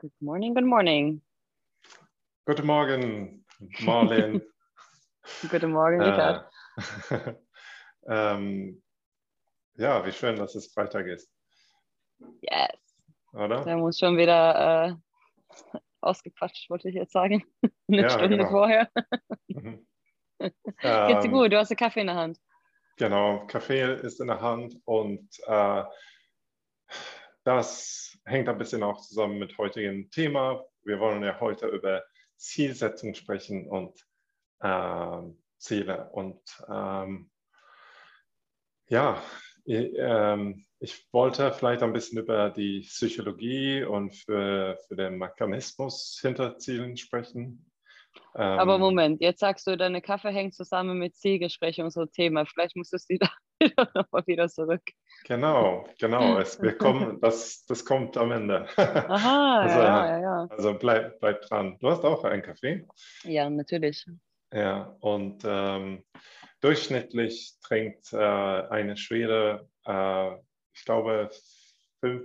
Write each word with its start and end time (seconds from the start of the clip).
Good 0.00 0.12
morning, 0.20 0.54
good 0.54 0.64
morning. 0.64 1.22
Guten 2.46 2.66
Morgen, 2.66 3.44
Marlin. 3.80 4.40
Guten 5.50 5.72
Morgen, 5.72 6.00
Richard. 6.00 6.48
Äh, 7.10 7.34
ähm, 8.08 8.80
ja, 9.74 10.06
wie 10.06 10.12
schön, 10.12 10.36
dass 10.36 10.54
es 10.54 10.72
Freitag 10.72 11.06
ist, 11.06 11.28
Yes. 12.42 12.78
oder? 13.32 13.66
Wir 13.66 13.72
haben 13.72 13.82
uns 13.82 13.98
schon 13.98 14.16
wieder 14.16 14.86
äh, 14.86 15.78
ausgequatscht, 16.00 16.70
wollte 16.70 16.90
ich 16.90 16.94
jetzt 16.94 17.12
sagen. 17.12 17.42
Eine 17.88 18.02
Ja, 18.02 18.08
Stunde 18.08 18.36
genau. 18.36 18.50
vorher. 18.50 18.88
Mhm. 19.48 19.84
Geht's 20.38 20.54
dir 20.84 21.22
Ähm, 21.24 21.32
gut? 21.32 21.52
Du 21.52 21.58
hast 21.58 21.72
einen 21.72 21.76
Kaffee 21.76 22.02
in 22.02 22.06
der 22.06 22.14
Hand. 22.14 22.40
Genau, 22.98 23.46
Kaffee 23.48 23.96
ist 24.00 24.20
in 24.20 24.28
der 24.28 24.40
Hand 24.40 24.76
und 24.84 25.28
äh, 25.46 25.84
das 27.42 28.17
hängt 28.28 28.48
ein 28.48 28.58
bisschen 28.58 28.82
auch 28.82 29.00
zusammen 29.00 29.38
mit 29.38 29.56
heutigem 29.58 30.10
Thema. 30.10 30.64
Wir 30.84 31.00
wollen 31.00 31.22
ja 31.22 31.40
heute 31.40 31.66
über 31.66 32.04
Zielsetzung 32.36 33.14
sprechen 33.14 33.68
und 33.68 33.98
ähm, 34.62 35.42
Ziele. 35.58 36.10
Und 36.12 36.40
ähm, 36.68 37.30
ja, 38.88 39.22
ich, 39.64 39.92
ähm, 39.96 40.64
ich 40.78 41.12
wollte 41.12 41.52
vielleicht 41.52 41.82
ein 41.82 41.92
bisschen 41.92 42.18
über 42.18 42.50
die 42.50 42.80
Psychologie 42.80 43.82
und 43.82 44.14
für, 44.14 44.78
für 44.86 44.96
den 44.96 45.18
Mechanismus 45.18 46.18
hinter 46.20 46.58
Zielen 46.58 46.96
sprechen. 46.96 47.70
Aber 48.34 48.74
Ähm, 48.76 48.80
Moment, 48.80 49.20
jetzt 49.20 49.40
sagst 49.40 49.66
du, 49.66 49.76
deine 49.76 50.00
Kaffee 50.00 50.32
hängt 50.32 50.54
zusammen 50.54 50.98
mit 50.98 51.16
Zielgesprächen 51.16 51.84
und 51.84 51.90
so 51.90 52.06
Thema. 52.06 52.46
Vielleicht 52.46 52.76
musstest 52.76 53.10
du 53.10 53.18
da 53.18 53.30
wieder, 53.60 53.90
nochmal 53.94 54.26
wieder 54.26 54.48
zurück. 54.48 54.82
Genau, 55.24 55.86
genau. 55.98 56.38
Es, 56.38 56.60
wir 56.60 56.72
kommen, 56.78 57.20
das, 57.20 57.64
das 57.66 57.84
kommt 57.84 58.16
am 58.16 58.32
Ende. 58.32 58.66
Aha, 58.76 59.60
Also, 59.60 59.78
ja, 59.78 60.06
ja, 60.06 60.20
ja. 60.20 60.46
Also 60.50 60.74
bleib, 60.74 61.20
bleib 61.20 61.42
dran. 61.42 61.78
Du 61.80 61.90
hast 61.90 62.04
auch 62.04 62.24
einen 62.24 62.42
Kaffee. 62.42 62.86
Ja, 63.24 63.48
natürlich. 63.50 64.06
Ja, 64.52 64.96
und 65.00 65.42
ähm, 65.44 66.04
durchschnittlich 66.60 67.56
trinkt 67.62 68.12
äh, 68.12 68.16
eine 68.16 68.96
Schwede, 68.96 69.68
äh, 69.84 70.34
ich 70.72 70.84
glaube, 70.84 71.30
fünf, 72.00 72.24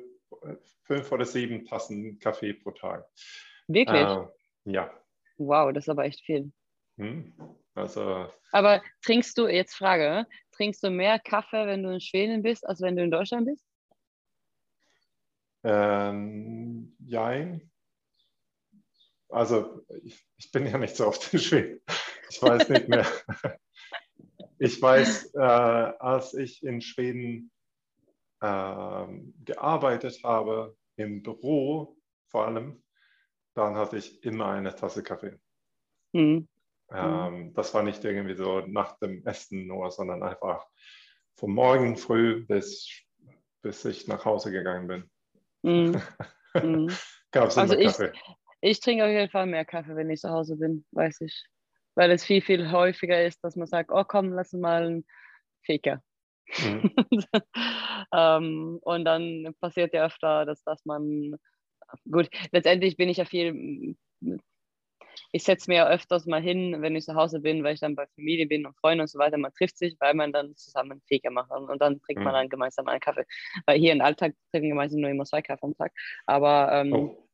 fünf 0.84 1.12
oder 1.12 1.25
sieben 1.25 1.66
Tassen 1.66 2.20
Kaffee 2.20 2.53
pro 2.53 2.72
Tag. 2.72 3.06
Wirklich? 3.68 4.08
Äh, 4.08 4.25
ja. 4.66 4.92
Wow, 5.38 5.73
das 5.73 5.86
ist 5.86 5.90
aber 5.90 6.06
echt 6.06 6.22
viel. 6.22 6.52
Hm. 6.98 7.34
Also, 7.76 8.28
Aber 8.52 8.82
trinkst 9.04 9.38
du, 9.38 9.48
jetzt 9.48 9.76
Frage, 9.76 10.28
trinkst 10.52 10.84
du 10.84 10.92
mehr 10.92 11.20
Kaffee, 11.20 11.66
wenn 11.66 11.84
du 11.84 11.90
in 11.92 12.02
Schweden 12.02 12.44
bist, 12.44 12.68
als 12.68 12.82
wenn 12.82 12.96
du 12.96 13.04
in 13.04 13.12
Deutschland 13.12 13.48
bist? 13.48 13.66
ähm, 15.64 16.96
jein. 17.00 17.72
Also, 19.30 19.84
ich, 20.04 20.24
ich 20.38 20.52
bin 20.52 20.68
ja 20.68 20.78
nicht 20.78 20.96
so 20.96 21.08
oft 21.08 21.34
in 21.34 21.40
Schweden. 21.40 21.82
Ich 22.30 22.42
weiß 22.42 22.70
nicht 22.70 22.88
mehr. 22.88 23.06
Ich 24.60 24.82
weiß, 24.82 25.34
äh, 25.34 25.40
als 25.40 26.34
ich 26.36 26.64
in 26.64 26.80
Schweden 26.80 27.52
ähm, 28.42 29.34
gearbeitet 29.44 30.24
habe, 30.24 30.78
im 30.96 31.22
Büro 31.22 31.98
vor 32.30 32.46
allem, 32.46 32.82
dann 33.56 33.76
hatte 33.76 33.98
ich 33.98 34.24
immer 34.24 34.48
eine 34.48 34.74
Tasse 34.74 35.04
Kaffee. 35.04 35.38
Hm. 36.14 36.48
Ähm, 36.94 37.54
das 37.54 37.74
war 37.74 37.84
nicht 37.84 38.04
irgendwie 38.04 38.36
so 38.36 38.62
nach 38.62 38.98
dem 39.00 39.26
Essen 39.26 39.68
nur, 39.68 39.90
sondern 39.92 40.24
einfach 40.24 40.68
vom 41.36 41.54
Morgen 41.54 41.98
früh 41.98 42.46
bis, 42.46 43.04
bis 43.62 43.84
ich 43.86 44.08
nach 44.08 44.26
Hause 44.26 44.52
gegangen 44.52 44.88
bin. 44.88 45.10
Hm. 45.66 46.90
Gab 47.32 47.48
es 47.50 47.58
Also 47.58 47.74
immer 47.74 47.82
ich- 47.82 47.88
Kaffee. 47.88 48.12
Ich 48.62 48.80
trinke 48.80 49.04
auf 49.04 49.10
jeden 49.10 49.30
Fall 49.30 49.46
mehr 49.46 49.66
Kaffee, 49.66 49.96
wenn 49.96 50.10
ich 50.10 50.22
zu 50.22 50.30
Hause 50.30 50.56
bin, 50.56 50.86
weiß 50.92 51.20
ich. 51.22 51.46
Weil 51.96 52.12
es 52.12 52.24
viel, 52.24 52.42
viel 52.42 52.72
häufiger 52.72 53.26
ist, 53.26 53.44
dass 53.44 53.58
man 53.58 53.68
sagt, 53.68 53.92
oh 53.92 54.06
komm, 54.06 54.32
lass 54.32 54.53
mal 54.53 54.86
einen 54.86 55.06
Faker. 55.66 56.02
Mhm. 56.59 56.94
ähm, 58.14 58.80
und 58.82 59.06
dann 59.06 59.53
passiert 59.59 59.94
ja 59.94 60.06
öfter, 60.06 60.46
dass, 60.46 60.64
dass 60.64 60.86
man, 60.86 61.36
gut, 62.09 62.30
letztendlich 62.52 62.96
bin 62.96 63.09
ich 63.09 63.18
ja 63.18 63.26
viel, 63.26 63.98
ich 65.34 65.44
setze 65.44 65.70
mir 65.70 65.78
ja 65.78 65.90
öfters 65.90 66.28
mal 66.28 66.42
hin, 66.42 66.78
wenn 66.82 66.96
ich 66.96 67.06
zu 67.06 67.16
Hause 67.16 67.40
bin, 67.40 67.64
weil 67.64 67.74
ich 67.74 67.80
dann 67.80 67.96
bei 67.96 68.06
Familie 68.16 68.46
bin 68.46 68.68
und 68.68 68.78
Freunden 68.78 69.02
und 69.02 69.08
so 69.08 69.18
weiter, 69.18 69.38
man 69.40 69.52
trifft 69.52 69.80
sich, 69.80 69.98
weil 70.00 70.14
man 70.14 70.32
dann 70.32 70.56
zusammen 70.56 70.92
einen 70.92 71.02
Faker 71.10 71.32
macht 71.32 71.50
und, 71.50 71.82
dann 71.82 72.00
trinkt 72.02 72.24
man 72.24 72.34
Mhm. 72.34 72.38
dann 72.38 72.50
gemeinsam 72.50 72.88
einen 72.88 73.00
Kaffee. 73.00 73.26
Weil 73.66 73.80
hier 73.80 73.94
im 73.94 74.02
Alltag 74.02 74.36
trinken 74.52 74.70
wir 74.70 74.76
meistens 74.76 75.02
nur 75.02 75.10
immer 75.10 75.26
zwei 75.26 75.42
Kaffee 75.42 75.66
am 75.66 75.76
Tag. 75.76 75.92
Aber 76.28 76.72
ähm, 76.72 76.94
Oh, 76.94 77.28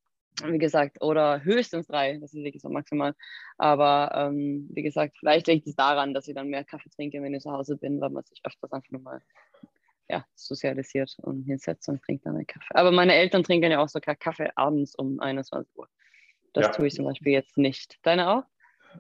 wie 0.46 0.58
gesagt, 0.58 1.02
oder 1.04 1.44
höchstens 1.44 1.88
drei, 1.88 2.18
das 2.20 2.34
ist 2.34 2.42
wirklich 2.42 2.62
so 2.62 2.70
maximal. 2.70 3.14
Aber 3.58 4.12
ähm, 4.16 4.70
wie 4.72 4.82
gesagt, 4.82 5.18
vielleicht 5.20 5.48
liegt 5.48 5.68
es 5.68 5.76
daran, 5.76 6.14
dass 6.14 6.30
ich 6.30 6.36
dann 6.36 6.48
mehr 6.48 6.64
Kaffee 6.64 6.90
trinke, 6.90 7.22
wenn 7.22 7.34
ich 7.34 7.44
zu 7.44 7.52
Hause 7.52 7.76
bin, 7.76 8.00
weil 8.00 8.12
man 8.12 8.24
sich 8.24 8.40
öfters 8.46 8.72
einfach 8.72 8.90
nur 8.92 9.02
mal 9.02 9.22
ja, 10.10 10.26
sozialisiert 10.36 11.18
und 11.22 11.44
hinsetzt 11.44 11.90
und 11.90 12.02
trinkt 12.02 12.26
dann 12.26 12.38
einen 12.38 12.48
Kaffee. 12.48 12.74
Aber 12.76 12.92
meine 12.92 13.14
Eltern 13.14 13.44
trinken 13.44 13.72
ja 13.72 13.80
auch 13.84 13.90
sogar 13.90 14.16
Kaffee 14.16 14.50
abends 14.56 14.96
um 14.96 15.20
21 15.20 15.78
Uhr. 15.78 15.90
Das 16.54 16.66
Ja. 16.66 16.72
tue 16.72 16.88
ich 16.88 16.96
zum 16.96 17.06
Beispiel 17.06 17.34
jetzt 17.34 17.58
nicht. 17.58 17.98
Deine 18.04 18.30
auch? 18.30 18.44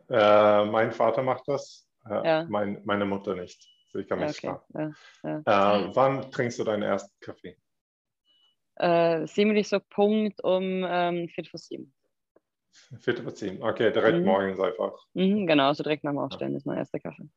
äh, 0.09 0.65
mein 0.65 0.91
Vater 0.91 1.23
macht 1.23 1.47
das, 1.47 1.87
äh, 2.05 2.25
Ja. 2.25 2.45
mein, 2.47 2.81
meine 2.85 3.05
Mutter 3.05 3.35
nicht. 3.35 3.67
Also 3.87 3.99
Ich 3.99 4.07
kann 4.07 4.19
Ja, 4.19 4.27
mich 4.27 4.37
okay. 4.37 4.55
Ja. 5.23 5.39
Äh, 5.45 5.95
wann 5.95 6.31
trinkst 6.31 6.59
du 6.59 6.63
deinen 6.63 6.83
ersten 6.83 7.17
Kaffee? 7.19 7.57
Äh, 8.75 9.25
ziemlich 9.25 9.67
so 9.67 9.79
Punkt 9.79 10.43
um 10.43 10.85
ähm, 10.87 11.27
Viertel 11.29 11.49
vor 11.49 11.59
sieben. 11.59 11.93
Viertel 12.99 13.23
vor 13.23 13.35
zehn. 13.35 13.61
Okay, 13.61 13.91
direkt 13.91 14.19
Mhm. 14.19 14.25
morgens 14.25 14.59
einfach. 14.59 14.93
Mhm, 15.13 15.47
genau, 15.47 15.73
so 15.73 15.83
direkt 15.83 16.03
nach 16.03 16.11
dem 16.11 16.19
Aufstehen 16.19 16.55
ist 16.55 16.65
mein 16.65 16.77
erster 16.77 16.99
Kaffee. 16.99 17.29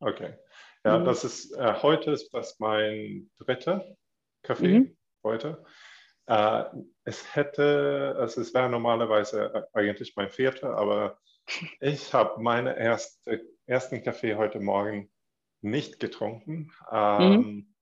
Okay. 0.00 0.34
Ja, 0.84 0.98
Mhm. 0.98 1.04
das 1.04 1.24
ist, 1.24 1.52
äh, 1.56 1.74
heute 1.82 2.10
ist 2.10 2.32
das 2.34 2.58
mein 2.58 3.30
dritter 3.38 3.84
Kaffee 4.42 4.78
Mhm. 4.80 4.96
heute. 5.22 5.64
Äh, 6.30 6.64
es 7.02 7.34
hätte, 7.34 8.14
also 8.16 8.40
es 8.40 8.54
wäre 8.54 8.70
normalerweise 8.70 9.68
eigentlich 9.72 10.14
mein 10.14 10.30
vierter, 10.30 10.76
aber 10.76 11.18
ich 11.80 12.14
habe 12.14 12.40
meine 12.40 12.78
erste, 12.78 13.42
ersten 13.66 14.04
Kaffee 14.04 14.36
heute 14.36 14.60
Morgen 14.60 15.10
nicht 15.60 15.98
getrunken, 15.98 16.72
ähm, 16.92 17.74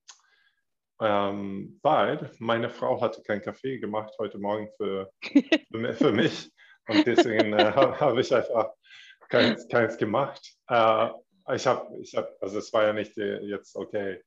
ähm, 0.99 1.79
weil 1.83 2.31
meine 2.39 2.71
Frau 2.71 2.99
hatte 2.99 3.21
keinen 3.21 3.43
Kaffee 3.43 3.77
gemacht 3.77 4.15
heute 4.17 4.39
Morgen 4.39 4.67
für, 4.77 5.11
für, 5.21 5.93
für 5.93 6.11
mich 6.11 6.51
und 6.87 7.05
deswegen 7.05 7.53
äh, 7.53 7.71
habe 7.75 7.99
hab 7.99 8.17
ich 8.17 8.33
einfach 8.33 8.71
keins, 9.29 9.67
keins 9.67 9.95
gemacht. 9.95 10.55
Äh, 10.69 11.09
ich 11.53 11.67
habe, 11.67 12.01
ich 12.01 12.15
hab, 12.15 12.35
also 12.41 12.57
es 12.57 12.73
war 12.73 12.87
ja 12.87 12.93
nicht 12.93 13.15
äh, 13.19 13.41
jetzt 13.41 13.75
okay. 13.75 14.23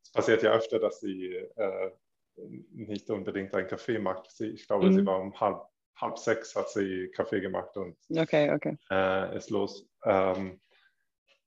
Es 0.00 0.12
passiert 0.12 0.44
ja 0.44 0.52
öfter, 0.52 0.78
dass 0.78 1.00
sie 1.00 1.34
äh, 1.34 1.90
nicht 2.36 3.10
unbedingt 3.10 3.54
einen 3.54 3.68
Kaffee 3.68 3.98
macht. 3.98 4.30
Sie, 4.30 4.46
ich 4.46 4.66
glaube, 4.66 4.90
sie 4.92 5.02
Mhm. 5.02 5.06
war 5.06 5.20
um 5.20 5.40
halb, 5.40 5.62
halb 5.96 6.18
sechs 6.18 6.54
hat 6.56 6.70
sie 6.70 7.10
Kaffee 7.14 7.40
gemacht 7.40 7.76
und 7.76 7.96
Okay, 8.16 8.50
okay. 8.52 8.76
äh, 8.90 9.36
ist 9.36 9.50
los. 9.50 9.88
Ähm, 10.04 10.60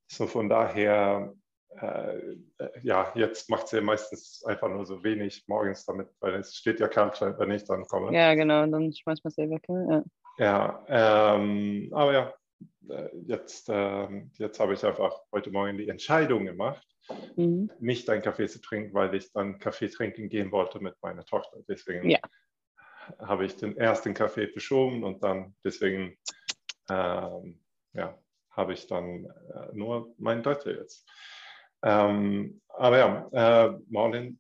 so 0.08 0.26
von 0.28 0.48
daher, 0.50 1.34
äh, 1.70 2.18
äh, 2.18 2.70
ja, 2.82 3.12
jetzt 3.16 3.50
macht 3.50 3.68
sie 3.68 3.82
meistens 3.82 4.44
einfach 4.46 4.70
nur 4.70 4.86
so 4.86 5.04
wenig 5.04 5.44
morgens 5.48 5.86
damit, 5.86 6.08
weil 6.22 6.36
es 6.36 6.56
steht 6.56 6.80
ja 6.80 6.88
kalt, 6.88 7.20
wenn 7.22 7.52
ich 7.52 7.66
dann 7.66 7.84
komme. 7.86 8.16
Ja, 8.16 8.34
genau, 8.36 8.66
dann 8.66 8.94
schmeißt 8.94 9.24
man 9.24 9.32
es 9.32 9.38
eh 9.38 9.50
weg. 9.50 9.66
Ja. 9.68 10.04
Ja, 10.40 10.86
ähm, 10.88 11.90
aber 11.94 12.14
ja, 12.14 12.34
äh, 12.90 13.10
jetzt, 13.26 13.68
ähm, 13.70 14.32
jetzt 14.38 14.60
habe 14.60 14.76
ich 14.76 14.86
einfach 14.86 15.20
heute 15.32 15.52
Morgen 15.52 15.78
die 15.78 15.90
Entscheidung 15.90 16.46
gemacht, 16.46 16.88
Mhm. 17.36 17.70
nicht 17.80 18.10
einen 18.10 18.22
Kaffee 18.22 18.48
zu 18.48 18.60
trinken, 18.62 18.94
weil 18.94 19.14
ich 19.16 19.32
dann 19.32 19.60
Kaffee 19.60 19.88
trinken 19.90 20.30
gehen 20.30 20.52
wollte 20.52 20.80
mit 20.80 20.96
meiner 21.02 21.24
Tochter. 21.26 21.58
Deswegen 21.68 22.10
Ja. 22.10 22.20
habe 23.20 23.46
ich 23.46 23.56
den 23.56 23.78
ersten 23.78 24.14
Kaffee 24.14 24.48
verschoben 24.48 25.04
und 25.04 25.24
dann 25.24 25.56
deswegen 25.64 26.18
ähm, 26.90 27.64
ja, 27.94 28.18
habe 28.52 28.74
ich 28.74 28.88
dann 28.88 29.26
äh, 29.26 29.74
nur 29.74 30.14
meinen 30.18 30.44
dritter 30.44 30.72
jetzt. 30.80 31.08
Ähm, 31.84 32.62
aber 32.70 32.98
ja, 32.98 33.68
äh, 33.68 33.80
Marlin, 33.90 34.40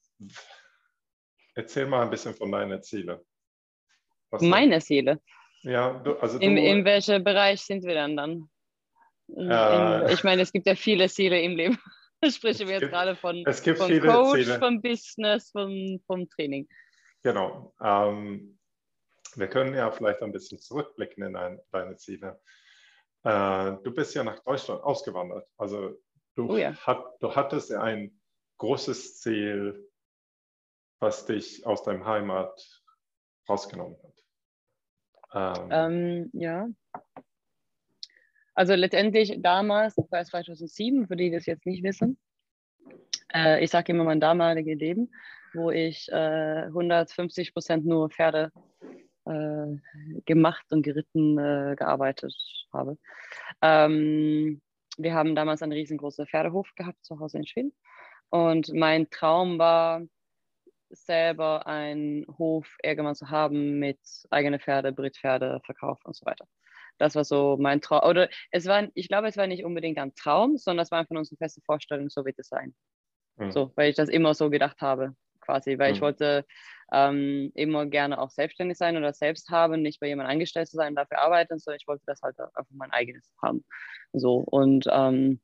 erzähl 1.55 1.85
mal 1.85 2.01
ein 2.03 2.09
bisschen 2.09 2.33
von 2.33 2.51
deinen 2.51 2.81
Zielen. 2.81 3.19
Was- 4.31 4.41
Meine 4.41 4.79
Ziele. 4.81 5.21
Ja, 5.61 5.93
du, 5.99 6.13
also 6.17 6.39
In, 6.39 6.55
du, 6.55 6.61
in 6.61 6.83
welchem 6.85 7.23
Bereich 7.23 7.61
sind 7.61 7.83
wir 7.83 7.93
dann 7.93 8.17
dann? 8.17 8.49
Äh. 9.35 10.03
in, 10.03 10.09
ich 10.09 10.23
meine, 10.23 10.41
es 10.41 10.51
gibt 10.51 10.67
ja 10.67 10.75
viele 10.75 11.09
Ziele 11.09 11.41
im 11.41 11.55
Leben. 11.55 11.77
Sprechen 12.29 12.67
wir 12.67 12.73
jetzt 12.75 12.81
gibt- 12.81 12.91
gerade 12.93 13.15
von, 13.15 13.43
es 13.45 13.61
gibt 13.61 13.77
von 13.77 13.87
viele 13.87 14.07
Coach, 14.07 14.43
Ziele. 14.43 14.59
vom 14.59 14.81
Business, 14.81 15.51
vom, 15.51 15.99
vom 16.05 16.29
Training. 16.29 16.67
Genau. 17.23 17.73
Ähm, 17.81 18.57
wir 19.35 19.47
können 19.47 19.73
ja 19.75 19.91
vielleicht 19.91 20.21
ein 20.21 20.31
bisschen 20.31 20.59
zurückblicken 20.59 21.23
in 21.23 21.33
dein, 21.33 21.59
deine 21.71 21.95
Ziele. 21.97 22.39
Äh, 23.23 23.73
du 23.83 23.91
bist 23.93 24.15
ja 24.15 24.23
nach 24.23 24.39
Deutschland 24.43 24.81
ausgewandert. 24.83 25.47
Also 25.57 25.99
du, 26.35 26.51
Oh 26.51 26.57
ja. 26.57 26.73
hat, 26.75 27.03
du 27.19 27.35
hattest 27.35 27.69
ja 27.69 27.81
ein 27.81 28.19
großes 28.57 29.19
Ziel, 29.19 29.87
was 30.99 31.25
dich 31.25 31.65
aus 31.65 31.83
deinem 31.83 32.05
Heimat 32.05 32.83
rausgenommen 33.47 33.97
hat. 34.01 35.59
Ähm, 35.59 35.69
ähm, 35.71 36.29
ja. 36.33 36.67
Also 38.57 38.73
letztendlich 38.73 39.37
damals, 39.37 39.93
das 39.93 40.11
war 40.11 40.25
2007, 40.25 41.07
für 41.07 41.15
die 41.15 41.29
das 41.29 41.45
jetzt 41.45 41.67
nicht 41.67 41.83
wissen, 41.83 42.17
äh, 43.31 43.63
ich 43.63 43.69
sage 43.69 43.91
immer 43.91 44.03
mein 44.03 44.19
damaliges 44.19 44.79
Leben, 44.79 45.11
wo 45.53 45.69
ich 45.69 46.11
äh, 46.11 46.63
150 46.63 47.53
Prozent 47.53 47.85
nur 47.85 48.09
Pferde 48.09 48.51
äh, 49.25 49.67
gemacht 50.25 50.65
und 50.71 50.81
geritten, 50.81 51.37
äh, 51.37 51.75
gearbeitet 51.77 52.33
habe. 52.73 52.97
Ähm, 53.61 54.59
wir 54.97 55.13
haben 55.13 55.35
damals 55.35 55.61
einen 55.61 55.73
riesengroßen 55.73 56.25
Pferdehof 56.25 56.73
gehabt 56.73 57.05
zu 57.05 57.19
Hause 57.19 57.37
in 57.37 57.45
Schweden. 57.45 57.73
Und 58.29 58.73
mein 58.73 59.07
Traum 59.11 59.59
war, 59.59 60.01
selber 60.89 61.67
einen 61.67 62.25
Hof 62.39 62.75
irgendwann 62.81 63.13
zu 63.13 63.29
haben 63.29 63.77
mit 63.77 63.99
eigenen 64.31 64.59
Pferde, 64.59 64.93
Brittpferde, 64.93 65.61
Verkauf 65.63 66.03
und 66.05 66.15
so 66.15 66.25
weiter. 66.25 66.47
Das 66.97 67.15
war 67.15 67.23
so 67.23 67.57
mein 67.59 67.81
Traum. 67.81 68.09
Oder 68.09 68.29
es 68.51 68.65
war, 68.65 68.87
ich 68.93 69.07
glaube, 69.07 69.27
es 69.27 69.37
war 69.37 69.47
nicht 69.47 69.63
unbedingt 69.63 69.97
ein 69.97 70.15
Traum, 70.15 70.57
sondern 70.57 70.83
es 70.83 70.91
war 70.91 70.99
einfach 70.99 71.15
unsere 71.15 71.37
feste 71.37 71.61
Vorstellung, 71.61 72.09
so 72.09 72.25
wird 72.25 72.39
es 72.39 72.47
sein. 72.47 72.75
Mhm. 73.37 73.51
So, 73.51 73.71
weil 73.75 73.89
ich 73.89 73.95
das 73.95 74.09
immer 74.09 74.33
so 74.33 74.49
gedacht 74.49 74.81
habe, 74.81 75.15
quasi, 75.41 75.77
weil 75.77 75.89
mhm. 75.89 75.95
ich 75.95 76.01
wollte 76.01 76.45
ähm, 76.91 77.51
immer 77.55 77.85
gerne 77.85 78.19
auch 78.19 78.29
selbstständig 78.29 78.77
sein 78.77 78.97
oder 78.97 79.13
selbst 79.13 79.49
haben, 79.49 79.81
nicht 79.81 79.99
bei 79.99 80.07
jemandem 80.07 80.31
angestellt 80.31 80.67
zu 80.67 80.77
sein, 80.77 80.95
dafür 80.95 81.19
arbeiten, 81.19 81.59
sondern 81.59 81.79
ich 81.81 81.87
wollte 81.87 82.03
das 82.05 82.21
halt 82.21 82.39
einfach 82.39 82.65
mein 82.71 82.91
eigenes 82.91 83.31
haben. 83.41 83.65
So, 84.13 84.37
und 84.37 84.85
ähm, 84.91 85.41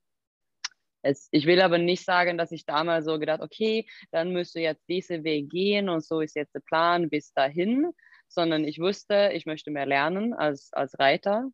es, 1.02 1.28
ich 1.32 1.46
will 1.46 1.62
aber 1.62 1.78
nicht 1.78 2.06
sagen, 2.06 2.38
dass 2.38 2.52
ich 2.52 2.66
damals 2.66 3.06
so 3.06 3.20
gedacht, 3.20 3.42
okay, 3.42 3.86
dann 4.12 4.32
müsst 4.32 4.56
du 4.56 4.60
jetzt 4.60 4.88
diese 4.88 5.24
Weg 5.24 5.50
gehen 5.50 5.90
und 5.90 6.04
so 6.04 6.22
ist 6.22 6.36
jetzt 6.36 6.56
der 6.56 6.62
Plan 6.62 7.10
bis 7.10 7.34
dahin, 7.34 7.92
sondern 8.34 8.66
ich 8.66 8.80
wusste, 8.80 9.32
ich 9.34 9.46
möchte 9.46 9.72
mehr 9.72 9.86
lernen 9.86 10.34
als, 10.34 10.72
als 10.74 10.98
Reiter 11.00 11.50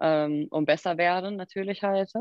ähm, 0.00 0.46
und 0.50 0.64
besser 0.66 0.98
werden 0.98 1.36
natürlich 1.36 1.82
halt. 1.82 2.12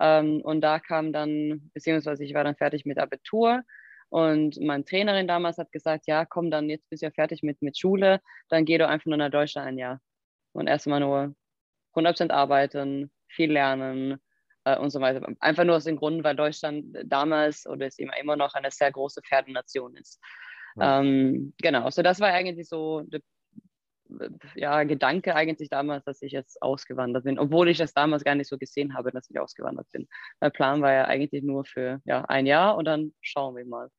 Ähm, 0.00 0.40
und 0.42 0.60
da 0.60 0.78
kam 0.78 1.12
dann, 1.12 1.70
beziehungsweise 1.74 2.24
ich 2.24 2.34
war 2.34 2.44
dann 2.44 2.56
fertig 2.56 2.84
mit 2.84 2.98
Abitur 2.98 3.62
und 4.10 4.58
meine 4.60 4.84
Trainerin 4.84 5.28
damals 5.28 5.58
hat 5.58 5.72
gesagt, 5.72 6.06
ja, 6.06 6.24
komm, 6.24 6.50
dann 6.50 6.70
jetzt 6.70 6.88
bist 6.88 7.02
du 7.02 7.06
ja 7.06 7.10
fertig 7.10 7.42
mit, 7.42 7.60
mit 7.62 7.78
Schule, 7.78 8.20
dann 8.48 8.64
geh 8.64 8.78
doch 8.78 8.88
einfach 8.88 9.06
nur 9.06 9.18
nach 9.18 9.30
Deutschland 9.30 9.68
ein 9.68 9.78
Jahr 9.78 10.00
und 10.52 10.66
erstmal 10.66 11.00
nur 11.00 11.34
100% 11.94 12.30
arbeiten, 12.30 13.10
viel 13.28 13.52
lernen 13.52 14.18
äh, 14.64 14.78
und 14.78 14.90
so 14.90 15.00
weiter. 15.00 15.26
Einfach 15.40 15.64
nur 15.64 15.76
aus 15.76 15.84
dem 15.84 15.96
Grund, 15.96 16.24
weil 16.24 16.36
Deutschland 16.36 16.96
damals 17.04 17.66
oder 17.66 17.86
ist 17.86 17.98
immer, 17.98 18.16
immer 18.18 18.36
noch 18.36 18.54
eine 18.54 18.70
sehr 18.70 18.92
große 18.92 19.20
Pferdenation 19.22 19.96
ist. 19.96 20.20
Ja. 20.76 21.00
Ähm, 21.00 21.54
genau, 21.58 21.80
so 21.80 21.86
also 21.86 22.02
das 22.02 22.20
war 22.20 22.28
eigentlich 22.28 22.68
so 22.68 23.02
der 23.02 23.20
ja, 24.54 24.84
Gedanke 24.84 25.34
eigentlich 25.34 25.68
damals, 25.68 26.04
dass 26.04 26.22
ich 26.22 26.32
jetzt 26.32 26.60
ausgewandert 26.62 27.24
bin, 27.24 27.38
obwohl 27.38 27.68
ich 27.68 27.78
das 27.78 27.92
damals 27.92 28.24
gar 28.24 28.34
nicht 28.34 28.48
so 28.48 28.58
gesehen 28.58 28.94
habe, 28.94 29.12
dass 29.12 29.28
ich 29.30 29.38
ausgewandert 29.38 29.86
bin. 29.92 30.08
Mein 30.40 30.52
Plan 30.52 30.82
war 30.82 30.92
ja 30.92 31.04
eigentlich 31.04 31.42
nur 31.42 31.64
für 31.64 32.00
ja, 32.04 32.24
ein 32.24 32.46
Jahr 32.46 32.76
und 32.76 32.84
dann 32.84 33.14
schauen 33.20 33.56
wir 33.56 33.64
mal. 33.64 33.90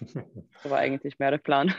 Das 0.62 0.70
war 0.70 0.78
eigentlich 0.78 1.18
mehr 1.18 1.30
der 1.30 1.38
Plan. 1.38 1.74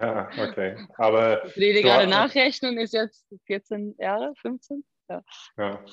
Ja, 0.00 0.30
okay. 0.38 0.78
Aber 0.96 1.42
die, 1.56 1.82
gerade 1.82 2.06
nachrechnen, 2.06 2.78
ist 2.78 2.94
jetzt 2.94 3.26
14 3.46 3.96
Jahre, 3.98 4.32
15? 4.40 4.82
Ja. 5.10 5.22
ja. 5.58 5.84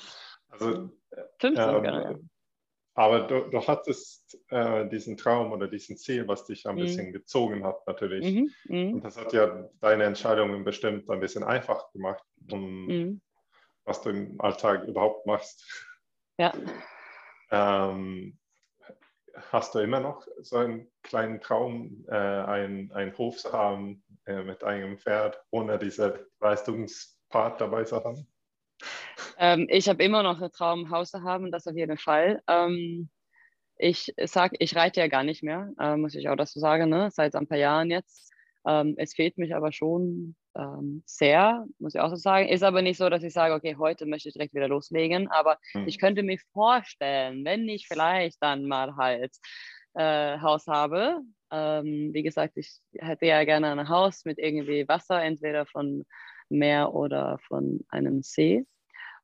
Also, 0.48 0.90
15, 1.40 1.68
ähm, 1.68 1.82
genau. 1.82 2.18
Aber 2.94 3.20
du, 3.20 3.48
du 3.48 3.66
hattest 3.66 4.38
äh, 4.48 4.86
diesen 4.88 5.16
Traum 5.16 5.52
oder 5.52 5.66
diesen 5.66 5.96
Ziel, 5.96 6.28
was 6.28 6.44
dich 6.44 6.66
ein 6.66 6.74
mhm. 6.74 6.80
bisschen 6.80 7.12
gezogen 7.12 7.64
hat, 7.64 7.86
natürlich. 7.86 8.34
Mhm. 8.34 8.50
Mhm. 8.64 8.94
Und 8.94 9.04
das 9.04 9.16
hat 9.16 9.32
ja 9.32 9.68
deine 9.80 10.04
Entscheidungen 10.04 10.62
bestimmt 10.64 11.08
ein 11.08 11.20
bisschen 11.20 11.42
einfach 11.42 11.90
gemacht, 11.92 12.22
um, 12.50 12.86
mhm. 12.86 13.20
was 13.84 14.02
du 14.02 14.10
im 14.10 14.40
Alltag 14.40 14.84
überhaupt 14.84 15.26
machst. 15.26 15.88
Ja. 16.38 16.52
Ähm, 17.50 18.38
hast 19.50 19.74
du 19.74 19.78
immer 19.78 20.00
noch 20.00 20.26
so 20.40 20.56
einen 20.56 20.90
kleinen 21.02 21.40
Traum, 21.40 22.04
äh, 22.08 22.14
einen 22.14 23.16
Hof 23.16 23.38
zu 23.38 23.52
haben 23.52 24.02
äh, 24.26 24.42
mit 24.42 24.64
einem 24.64 24.98
Pferd, 24.98 25.42
ohne 25.50 25.78
diese 25.78 26.26
Leistungspart 26.40 27.58
dabei 27.60 27.84
zu 27.84 28.04
haben? 28.04 28.26
Ähm, 29.38 29.66
ich 29.70 29.88
habe 29.88 30.02
immer 30.02 30.22
noch 30.22 30.40
einen 30.40 30.52
Traum, 30.52 30.84
ein 30.84 30.90
Haus 30.90 31.10
zu 31.10 31.22
haben, 31.22 31.50
das 31.50 31.66
auf 31.66 31.76
jeden 31.76 31.98
Fall. 31.98 32.42
Ähm, 32.48 33.10
ich 33.76 34.14
sage, 34.24 34.56
ich 34.60 34.76
reite 34.76 35.00
ja 35.00 35.08
gar 35.08 35.24
nicht 35.24 35.42
mehr, 35.42 35.72
äh, 35.78 35.96
muss 35.96 36.14
ich 36.14 36.28
auch 36.28 36.36
dazu 36.36 36.60
sagen, 36.60 36.88
ne? 36.88 37.10
seit 37.10 37.34
ein 37.34 37.48
paar 37.48 37.58
Jahren 37.58 37.90
jetzt. 37.90 38.32
Ähm, 38.64 38.94
es 38.96 39.14
fehlt 39.14 39.38
mich 39.38 39.54
aber 39.54 39.72
schon 39.72 40.36
ähm, 40.54 41.02
sehr, 41.04 41.66
muss 41.78 41.94
ich 41.94 42.00
auch 42.00 42.10
so 42.10 42.16
sagen. 42.16 42.48
Ist 42.48 42.62
aber 42.62 42.82
nicht 42.82 42.98
so, 42.98 43.08
dass 43.08 43.24
ich 43.24 43.32
sage, 43.32 43.54
okay, 43.54 43.76
heute 43.76 44.06
möchte 44.06 44.28
ich 44.28 44.34
direkt 44.34 44.54
wieder 44.54 44.68
loslegen, 44.68 45.28
aber 45.28 45.58
hm. 45.72 45.88
ich 45.88 45.98
könnte 45.98 46.22
mir 46.22 46.38
vorstellen, 46.52 47.44
wenn 47.44 47.68
ich 47.68 47.88
vielleicht 47.88 48.40
dann 48.40 48.66
mal 48.66 48.94
halt 48.96 49.34
äh, 49.94 50.38
Haus 50.38 50.66
habe. 50.68 51.20
Ähm, 51.50 52.10
wie 52.12 52.22
gesagt, 52.22 52.56
ich 52.56 52.78
hätte 52.98 53.26
ja 53.26 53.44
gerne 53.44 53.72
ein 53.72 53.88
Haus 53.88 54.24
mit 54.24 54.38
irgendwie 54.38 54.86
Wasser, 54.88 55.22
entweder 55.22 55.66
von 55.66 56.04
Meer 56.48 56.94
oder 56.94 57.38
von 57.48 57.80
einem 57.88 58.22
See 58.22 58.64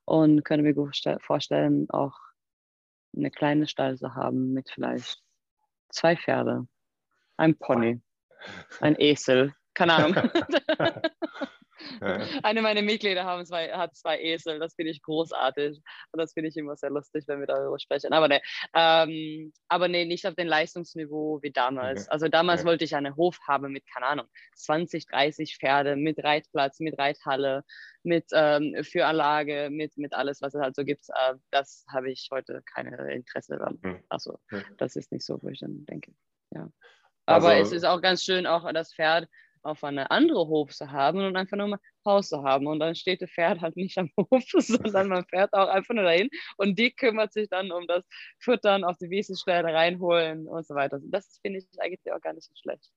und 0.09 0.43
könnte 0.43 0.63
mir 0.63 0.73
gut 0.73 0.99
vorstellen, 1.21 1.89
auch 1.89 2.17
eine 3.15 3.31
kleine 3.31 3.67
Stall 3.67 3.97
zu 3.97 4.15
haben 4.15 4.53
mit 4.53 4.69
vielleicht 4.69 5.21
zwei 5.89 6.15
Pferde, 6.15 6.67
ein 7.37 7.57
Pony, 7.57 8.01
ein 8.81 8.95
Esel, 8.99 9.53
keine 9.73 9.93
Ahnung. 9.93 10.15
Eine 12.43 12.61
meiner 12.61 12.81
Mitglieder 12.81 13.23
haben 13.23 13.45
zwei, 13.45 13.71
hat 13.71 13.95
zwei 13.95 14.19
Esel, 14.19 14.59
das 14.59 14.75
finde 14.75 14.91
ich 14.91 15.01
großartig. 15.01 15.81
Und 16.11 16.19
das 16.19 16.33
finde 16.33 16.49
ich 16.49 16.57
immer 16.57 16.75
sehr 16.75 16.89
lustig, 16.89 17.25
wenn 17.27 17.39
wir 17.39 17.47
darüber 17.47 17.79
sprechen. 17.79 18.13
Aber 18.13 18.27
ne, 18.27 18.41
ähm, 18.73 19.53
aber 19.67 19.87
nee, 19.87 20.05
nicht 20.05 20.25
auf 20.27 20.35
dem 20.35 20.47
Leistungsniveau 20.47 21.39
wie 21.41 21.51
damals. 21.51 22.03
Okay. 22.03 22.11
Also 22.11 22.27
damals 22.27 22.61
okay. 22.61 22.69
wollte 22.69 22.85
ich 22.85 22.95
einen 22.95 23.15
Hof 23.15 23.39
haben 23.47 23.71
mit, 23.71 23.85
keine 23.87 24.05
Ahnung, 24.07 24.27
20, 24.55 25.07
30 25.07 25.57
Pferde, 25.57 25.95
mit 25.95 26.23
Reitplatz, 26.23 26.79
mit 26.79 26.97
Reithalle, 26.97 27.63
mit 28.03 28.25
ähm, 28.33 28.75
Führanlage, 28.83 29.69
mit, 29.71 29.97
mit 29.97 30.13
alles, 30.13 30.41
was 30.41 30.53
es 30.53 30.61
halt 30.61 30.75
so 30.75 30.83
gibt. 30.83 31.05
Äh, 31.09 31.35
das 31.51 31.85
habe 31.91 32.11
ich 32.11 32.29
heute 32.31 32.61
keine 32.73 33.13
Interesse 33.13 33.57
daran. 33.57 33.79
Hm. 33.83 34.03
Also 34.09 34.39
das 34.77 34.95
ist 34.95 35.11
nicht 35.11 35.25
so, 35.25 35.41
wo 35.41 35.49
ich 35.49 35.59
dann 35.59 35.85
denke. 35.85 36.13
Ja. 36.51 36.69
Aber 37.25 37.49
also, 37.49 37.61
es 37.61 37.71
ist 37.71 37.83
auch 37.85 38.01
ganz 38.01 38.23
schön, 38.23 38.47
auch 38.47 38.71
das 38.73 38.93
Pferd 38.93 39.27
auf 39.63 39.83
eine 39.83 40.11
andere 40.11 40.47
Hof 40.47 40.71
zu 40.71 40.91
haben 40.91 41.19
und 41.19 41.35
einfach 41.35 41.57
nur 41.57 41.67
mal 41.67 41.79
Haus 42.05 42.29
zu 42.29 42.43
haben. 42.43 42.67
Und 42.67 42.79
dann 42.79 42.95
steht 42.95 43.21
das 43.21 43.29
Pferd 43.29 43.61
halt 43.61 43.75
nicht 43.75 43.97
am 43.97 44.09
Hof, 44.17 44.43
sondern 44.49 45.09
man 45.09 45.25
fährt 45.25 45.53
auch 45.53 45.67
einfach 45.67 45.93
nur 45.93 46.03
dahin 46.03 46.29
und 46.57 46.77
die 46.77 46.91
kümmert 46.91 47.33
sich 47.33 47.49
dann 47.49 47.71
um 47.71 47.87
das 47.87 48.03
Füttern, 48.39 48.83
auf 48.83 48.97
die 48.97 49.09
Wiesenstelle 49.09 49.73
reinholen 49.73 50.47
und 50.47 50.65
so 50.65 50.75
weiter. 50.75 50.99
Das 51.03 51.39
finde 51.41 51.59
ich 51.59 51.67
eigentlich 51.79 52.11
auch 52.11 52.21
gar 52.21 52.33
nicht 52.33 52.45
so 52.45 52.53
schlecht. 52.55 52.89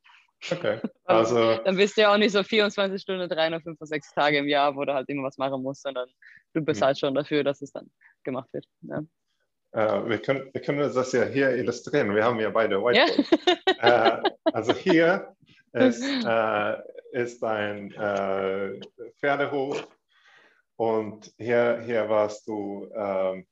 Okay. 0.51 0.81
Also, 1.05 1.57
dann 1.57 1.77
bist 1.77 1.97
du 1.97 2.03
ja 2.03 2.15
auch 2.15 2.17
nicht 2.17 2.33
so 2.33 2.43
24 2.43 3.03
Stunden, 3.03 3.29
365 3.29 4.15
Tage 4.15 4.39
im 4.39 4.49
Jahr, 4.49 4.75
wo 4.75 4.85
du 4.85 4.95
halt 4.95 5.09
immer 5.09 5.25
was 5.25 5.37
machen 5.37 5.63
musst, 5.63 5.83
sondern 5.83 6.09
du 6.55 6.63
bist 6.63 6.81
hm. 6.81 6.87
halt 6.87 6.99
schon 6.99 7.15
dafür, 7.15 7.45
dass 7.45 7.61
es 7.61 7.73
dann 7.73 7.91
gemacht 8.25 8.49
wird. 8.53 8.65
Ja. 8.83 9.03
Uh, 9.75 10.09
wir, 10.09 10.19
können, 10.19 10.49
wir 10.53 10.61
können 10.61 10.79
das 10.79 11.13
ja 11.13 11.25
hier 11.25 11.51
illustrieren. 11.51 12.15
Wir 12.15 12.25
haben 12.25 12.39
ja 12.41 12.51
beide 12.51 12.83
Whiteboard. 12.83 12.97
Ja. 13.83 14.23
uh, 14.23 14.31
also 14.53 14.73
hier 14.75 15.35
es 15.73 16.01
äh, 16.01 16.77
ist 17.13 17.43
ein 17.43 17.93
äh, 17.93 18.81
Pferdehof 19.19 19.89
und 20.77 21.33
hier, 21.39 21.81
hier 21.85 22.09
warst 22.09 22.47
du 22.47 22.91
äh, 22.95 23.45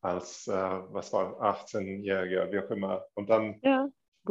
als, 0.00 0.46
äh, 0.46 0.52
was 0.52 1.12
war, 1.12 1.40
18-Jähriger, 1.40 2.50
wie 2.52 2.58
auch 2.60 2.70
immer. 2.70 3.04
Und 3.14 3.28
dann 3.28 3.58
ja, 3.62 3.88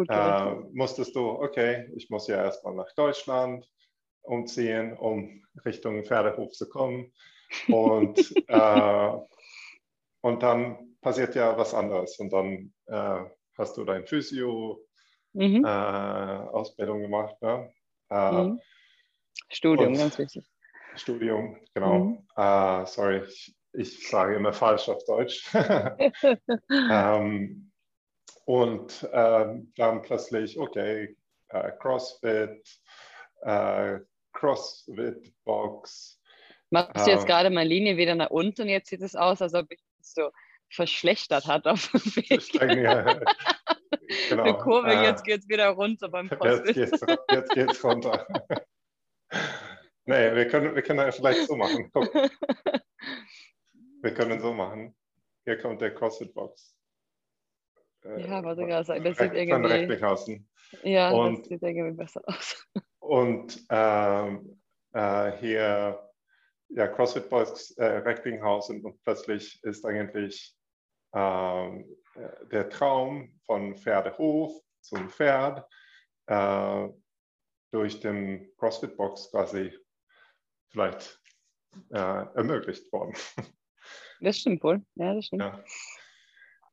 äh, 0.07 0.55
musstest 0.71 1.15
du, 1.15 1.29
okay, 1.29 1.91
ich 1.95 2.09
muss 2.09 2.27
ja 2.27 2.37
erstmal 2.37 2.75
nach 2.75 2.93
Deutschland 2.95 3.69
umziehen, 4.21 4.97
um 4.97 5.43
Richtung 5.65 6.03
Pferdehof 6.05 6.51
zu 6.51 6.69
kommen. 6.69 7.11
Und, 7.67 8.17
äh, 8.47 9.11
und 10.21 10.43
dann 10.43 10.95
passiert 11.01 11.35
ja 11.35 11.57
was 11.57 11.73
anderes. 11.73 12.19
Und 12.19 12.31
dann 12.31 12.73
hast 13.57 13.77
du 13.77 13.83
dein 13.83 14.05
Physio 14.05 14.84
mhm. 15.35 15.65
äh, 15.65 15.67
Ausbildung 15.67 17.01
gemacht. 17.01 17.35
Ne? 17.41 17.71
Äh, 18.09 18.31
mhm. 18.31 18.61
Studium, 19.49 19.93
ganz 19.93 20.17
wichtig. 20.17 20.45
Studium, 20.95 21.57
genau. 21.73 21.99
Mhm. 21.99 22.27
Uh, 22.37 22.85
sorry, 22.85 23.23
ich, 23.27 23.55
ich, 23.73 24.07
sage 24.07 24.35
immer 24.35 24.53
falsch 24.53 24.87
auf 24.89 25.03
Deutsch. 25.05 25.45
ähm, 26.69 27.71
und 28.45 29.03
äh, 29.11 29.45
dann 29.75 30.01
plötzlich, 30.01 30.57
okay, 30.57 31.15
äh, 31.49 31.71
CrossFit, 31.79 32.79
äh, 33.41 33.99
CrossFit-Box. 34.33 36.19
Machst 36.71 37.07
du 37.07 37.11
jetzt 37.11 37.27
gerade 37.27 37.49
meine 37.49 37.69
Linie 37.69 37.97
wieder 37.97 38.15
nach 38.15 38.31
unten 38.31 38.63
und 38.63 38.69
jetzt 38.69 38.89
sieht 38.89 39.01
es 39.01 39.15
aus, 39.15 39.41
als 39.41 39.53
ob 39.53 39.71
ich 39.71 39.79
so 40.01 40.29
verschlechtert 40.69 41.45
hat 41.45 41.67
auf 41.67 41.89
dem 41.91 42.15
Weg. 42.15 42.53
Ja, 42.53 43.19
genau. 44.29 44.43
Eine 44.43 44.57
Kurve, 44.57 44.89
äh, 44.89 45.03
jetzt 45.03 45.23
geht 45.23 45.41
es 45.41 45.49
wieder 45.49 45.69
runter 45.69 46.09
beim 46.09 46.29
Post. 46.29 46.65
Jetzt 46.75 46.75
geht 46.75 46.93
es 46.93 47.01
jetzt 47.31 47.51
geht's 47.53 47.83
runter. 47.83 48.27
Nee, 50.05 50.35
wir 50.35 50.47
können, 50.47 50.75
wir 50.75 50.81
können 50.81 50.99
das 50.99 51.15
vielleicht 51.15 51.47
so 51.47 51.55
machen. 51.55 51.89
Guck. 51.91 52.13
Wir 54.01 54.13
können 54.13 54.39
so 54.39 54.53
machen. 54.53 54.95
Hier 55.45 55.57
kommt 55.57 55.81
der 55.81 55.93
CrossFit-Box. 55.93 56.75
Ja, 58.17 58.43
warte, 58.43 58.67
das 58.67 58.87
sieht 59.17 59.33
irgendwie... 59.33 59.71
Recklinghausen. 59.71 60.47
Ja, 60.83 61.09
Und- 61.11 61.39
das 61.39 61.47
sieht 61.47 61.63
irgendwie 61.63 61.97
besser 61.97 62.21
aus. 62.25 62.67
Und 62.99 63.65
ähm, 63.69 64.61
äh, 64.93 65.31
hier, 65.37 66.11
ja, 66.69 66.87
CrossFit 66.87 67.29
Box 67.29 67.71
äh, 67.71 67.85
Recklinghausen 67.85 68.83
und 68.83 69.01
plötzlich 69.03 69.63
ist 69.63 69.85
eigentlich 69.85 70.55
ähm, 71.13 71.81
äh, 71.81 72.04
der 72.51 72.69
Traum 72.69 73.39
von 73.45 73.77
Pferdehof 73.77 74.53
zum 74.81 75.09
Pferd 75.09 75.67
äh, 76.27 76.87
durch 77.71 77.99
den 77.99 78.51
CrossFit 78.57 78.95
Box 78.95 79.31
quasi 79.31 79.77
vielleicht 80.69 81.19
äh, 81.91 81.97
ermöglicht 82.35 82.91
worden. 82.91 83.13
Das 84.21 84.37
stimmt 84.37 84.63
wohl. 84.63 84.83
Ja, 84.95 85.13
das 85.13 85.25
stimmt. 85.25 85.43
Ja. 85.43 85.63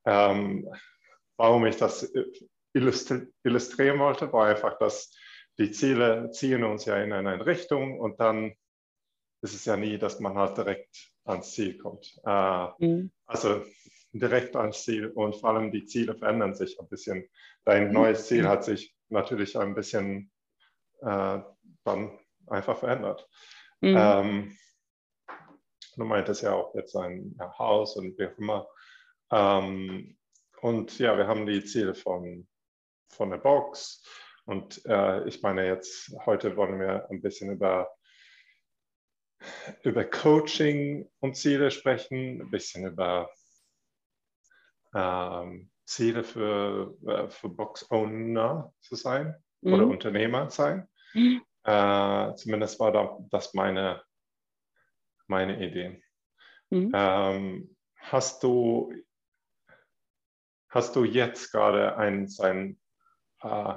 Ähm, 0.07 0.73
warum 1.37 1.67
ich 1.67 1.77
das 1.77 2.11
illustri 2.73 3.27
illustrieren 3.43 3.99
wollte, 3.99 4.33
war 4.33 4.47
einfach, 4.47 4.79
dass 4.79 5.15
die 5.59 5.73
Ziele 5.73 6.31
ziehen 6.31 6.65
uns 6.65 6.85
ja 6.85 6.97
in 7.03 7.13
eine 7.13 7.45
Richtung 7.45 8.01
und 8.01 8.21
dann 8.21 8.55
ist 9.43 9.55
es 9.55 9.65
ja 9.65 9.77
nie, 9.77 9.99
dass 9.99 10.21
man 10.21 10.39
halt 10.39 10.57
direkt 10.57 11.13
ans 11.25 11.53
Ziel 11.53 11.77
kommt. 11.77 12.19
Äh, 12.25 12.69
Mhm. 12.79 13.13
also 13.27 13.63
direkt 14.13 14.57
ans 14.57 14.85
Ziel 14.85 15.09
und 15.09 15.37
vor 15.37 15.51
allem 15.51 15.73
die 15.73 15.85
Ziele 15.85 16.15
verändern 16.15 16.55
sich 16.55 16.79
ein 16.79 16.89
bisschen. 16.89 17.29
Dein 17.65 17.93
neues 17.93 18.27
Ziel 18.27 18.47
hat 18.47 18.65
sich 18.65 18.95
natürlich 19.09 19.59
ein 19.59 19.75
bisschen 19.75 20.31
äh, 21.01 21.39
dann 21.85 22.19
einfach 22.47 22.79
verändert. 22.79 23.29
Mhm. 23.81 23.97
Ähm, 23.99 24.59
du 25.97 26.05
meintest 26.05 26.43
ja 26.43 26.53
auch 26.55 26.75
jetzt 26.75 26.97
ein 26.97 27.35
ja, 27.39 27.59
Haus 27.59 27.97
und 27.97 28.19
wie 28.19 28.27
auch 28.27 28.39
immer. 28.39 28.69
Ähm, 29.31 30.17
und 30.61 30.99
ja, 30.99 31.17
wir 31.17 31.27
haben 31.27 31.47
die 31.47 31.65
Ziele 31.65 31.95
von, 31.95 32.47
von 33.09 33.31
der 33.31 33.39
Box. 33.39 34.05
Und 34.45 34.85
äh, 34.87 35.27
ich 35.27 35.43
meine, 35.43 35.67
jetzt 35.67 36.15
heute 36.27 36.57
wollen 36.57 36.79
wir 36.79 37.09
ein 37.11 37.23
bisschen 37.23 37.53
über, 37.53 37.91
über 39.83 40.05
Coaching 40.05 41.09
und 41.21 41.37
Ziele 41.37 41.71
sprechen, 41.71 42.43
ein 42.43 42.51
bisschen 42.51 42.87
über 42.87 43.31
ähm, 44.95 45.71
Ziele 45.85 46.25
für, 46.25 46.97
äh, 47.07 47.29
für 47.29 47.49
Box-Owner 47.49 48.73
zu 48.81 48.95
sein 48.95 49.35
oder 49.63 49.85
Mhm. 49.85 49.91
Unternehmer 49.91 50.51
sein. 50.51 50.89
Mhm. 51.15 51.43
Äh, 51.65 52.35
zumindest 52.35 52.81
war 52.81 52.93
da, 52.93 53.19
das 53.31 53.55
meine, 53.55 54.03
meine 55.27 55.65
Idee. 55.65 56.03
Mhm. 56.71 56.91
Ähm, 56.95 57.77
hast 57.97 58.43
du 58.43 58.93
hast 60.73 60.97
du 60.97 61.05
jetzt 61.05 61.53
gerade 61.53 61.97
ein 61.97 62.29
sein 62.29 62.81
äh, 63.43 63.75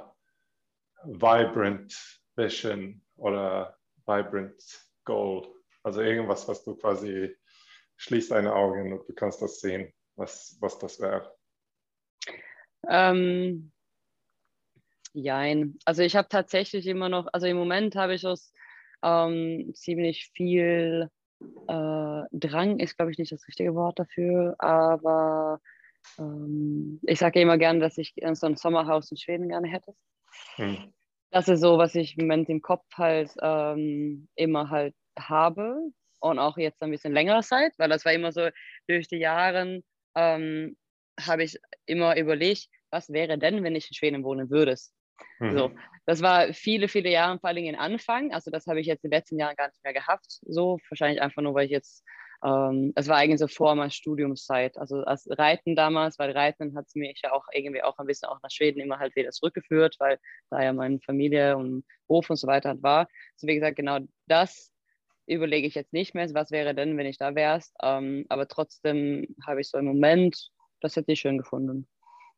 Vibrant 1.04 1.94
Vision 2.36 3.02
oder 3.16 3.76
Vibrant 4.06 4.62
Goal? 5.04 5.46
Also 5.82 6.00
irgendwas, 6.00 6.48
was 6.48 6.64
du 6.64 6.74
quasi 6.74 7.36
schließt 7.96 8.30
deine 8.30 8.54
Augen 8.54 8.92
und 8.92 9.08
du 9.08 9.14
kannst 9.14 9.40
das 9.42 9.60
sehen, 9.60 9.92
was, 10.16 10.56
was 10.60 10.78
das 10.78 11.00
wäre. 11.00 11.36
Ähm, 12.88 13.72
jein. 15.12 15.78
Also 15.84 16.02
ich 16.02 16.16
habe 16.16 16.28
tatsächlich 16.28 16.86
immer 16.86 17.08
noch, 17.08 17.26
also 17.32 17.46
im 17.46 17.56
Moment 17.56 17.96
habe 17.96 18.14
ich 18.14 18.26
aus 18.26 18.52
ähm, 19.02 19.72
ziemlich 19.74 20.30
viel 20.34 21.10
äh, 21.40 22.22
Drang, 22.32 22.78
ist 22.78 22.96
glaube 22.96 23.12
ich 23.12 23.18
nicht 23.18 23.32
das 23.32 23.46
richtige 23.46 23.74
Wort 23.74 23.98
dafür, 23.98 24.54
aber 24.58 25.60
ähm, 26.18 27.00
ich 27.02 27.18
sage 27.18 27.40
immer 27.40 27.58
gern, 27.58 27.80
dass 27.80 27.98
ich 27.98 28.14
so 28.32 28.46
ein 28.46 28.56
Sommerhaus 28.56 29.10
in 29.10 29.16
Schweden 29.16 29.48
gerne 29.48 29.68
hätte. 29.68 29.94
Hm. 30.56 30.92
Das 31.30 31.48
ist 31.48 31.60
so, 31.60 31.76
was 31.76 31.94
ich 31.94 32.16
im 32.16 32.24
Moment 32.24 32.48
im 32.48 32.62
Kopf 32.62 32.86
halt 32.94 33.32
ähm, 33.42 34.28
immer 34.36 34.70
halt 34.70 34.94
habe 35.18 35.90
und 36.20 36.38
auch 36.38 36.56
jetzt 36.56 36.82
ein 36.82 36.90
bisschen 36.90 37.12
längere 37.12 37.42
Zeit, 37.42 37.72
weil 37.78 37.88
das 37.88 38.04
war 38.04 38.12
immer 38.12 38.32
so 38.32 38.48
durch 38.86 39.08
die 39.08 39.18
Jahre 39.18 39.82
ähm, 40.16 40.76
habe 41.20 41.44
ich 41.44 41.58
immer 41.86 42.16
überlegt, 42.16 42.68
was 42.90 43.12
wäre 43.12 43.38
denn, 43.38 43.62
wenn 43.62 43.76
ich 43.76 43.88
in 43.88 43.94
Schweden 43.94 44.24
wohnen 44.24 44.50
würde. 44.50 44.76
Mhm. 45.38 45.58
So, 45.58 45.70
das 46.06 46.22
war 46.22 46.52
viele, 46.52 46.88
viele 46.88 47.10
Jahre, 47.10 47.38
vor 47.38 47.48
allem 47.48 47.64
in 47.64 47.76
Anfang. 47.76 48.32
Also 48.32 48.50
das 48.50 48.66
habe 48.66 48.80
ich 48.80 48.86
jetzt 48.86 49.04
in 49.04 49.10
den 49.10 49.18
letzten 49.18 49.38
Jahren 49.38 49.56
gar 49.56 49.68
nicht 49.68 49.82
mehr 49.84 49.92
gehabt. 49.92 50.26
So, 50.42 50.78
wahrscheinlich 50.88 51.20
einfach 51.20 51.42
nur, 51.42 51.54
weil 51.54 51.66
ich 51.66 51.70
jetzt, 51.70 52.04
ähm, 52.44 52.92
es 52.96 53.08
war 53.08 53.16
eigentlich 53.16 53.40
so 53.40 53.48
vor 53.48 53.74
meiner 53.74 53.90
Studiumszeit. 53.90 54.76
Also 54.78 55.02
als 55.04 55.26
Reiten 55.30 55.74
damals, 55.74 56.18
weil 56.18 56.32
Reiten 56.32 56.76
hat 56.76 56.86
mich 56.94 57.20
ja 57.22 57.32
auch 57.32 57.44
irgendwie 57.52 57.82
auch 57.82 57.98
ein 57.98 58.06
bisschen 58.06 58.28
auch 58.28 58.40
nach 58.42 58.50
Schweden 58.50 58.80
immer 58.80 58.98
halt 58.98 59.16
wieder 59.16 59.30
zurückgeführt, 59.30 59.96
weil 59.98 60.18
da 60.50 60.62
ja 60.62 60.72
meine 60.72 61.00
Familie 61.00 61.56
und 61.56 61.84
Hof 62.08 62.30
und 62.30 62.36
so 62.36 62.46
weiter 62.46 62.70
halt 62.70 62.82
war. 62.82 63.08
So 63.36 63.46
wie 63.46 63.54
gesagt, 63.54 63.76
genau 63.76 63.98
das 64.26 64.72
überlege 65.26 65.66
ich 65.66 65.74
jetzt 65.74 65.92
nicht 65.92 66.14
mehr. 66.14 66.32
Was 66.34 66.50
wäre 66.50 66.74
denn, 66.74 66.96
wenn 66.96 67.06
ich 67.06 67.18
da 67.18 67.34
wärst? 67.34 67.74
Ähm, 67.82 68.26
aber 68.28 68.48
trotzdem 68.48 69.34
habe 69.46 69.60
ich 69.60 69.68
so 69.68 69.78
im 69.78 69.86
Moment, 69.86 70.50
das 70.80 70.96
hätte 70.96 71.12
ich 71.12 71.20
schön 71.20 71.38
gefunden. 71.38 71.88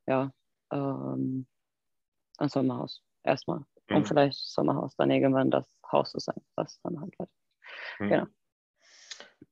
Ja, 0.07 0.33
ähm, 0.73 1.47
ein 2.39 2.49
Sommerhaus 2.49 3.03
erstmal. 3.23 3.61
Mhm. 3.89 3.97
Und 3.97 4.09
vielleicht 4.09 4.39
Sommerhaus 4.39 4.97
dann 4.97 5.11
irgendwann 5.11 5.51
das 5.51 5.69
Haus 5.91 6.13
zu 6.13 6.19
sein, 6.19 6.41
was 6.57 6.81
dann 6.83 7.01
halt 7.01 7.19
wird. 7.19 7.31
Hm. 7.99 8.09
genau. 8.09 8.27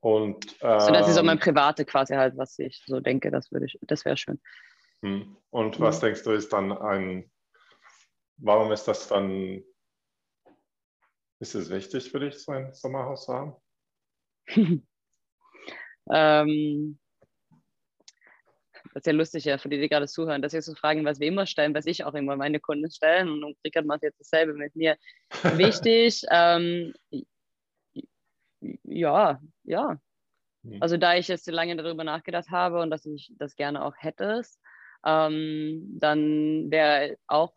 Und 0.01 0.51
So, 0.61 0.93
das 0.93 1.09
ist 1.09 1.15
so 1.15 1.23
mein 1.23 1.37
ähm, 1.37 1.43
private 1.43 1.85
quasi 1.85 2.15
halt, 2.15 2.37
was 2.37 2.59
ich 2.59 2.83
so 2.87 3.01
denke, 3.01 3.31
das 3.31 3.51
würde 3.53 3.67
ich, 3.67 3.79
das 3.83 4.05
wäre 4.05 4.17
schön. 4.17 4.41
hm. 5.03 5.37
und 5.51 5.81
was 5.81 6.01
Mhm. 6.01 6.07
denkst 6.07 6.23
du 6.25 6.33
ist 6.33 6.53
dann 6.53 6.73
ein, 6.73 7.31
warum 8.39 8.73
ist 8.73 8.85
das 8.85 9.09
dann, 9.09 9.63
ist 11.39 11.55
es 11.55 11.71
wichtig 11.71 12.11
für 12.11 12.21
dich, 12.21 12.39
so 12.39 12.53
ein 12.53 12.73
Sommerhaus 12.75 13.27
zu 13.27 13.35
haben? 13.35 13.57
ähm, 16.11 16.99
das 18.95 19.03
ist 19.03 19.07
ja 19.07 19.13
lustig, 19.13 19.45
ja, 19.45 19.59
für 19.59 19.69
die, 19.69 19.79
die 19.79 19.89
gerade 19.89 20.07
zuhören, 20.07 20.41
dass 20.41 20.55
wir 20.55 20.63
so 20.63 20.75
fragen, 20.75 21.05
was 21.05 21.21
wir 21.21 21.29
immer 21.29 21.47
stellen, 21.47 21.75
was 21.75 21.87
ich 21.87 22.05
auch 22.05 22.15
immer 22.15 22.37
meine 22.37 22.61
Kunden 22.61 22.91
stellen. 22.91 23.29
Und 23.45 23.57
Rickard 23.65 23.85
macht 23.85 24.03
jetzt 24.03 24.21
dasselbe 24.21 24.55
mit 24.55 24.75
mir. 24.75 24.97
Wichtig, 25.59 26.23
ähm, 26.31 26.95
ja, 28.85 29.41
ja. 29.65 30.01
Hm. 30.65 30.79
Also 30.81 30.97
da 30.97 31.15
ich 31.15 31.29
jetzt 31.29 31.45
so 31.45 31.53
lange 31.53 31.77
darüber 31.77 32.05
nachgedacht 32.05 32.51
habe 32.51 32.81
und 32.81 32.91
dass 32.91 33.05
ich 33.05 33.33
das 33.39 33.57
gerne 33.57 33.85
auch 33.85 33.95
hätte, 33.99 34.43
ähm, 35.05 35.99
dann 35.99 36.71
wäre 36.71 37.19
auch, 37.27 37.53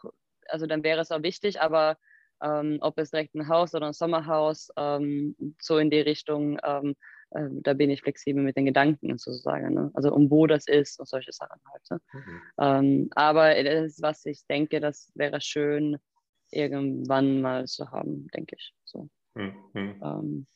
also 0.47 0.67
dann 0.67 0.83
wäre 0.83 0.99
es 0.99 1.11
auch 1.11 1.23
wichtig, 1.23 1.61
aber 1.61 1.97
ähm, 2.41 2.77
ob 2.81 2.97
es 2.97 3.11
direkt 3.11 3.35
ein 3.35 3.47
Haus 3.47 3.73
oder 3.75 3.87
ein 3.87 3.93
Sommerhaus, 3.93 4.69
ähm, 4.77 5.35
so 5.59 5.77
in 5.77 5.89
die 5.89 5.99
Richtung, 5.99 6.59
ähm, 6.63 6.95
äh, 7.31 7.47
da 7.51 7.73
bin 7.73 7.89
ich 7.89 8.01
flexibel 8.01 8.43
mit 8.43 8.57
den 8.57 8.65
Gedanken 8.65 9.17
sozusagen. 9.17 9.73
Ne? 9.73 9.91
Also 9.93 10.13
um 10.13 10.29
wo 10.31 10.47
das 10.47 10.67
ist 10.67 10.99
und 10.99 11.07
solche 11.07 11.31
Sachen 11.31 11.59
halt. 11.71 11.83
Ne? 11.89 12.01
Mhm. 12.13 12.41
Ähm, 12.59 13.09
aber 13.15 13.63
das 13.63 13.85
ist, 13.85 14.01
was 14.01 14.25
ich 14.25 14.45
denke, 14.47 14.79
das 14.79 15.11
wäre 15.15 15.41
schön, 15.41 15.97
irgendwann 16.51 17.41
mal 17.41 17.65
zu 17.65 17.91
haben, 17.91 18.27
denke 18.33 18.55
ich. 18.57 18.73
So, 18.83 19.09
Hm, 19.35 19.53
hm, 19.73 20.01
ähm, 20.03 20.47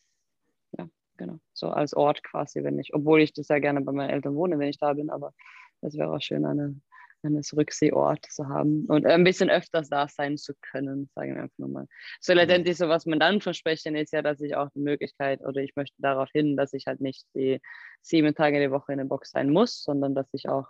ja, 0.78 0.90
genau. 1.18 1.40
So 1.54 1.70
als 1.70 1.94
Ort 1.94 2.24
quasi, 2.24 2.64
wenn 2.64 2.80
ich, 2.80 2.94
obwohl 2.94 3.22
ich 3.22 3.34
das 3.34 3.48
ja 3.48 3.60
gerne 3.60 3.82
bei 3.82 3.92
meinen 3.92 4.10
Eltern 4.10 4.36
wohne, 4.36 4.58
wenn 4.60 4.70
ich 4.70 4.80
da 4.80 4.94
bin, 4.94 5.10
aber 5.10 5.34
das 5.82 5.96
wäre 5.96 6.12
auch 6.12 6.22
schön, 6.22 6.46
eine, 6.46 6.80
eines 7.24 7.56
Rückseeort 7.56 8.26
zu 8.30 8.48
haben 8.48 8.86
und 8.86 9.06
ein 9.06 9.24
bisschen 9.24 9.50
öfters 9.50 9.90
da 9.90 10.08
sein 10.08 10.38
zu 10.38 10.54
können, 10.62 11.10
sagen 11.16 11.36
wir 11.36 11.44
einfach 11.44 11.58
nochmal. 11.58 11.88
So 12.20 12.34
letztendlich, 12.34 12.78
so 12.78 12.90
was 12.90 13.06
man 13.06 13.20
dann 13.20 13.42
versprechen, 13.42 13.96
ist 13.96 14.14
ja, 14.14 14.22
dass 14.22 14.42
ich 14.42 14.56
auch 14.56 14.70
die 14.76 14.80
Möglichkeit 14.80 15.42
oder 15.42 15.62
ich 15.62 15.76
möchte 15.76 15.96
darauf 16.02 16.30
hin, 16.32 16.58
dass 16.58 16.74
ich 16.74 16.86
halt 16.88 17.02
nicht 17.02 17.26
die 17.36 17.62
sieben 18.02 18.36
Tage 18.36 18.60
die 18.60 18.72
Woche 18.72 18.92
in 18.92 18.98
der 18.98 19.06
Box 19.06 19.32
sein 19.32 19.50
muss, 19.50 19.84
sondern 19.84 20.16
dass 20.16 20.28
ich 20.34 20.50
auch 20.50 20.68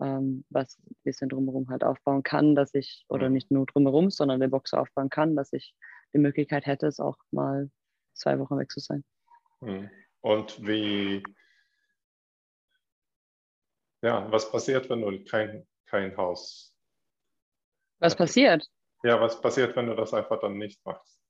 ähm, 0.00 0.44
was 0.48 0.78
ein 0.78 0.96
bisschen 1.04 1.28
drumherum 1.28 1.68
halt 1.68 1.84
aufbauen 1.84 2.22
kann, 2.22 2.54
dass 2.54 2.74
ich, 2.74 3.04
oder 3.08 3.28
nicht 3.28 3.50
nur 3.50 3.66
drumherum, 3.66 4.10
sondern 4.10 4.40
die 4.40 4.48
Box 4.48 4.72
aufbauen 4.72 5.10
kann, 5.10 5.36
dass 5.36 5.52
ich 5.52 5.74
die 6.14 6.18
Möglichkeit 6.18 6.66
hätte, 6.66 6.86
es 6.86 7.00
auch 7.00 7.16
mal 7.30 7.70
zwei 8.14 8.38
Wochen 8.38 8.58
weg 8.58 8.70
zu 8.70 8.80
sein. 8.80 9.04
hm. 9.60 9.90
Und 10.22 10.66
wie, 10.66 11.22
ja, 14.02 14.30
was 14.30 14.50
passiert, 14.50 14.90
wenn 14.90 15.00
du 15.00 15.24
kein, 15.24 15.66
kein 15.90 16.16
Haus, 16.16 16.74
Was 17.98 18.12
Ja. 18.14 18.18
passiert? 18.18 18.66
ja, 19.02 19.20
was 19.20 19.40
passiert, 19.40 19.74
wenn 19.76 19.86
du 19.86 19.94
das 19.94 20.14
einfach 20.14 20.40
dann 20.40 20.56
nicht 20.56 20.84
machst? 20.84 21.20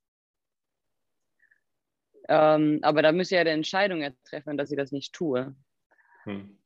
Ähm, 2.29 2.79
aber 2.83 3.03
da 3.03 3.11
müsste 3.13 3.37
ja 3.37 3.45
die 3.45 3.51
Entscheidung 3.51 4.07
treffen, 4.25 4.57
dass 4.57 4.71
ich 4.71 4.77
das 4.77 4.93
nicht 4.93 5.13
tue. 5.13 5.57
Hm. 6.25 6.59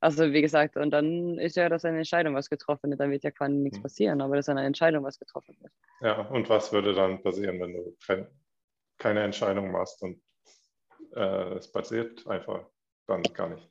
Also 0.00 0.32
wie 0.32 0.42
gesagt, 0.42 0.76
und 0.76 0.90
dann 0.90 1.38
ist 1.38 1.56
ja 1.56 1.68
das 1.68 1.84
eine 1.84 1.98
Entscheidung, 1.98 2.34
was 2.34 2.50
getroffen 2.50 2.90
wird. 2.90 3.00
Dann 3.00 3.10
wird 3.10 3.24
ja 3.24 3.30
quasi 3.30 3.54
nichts 3.54 3.78
Mhm. 3.78 3.82
passieren, 3.82 4.20
aber 4.20 4.36
das 4.36 4.46
ist 4.46 4.50
eine 4.50 4.64
Entscheidung, 4.64 5.04
was 5.04 5.18
getroffen 5.18 5.56
wird. 5.60 5.72
Ja, 6.00 6.20
und 6.28 6.48
was 6.48 6.72
würde 6.72 6.92
dann 6.94 7.22
passieren, 7.22 7.60
wenn 7.60 7.72
du 7.72 7.96
kein, 8.04 8.26
keine 8.98 9.22
Entscheidung 9.22 9.70
machst 9.70 10.02
und 10.02 10.22
äh, 11.14 11.54
es 11.54 11.70
passiert 11.70 12.26
einfach 12.26 12.68
dann 13.06 13.22
gar 13.32 13.48
nicht? 13.48 13.70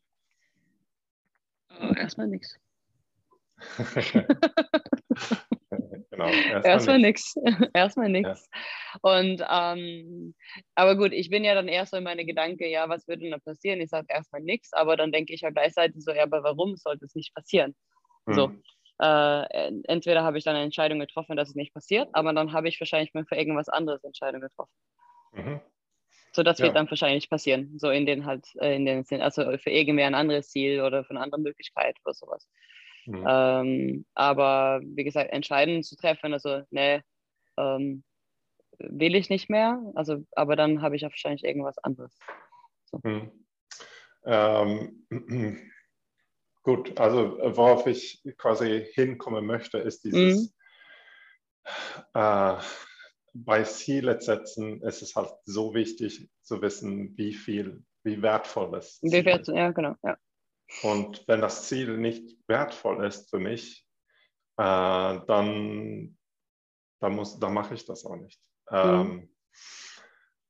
Äh, 1.79 1.99
erstmal 1.99 2.27
nichts. 2.27 2.59
genau. 6.15 6.27
Erstmal, 6.63 6.99
nichts. 6.99 7.35
Erstmal 7.73 8.09
nichts. 8.09 8.49
Und 9.01 9.43
ähm, 9.49 10.35
aber 10.75 10.95
gut, 10.95 11.11
ich 11.13 11.29
bin 11.29 11.43
ja 11.43 11.55
dann 11.55 11.67
erst 11.67 11.91
so 11.91 11.97
in 11.97 12.03
meine 12.03 12.25
Gedanken, 12.25 12.69
ja, 12.69 12.87
was 12.89 13.07
würde 13.07 13.21
denn 13.23 13.31
da 13.31 13.39
passieren? 13.39 13.81
Ich 13.81 13.89
sage 13.89 14.07
erstmal 14.09 14.41
nichts, 14.41 14.73
aber 14.73 14.97
dann 14.97 15.11
denke 15.11 15.33
ich 15.33 15.41
ja 15.41 15.49
gleichzeitig 15.49 16.03
so, 16.03 16.11
ja, 16.11 16.23
aber 16.23 16.43
warum 16.43 16.75
sollte 16.75 17.05
es 17.05 17.15
nicht 17.15 17.33
passieren? 17.33 17.75
Hm. 18.27 18.33
So. 18.33 18.51
Äh, 19.01 19.71
entweder 19.87 20.23
habe 20.23 20.37
ich 20.37 20.45
dann 20.45 20.55
eine 20.55 20.63
Entscheidung 20.63 20.99
getroffen, 20.99 21.35
dass 21.35 21.49
es 21.49 21.55
nicht 21.55 21.73
passiert, 21.73 22.07
aber 22.13 22.31
dann 22.31 22.53
habe 22.53 22.69
ich 22.69 22.79
wahrscheinlich 22.79 23.13
mal 23.13 23.25
für 23.25 23.35
irgendwas 23.35 23.67
anderes 23.67 24.03
Entscheidung 24.05 24.39
getroffen. 24.39 24.71
Mhm. 25.33 25.59
So, 26.31 26.43
das 26.43 26.59
wird 26.59 26.69
ja. 26.69 26.73
dann 26.73 26.89
wahrscheinlich 26.89 27.29
passieren, 27.29 27.77
so 27.77 27.89
in 27.89 28.05
den 28.05 28.25
halt, 28.25 28.45
äh, 28.59 28.75
in 28.75 28.85
den 28.85 29.03
Sinn, 29.03 29.21
also 29.21 29.57
für 29.57 29.69
irgendwie 29.69 30.03
ein 30.03 30.15
anderes 30.15 30.49
Ziel 30.49 30.81
oder 30.81 31.03
für 31.03 31.11
eine 31.11 31.21
andere 31.21 31.41
Möglichkeit 31.41 31.97
oder 32.05 32.13
sowas. 32.13 32.47
Mhm. 33.05 33.25
Ähm, 33.27 34.05
aber 34.13 34.81
wie 34.83 35.03
gesagt, 35.03 35.31
Entscheidungen 35.31 35.83
zu 35.83 35.95
treffen, 35.95 36.33
also 36.33 36.63
ne, 36.71 37.03
ähm, 37.57 38.03
will 38.79 39.15
ich 39.15 39.29
nicht 39.29 39.49
mehr, 39.49 39.79
also, 39.95 40.25
aber 40.31 40.55
dann 40.55 40.81
habe 40.81 40.95
ich 40.95 41.03
ja 41.03 41.09
wahrscheinlich 41.09 41.43
irgendwas 41.43 41.77
anderes. 41.79 42.17
So. 42.85 42.99
Mhm. 43.03 43.31
Ähm, 44.25 45.07
gut, 46.63 46.99
also 46.99 47.37
worauf 47.55 47.87
ich 47.87 48.23
quasi 48.37 48.85
hinkommen 48.93 49.45
möchte, 49.45 49.77
ist 49.77 50.03
dieses, 50.03 50.53
mhm. 51.63 52.21
äh, 52.21 52.57
bei 53.33 53.63
Ziele 53.63 54.19
setzen 54.21 54.81
ist 54.81 55.01
es 55.01 55.15
halt 55.15 55.29
so 55.43 55.73
wichtig 55.73 56.29
zu 56.41 56.61
wissen, 56.61 57.17
wie 57.17 57.33
viel, 57.33 57.83
wie 58.03 58.21
wertvoll 58.21 58.71
das 58.71 58.99
ist. 59.01 59.13
Wie 59.13 59.25
wertvoll, 59.25 59.57
ja, 59.57 59.71
genau, 59.71 59.95
ja. 60.03 60.17
Und 60.83 61.27
wenn 61.27 61.41
das 61.41 61.67
Ziel 61.67 61.97
nicht 61.97 62.37
wertvoll 62.47 63.05
ist 63.05 63.29
für 63.29 63.39
mich, 63.39 63.85
äh, 64.57 65.19
dann, 65.27 66.17
dann, 66.99 67.15
muss, 67.15 67.39
dann 67.39 67.53
mache 67.53 67.73
ich 67.75 67.85
das 67.85 68.05
auch 68.05 68.15
nicht. 68.15 68.39
Mhm. 68.69 68.77
Ähm, 68.77 69.35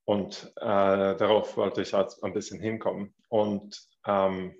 und 0.05 0.53
äh, 0.57 1.15
darauf 1.17 1.57
wollte 1.57 1.81
ich 1.81 1.93
halt 1.93 2.13
ein 2.21 2.33
bisschen 2.33 2.59
hinkommen. 2.59 3.15
Und 3.29 3.77
ähm, 4.05 4.55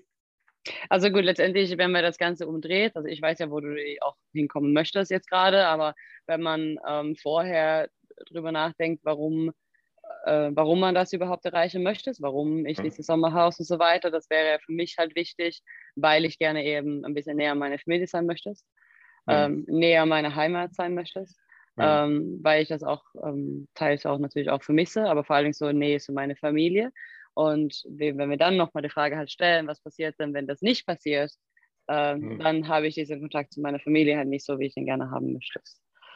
also 0.88 1.10
gut, 1.10 1.24
letztendlich, 1.24 1.78
wenn 1.78 1.92
man 1.92 2.02
das 2.02 2.18
Ganze 2.18 2.46
umdreht, 2.48 2.96
also 2.96 3.08
ich 3.08 3.22
weiß 3.22 3.38
ja, 3.38 3.50
wo 3.50 3.60
du 3.60 3.76
auch 4.00 4.16
hinkommen 4.32 4.72
möchtest 4.72 5.10
jetzt 5.10 5.30
gerade, 5.30 5.66
aber 5.66 5.94
wenn 6.26 6.42
man 6.42 6.78
ähm, 6.88 7.14
vorher 7.16 7.88
drüber 8.28 8.50
nachdenkt, 8.50 9.04
warum 9.04 9.52
äh, 10.26 10.50
warum 10.54 10.80
man 10.80 10.94
das 10.94 11.12
überhaupt 11.12 11.44
erreichen 11.44 11.82
möchte, 11.82 12.12
warum 12.18 12.66
ich 12.66 12.78
mhm. 12.78 12.82
dieses 12.82 13.06
Sommerhaus 13.06 13.58
und 13.60 13.64
so 13.64 13.78
weiter. 13.78 14.10
Das 14.10 14.28
wäre 14.28 14.58
für 14.58 14.72
mich 14.72 14.96
halt 14.98 15.14
wichtig, 15.14 15.62
weil 15.94 16.24
ich 16.24 16.38
gerne 16.38 16.64
eben 16.64 17.04
ein 17.04 17.14
bisschen 17.14 17.36
näher 17.36 17.54
meiner 17.54 17.78
Familie 17.78 18.08
sein 18.08 18.26
möchte, 18.26 18.50
mhm. 18.50 18.54
ähm, 19.28 19.64
näher 19.68 20.04
meiner 20.04 20.34
Heimat 20.34 20.74
sein 20.74 20.94
möchte, 20.94 21.20
mhm. 21.76 21.78
ähm, 21.78 22.40
weil 22.42 22.62
ich 22.62 22.68
das 22.68 22.82
auch 22.82 23.04
ähm, 23.24 23.68
teils 23.74 24.04
auch 24.04 24.18
natürlich 24.18 24.50
auch 24.50 24.62
vermisse, 24.62 25.08
aber 25.08 25.24
vor 25.24 25.36
allem 25.36 25.52
so 25.52 25.70
Nähe 25.70 26.00
zu 26.00 26.12
meiner 26.12 26.36
Familie. 26.36 26.90
Und 27.34 27.84
wenn 27.88 28.30
wir 28.30 28.36
dann 28.36 28.56
nochmal 28.56 28.82
die 28.82 28.90
Frage 28.90 29.16
halt 29.16 29.30
stellen, 29.30 29.66
was 29.66 29.80
passiert 29.80 30.18
denn, 30.18 30.34
wenn 30.34 30.46
das 30.46 30.60
nicht 30.60 30.86
passiert, 30.86 31.30
ähm, 31.88 32.20
mhm. 32.20 32.38
dann 32.40 32.68
habe 32.68 32.88
ich 32.88 32.94
diesen 32.94 33.20
Kontakt 33.20 33.52
zu 33.52 33.60
meiner 33.60 33.78
Familie 33.78 34.16
halt 34.16 34.28
nicht 34.28 34.44
so, 34.44 34.58
wie 34.58 34.66
ich 34.66 34.76
ihn 34.76 34.86
gerne 34.86 35.10
haben 35.10 35.34
möchte. 35.34 35.60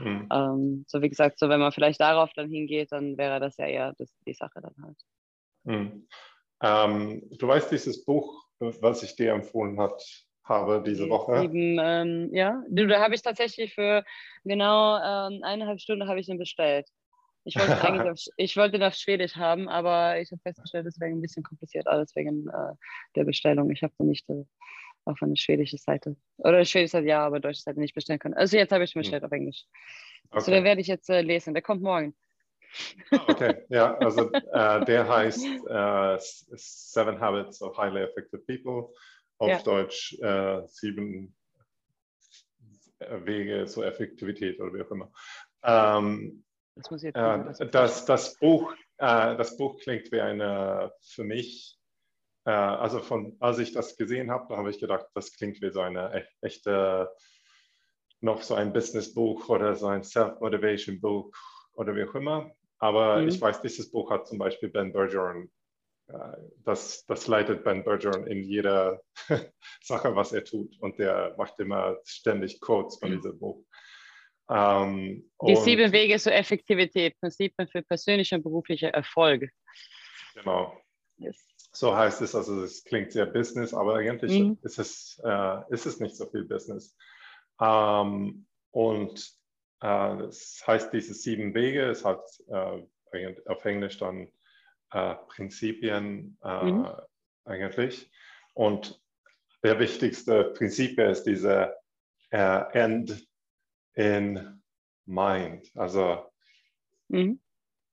Mhm. 0.00 0.28
Ähm, 0.33 0.85
so 0.88 1.02
wie 1.02 1.09
gesagt, 1.09 1.38
so 1.38 1.49
wenn 1.49 1.61
man 1.61 1.73
vielleicht 1.73 2.00
darauf 2.00 2.33
dann 2.35 2.49
hingeht, 2.49 2.92
dann 2.92 3.16
wäre 3.19 3.40
das 3.40 3.57
ja 3.57 3.66
eher 3.66 3.95
das, 3.99 4.12
die 4.26 4.35
Sache 4.35 4.61
dann 4.61 4.75
halt. 4.83 4.99
Mhm. 5.64 6.09
Ähm, 6.63 7.28
du 7.39 7.49
weißt 7.49 7.71
dieses 7.71 8.04
Buch, 8.04 8.45
was 8.58 9.02
ich 9.02 9.17
dir 9.17 9.32
empfohlen 9.32 9.80
hat, 9.80 10.02
habe 10.45 10.82
diese 10.84 11.08
Woche. 11.08 11.41
Sieben, 11.41 11.78
ähm, 11.80 12.30
ja, 12.32 12.63
da 12.69 13.00
habe 13.00 13.15
ich 13.15 13.23
tatsächlich 13.23 13.75
für 13.75 14.04
genau 14.45 14.97
ähm, 14.97 15.43
eineinhalb 15.43 15.80
Stunden 15.80 16.08
habe 16.08 16.21
ich 16.21 16.28
ihn 16.28 16.39
bestellt. 16.39 16.89
Ich 17.45 17.56
wollte 17.56 17.80
eigentlich 17.82 18.10
auf, 18.10 18.19
ich 18.36 18.56
wollte 18.56 18.76
ihn 18.76 18.82
auf 18.82 18.95
Schwedisch 18.95 19.36
haben, 19.36 19.69
aber 19.69 20.21
ich 20.21 20.30
habe 20.30 20.43
festgestellt, 20.43 20.86
es 20.86 21.00
wäre 21.00 21.10
ein 21.10 21.23
bisschen 21.23 21.43
kompliziert, 21.43 21.86
alles 21.86 22.15
wegen 22.15 22.49
äh, 22.49 22.75
der 23.17 23.25
Bestellung. 23.25 23.71
Ich 23.71 23.82
habe 23.82 23.95
nicht 23.99 24.28
äh, 24.28 24.45
auf 25.04 25.23
eine 25.23 25.36
schwedische 25.36 25.78
Seite. 25.78 26.17
Oder 26.39 26.65
schwedische 26.65 26.93
Seite 26.93 27.06
ja, 27.06 27.25
aber 27.26 27.41
deutsche 27.41 27.63
Seite 27.63 27.80
nicht 27.80 27.95
bestellen 27.95 28.19
können. 28.19 28.34
Also 28.34 28.56
jetzt 28.56 28.73
habe 28.73 28.84
ich 28.84 28.95
ihn 28.95 29.00
bestellt 29.00 29.23
hm. 29.23 29.26
auf 29.26 29.32
Englisch. 29.32 29.65
Okay. 30.30 30.41
So, 30.41 30.50
den 30.50 30.65
werde 30.65 30.80
ich 30.80 30.86
jetzt 30.86 31.10
äh, 31.10 31.23
lesen. 31.23 31.54
Der 31.54 31.63
kommt 31.63 31.82
morgen. 31.82 32.15
Ah, 33.10 33.25
okay, 33.26 33.65
ja, 33.69 33.97
also 33.97 34.30
äh, 34.30 34.84
der 34.84 35.08
heißt 35.08 35.45
äh, 35.45 36.17
Seven 36.21 37.19
Habits 37.19 37.60
of 37.63 37.76
Highly 37.76 38.02
Effective 38.02 38.43
People. 38.47 38.95
Auf 39.39 39.49
ja. 39.49 39.63
Deutsch 39.63 40.19
äh, 40.21 40.63
sieben 40.67 41.34
Wege 43.00 43.67
zur 43.67 43.86
Effektivität 43.86 44.60
oder 44.60 44.75
wie 44.75 44.82
auch 44.82 44.91
immer. 44.91 45.10
Ähm, 45.65 46.45
das, 46.76 47.02
äh, 47.02 47.69
das, 47.71 48.04
das, 48.04 48.39
Buch, 48.39 48.73
äh, 48.99 49.36
das 49.36 49.56
Buch 49.56 49.78
klingt 49.80 50.13
wie 50.13 50.21
eine 50.21 50.93
für 51.00 51.25
mich 51.25 51.79
also 52.52 53.00
von, 53.00 53.36
als 53.41 53.58
ich 53.58 53.73
das 53.73 53.97
gesehen 53.97 54.30
habe, 54.30 54.47
da 54.49 54.56
habe 54.56 54.71
ich 54.71 54.80
gedacht, 54.80 55.06
das 55.15 55.32
klingt 55.32 55.60
wie 55.60 55.71
so 55.71 55.80
eine 55.80 56.26
echte, 56.41 57.10
noch 58.21 58.43
so 58.43 58.54
ein 58.54 58.73
Business-Buch 58.73 59.49
oder 59.49 59.75
so 59.76 59.86
ein 59.86 60.04
Self-Motivation-Buch 60.04 61.34
oder 61.75 61.95
wie 61.95 62.04
auch 62.04 62.15
immer. 62.15 62.50
Aber 62.78 63.19
mhm. 63.19 63.28
ich 63.28 63.41
weiß, 63.41 63.60
dieses 63.60 63.91
Buch 63.91 64.10
hat 64.10 64.26
zum 64.26 64.39
Beispiel 64.39 64.71
Ben 64.71 64.93
Bergeron, 64.93 65.50
äh, 66.08 66.36
das, 66.65 67.04
das 67.06 67.26
leitet 67.26 67.65
Ben 67.65 67.84
Bergeron 67.84 68.26
in 68.26 68.43
jeder 68.43 69.02
Sache, 69.82 70.15
was 70.17 70.32
er 70.32 70.45
tut. 70.45 70.78
Und 70.80 70.99
der 70.99 71.34
macht 71.36 71.58
immer 71.60 71.99
ständig 72.04 72.60
Quotes 72.60 72.99
von 72.99 73.10
mhm. 73.10 73.17
diesem 73.17 73.39
Buch. 73.39 73.65
Ähm, 74.50 75.30
Die 75.47 75.56
sieben 75.56 75.93
Wege 75.93 76.19
zur 76.19 76.32
Effektivität, 76.32 77.19
Prinzipien 77.21 77.69
für 77.69 77.82
persönliche 77.82 78.34
und 78.34 78.43
berufliche 78.43 78.93
Erfolg. 78.93 79.50
Genau. 80.34 80.76
Yes. 81.19 81.50
So 81.73 81.97
heißt 81.97 82.21
es, 82.23 82.35
also 82.35 82.63
es 82.65 82.85
klingt 82.85 83.13
sehr 83.13 83.26
Business, 83.26 83.73
aber 83.73 83.97
eigentlich 83.97 84.41
mhm. 84.41 84.59
ist, 84.63 84.78
es, 84.78 85.21
äh, 85.25 85.63
ist 85.71 85.87
es 85.87 86.00
nicht 86.00 86.17
so 86.17 86.26
viel 86.26 86.45
Business. 86.45 86.97
Ähm, 87.61 88.47
und 88.73 89.21
äh, 89.80 90.17
das 90.19 90.63
heißt, 90.67 90.93
diese 90.93 91.15
sieben 91.15 91.54
Wege, 91.54 91.89
es 91.89 92.04
hat 92.04 92.23
äh, 92.49 93.35
auf 93.47 93.65
Englisch 93.65 93.99
dann 93.99 94.28
äh, 94.93 95.15
Prinzipien 95.28 96.39
äh, 96.43 96.65
mhm. 96.65 96.89
eigentlich. 97.45 98.11
Und 98.54 99.00
der 99.63 99.78
wichtigste 99.78 100.45
Prinzip 100.56 100.99
ist 100.99 101.25
diese 101.25 101.76
äh, 102.30 102.63
End 102.73 103.28
in 103.95 104.61
Mind. 105.06 105.71
Also, 105.76 106.30
mhm. 107.09 107.41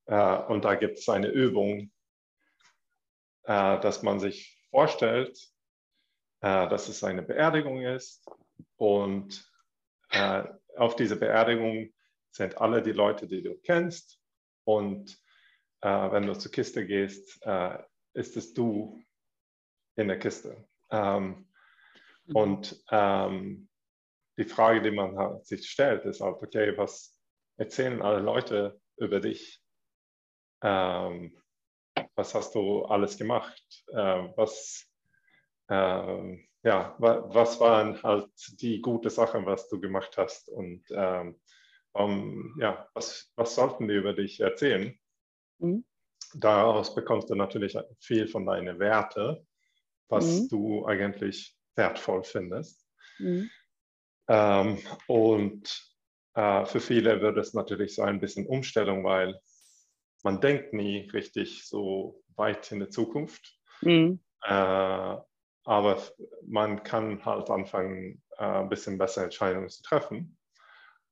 und 0.05 0.65
da 0.65 0.75
gibt 0.75 0.99
es 0.99 1.09
eine 1.09 1.29
Übung, 1.29 1.91
äh, 3.47 3.79
dass 3.79 4.03
man 4.03 4.19
sich 4.19 4.61
vorstellt, 4.69 5.39
äh, 6.41 6.67
dass 6.67 6.89
es 6.89 7.03
eine 7.03 7.23
Beerdigung 7.23 7.81
ist 7.81 8.29
und 8.75 9.49
äh, 10.09 10.43
auf 10.75 10.95
diese 10.95 11.17
Beerdigung 11.17 11.93
sind 12.31 12.59
alle 12.59 12.83
die 12.83 12.91
Leute, 12.91 13.25
die 13.25 13.41
du 13.41 13.57
kennst 13.57 14.19
und 14.65 15.17
äh, 15.81 16.11
wenn 16.11 16.27
du 16.27 16.37
zur 16.37 16.51
Kiste 16.51 16.85
gehst, 16.85 17.39
äh, 17.45 17.79
ist 18.13 18.37
es 18.37 18.53
du 18.53 19.01
in 19.95 20.07
der 20.07 20.19
Kiste. 20.19 20.67
Ähm, 20.91 21.47
und 22.33 22.83
ähm, 22.91 23.69
die 24.37 24.43
Frage, 24.43 24.81
die 24.81 24.91
man 24.91 25.41
sich 25.43 25.69
stellt, 25.69 26.05
ist 26.05 26.19
halt, 26.19 26.41
okay, 26.43 26.77
was 26.77 27.17
erzählen 27.57 28.01
alle 28.01 28.19
Leute 28.19 28.79
über 28.97 29.19
dich? 29.19 29.63
Ähm, 30.61 31.41
was 32.15 32.33
hast 32.35 32.55
du 32.55 32.83
alles 32.85 33.17
gemacht? 33.17 33.63
Äh, 33.91 34.29
was, 34.35 34.85
äh, 35.69 36.37
ja, 36.63 36.95
wa 36.99 37.23
was 37.27 37.59
waren 37.59 38.01
halt 38.03 38.29
die 38.61 38.81
guten 38.81 39.09
Sachen, 39.09 39.45
was 39.45 39.69
du 39.69 39.79
gemacht 39.79 40.17
hast? 40.17 40.49
Und 40.49 40.83
ähm, 40.91 41.39
um, 41.93 42.55
ja, 42.59 42.87
was, 42.93 43.31
was 43.35 43.55
sollten 43.55 43.87
die 43.87 43.95
über 43.95 44.13
dich 44.13 44.39
erzählen? 44.39 44.97
Mhm. 45.59 45.83
Daraus 46.33 46.93
bekommst 46.93 47.29
du 47.29 47.35
natürlich 47.35 47.77
viel 47.99 48.27
von 48.27 48.45
deinen 48.45 48.79
Werten, 48.79 49.47
was 50.09 50.25
mhm. 50.25 50.49
du 50.49 50.85
eigentlich 50.85 51.55
wertvoll 51.75 52.23
findest. 52.23 52.85
Mhm. 53.19 53.49
Ähm, 54.27 54.79
und 55.07 55.87
äh, 56.33 56.65
für 56.65 56.79
viele 56.79 57.21
wird 57.21 57.37
es 57.37 57.53
natürlich 57.53 57.95
so 57.95 58.03
ein 58.03 58.19
bisschen 58.19 58.45
Umstellung, 58.45 59.03
weil 59.03 59.39
man 60.23 60.41
denkt 60.41 60.73
nie 60.73 61.09
richtig 61.11 61.65
so 61.67 62.21
weit 62.35 62.71
in 62.71 62.79
der 62.79 62.89
Zukunft. 62.89 63.57
Mhm. 63.81 64.19
Äh, 64.43 65.17
aber 65.63 66.01
man 66.45 66.83
kann 66.83 67.25
halt 67.25 67.49
anfangen, 67.49 68.21
äh, 68.37 68.43
ein 68.43 68.69
bisschen 68.69 68.97
bessere 68.97 69.25
Entscheidungen 69.25 69.69
zu 69.69 69.83
treffen. 69.83 70.37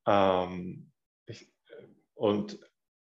Ähm, 0.06 0.92
ich, 1.26 1.50
und 2.14 2.58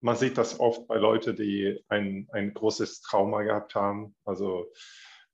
man 0.01 0.15
sieht 0.15 0.37
das 0.37 0.59
oft 0.59 0.87
bei 0.87 0.97
Leuten, 0.97 1.35
die 1.35 1.83
ein, 1.87 2.27
ein 2.31 2.53
großes 2.53 3.01
Trauma 3.01 3.43
gehabt 3.43 3.75
haben. 3.75 4.15
Also 4.25 4.71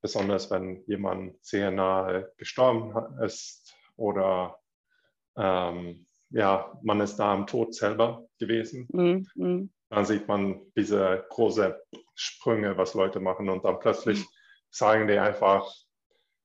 besonders 0.00 0.50
wenn 0.50 0.84
jemand 0.86 1.44
sehr 1.44 1.70
nahe 1.70 2.32
gestorben 2.36 2.94
ist 3.22 3.74
oder 3.96 4.58
ähm, 5.36 6.06
ja, 6.30 6.78
man 6.82 7.00
ist 7.00 7.16
da 7.16 7.32
am 7.32 7.46
Tod 7.46 7.74
selber 7.74 8.28
gewesen. 8.38 8.88
Mhm. 8.92 9.70
Dann 9.88 10.04
sieht 10.04 10.26
man 10.26 10.60
diese 10.76 11.24
großen 11.30 11.74
Sprünge, 12.14 12.76
was 12.76 12.94
Leute 12.94 13.20
machen 13.20 13.48
und 13.48 13.64
dann 13.64 13.78
plötzlich 13.78 14.20
mhm. 14.20 14.28
sagen 14.70 15.06
die 15.08 15.18
einfach, 15.18 15.72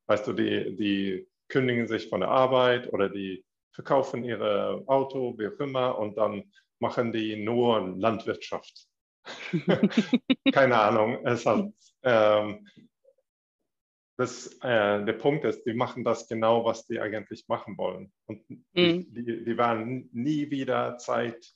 weißt 0.07 0.27
du, 0.27 0.33
die, 0.33 0.75
die 0.75 1.27
kündigen 1.47 1.87
sich 1.87 2.09
von 2.09 2.21
der 2.21 2.29
Arbeit 2.29 2.91
oder 2.93 3.09
die 3.09 3.43
verkaufen 3.73 4.23
ihre 4.23 4.83
Auto, 4.87 5.37
wie 5.37 5.47
auch 5.47 5.59
immer, 5.59 5.97
und 5.97 6.17
dann 6.17 6.51
machen 6.79 7.11
die 7.11 7.35
nur 7.35 7.95
Landwirtschaft. 7.97 8.87
Keine 10.51 10.79
Ahnung. 10.79 11.25
Es 11.25 11.45
hat, 11.45 11.71
ähm, 12.03 12.67
das, 14.17 14.47
äh, 14.61 15.03
der 15.03 15.13
Punkt 15.13 15.45
ist, 15.45 15.63
die 15.63 15.73
machen 15.73 16.03
das 16.03 16.27
genau, 16.27 16.65
was 16.65 16.85
die 16.85 16.99
eigentlich 16.99 17.47
machen 17.47 17.77
wollen. 17.77 18.11
Und 18.25 18.47
mhm. 18.49 19.13
die, 19.13 19.45
die 19.45 19.57
werden 19.57 20.09
nie 20.11 20.49
wieder 20.51 20.97
Zeit 20.97 21.53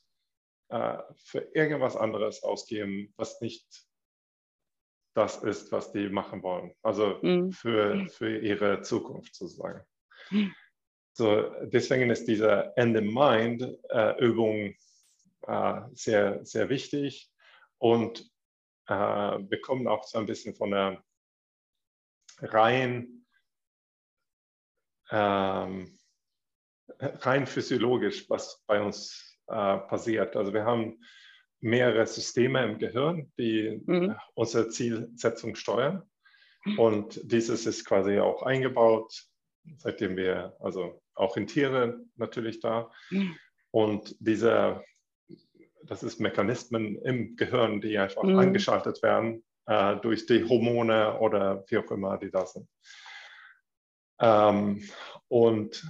äh, 0.70 0.98
für 1.16 1.40
irgendwas 1.54 1.96
anderes 1.96 2.44
ausgeben, 2.44 3.14
was 3.18 3.42
nicht 3.42 3.86
das 5.16 5.42
ist, 5.44 5.72
was 5.72 5.92
die 5.92 6.10
machen 6.10 6.44
wollen. 6.44 6.76
Also 6.82 7.20
mhm. 7.22 7.52
für, 7.52 8.08
für 8.10 8.38
ihre 8.38 8.82
Zukunft 8.82 9.36
sozusagen. 9.36 9.82
Mhm. 10.30 10.54
So, 11.14 11.50
deswegen 11.62 12.10
ist 12.10 12.28
diese 12.28 12.74
End-in-Mind-Übung 12.76 14.76
äh, 15.48 15.82
sehr, 15.94 16.46
sehr 16.46 16.70
wichtig 16.70 17.32
und 17.78 18.30
äh, 18.88 18.94
wir 18.94 19.62
kommen 19.62 19.88
auch 19.88 20.04
so 20.04 20.18
ein 20.18 20.26
bisschen 20.26 20.56
von 20.56 20.72
der 20.72 21.04
rein, 22.40 23.26
ähm, 25.10 25.98
rein 27.00 27.48
physiologisch, 27.48 28.30
was 28.30 28.62
bei 28.68 28.82
uns 28.82 29.25
äh, 29.48 29.78
passiert. 29.78 30.36
Also 30.36 30.54
wir 30.54 30.66
haben 30.66 31.00
mehrere 31.62 32.06
Systeme 32.06 32.64
im 32.64 32.78
Gehirn, 32.78 33.32
die 33.38 33.82
mhm. 33.86 34.16
unsere 34.34 34.70
Zielsetzung 34.70 35.56
steuern. 35.56 36.04
Und 36.78 37.20
dieses 37.24 37.66
ist 37.66 37.86
quasi 37.86 38.20
auch 38.20 38.42
eingebaut, 38.44 39.28
seitdem 39.78 40.18
wir, 40.18 40.56
also 40.60 41.02
auch 41.14 41.38
in 41.38 41.48
Tiere 41.48 42.00
natürlich 42.16 42.60
da. 42.60 42.92
Mhm. 43.12 43.38
Und 43.72 44.16
diese, 44.20 44.84
das 45.84 46.02
ist 46.02 46.20
Mechanismen 46.20 46.98
im 47.04 47.36
Gehirn, 47.36 47.82
die 47.82 47.98
einfach 47.98 48.24
mhm. 48.24 48.40
angeschaltet 48.40 49.04
werden 49.04 49.44
äh, 49.68 49.96
durch 49.98 50.26
die 50.26 50.44
Hormone 50.44 51.20
oder 51.20 51.64
wie 51.68 51.78
auch 51.78 51.92
immer 51.92 52.18
die 52.18 52.32
da 52.32 52.46
sind. 52.46 52.68
Ähm, 54.20 54.88
und 55.28 55.88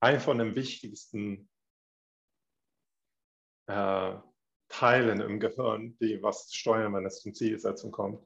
ein 0.00 0.20
von 0.20 0.38
den 0.38 0.54
wichtigsten 0.54 1.48
äh, 3.72 4.18
Teilen 4.68 5.20
im 5.20 5.38
Gehirn, 5.38 5.96
die 6.00 6.22
was 6.22 6.52
steuern, 6.52 6.94
wenn 6.94 7.06
es 7.06 7.20
zum 7.20 7.34
Zielsetzung 7.34 7.90
kommt, 7.90 8.24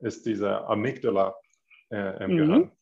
ist 0.00 0.26
diese 0.26 0.64
Amygdala 0.66 1.34
äh, 1.90 2.24
im 2.24 2.32
mhm. 2.32 2.36
Gehirn. 2.36 2.72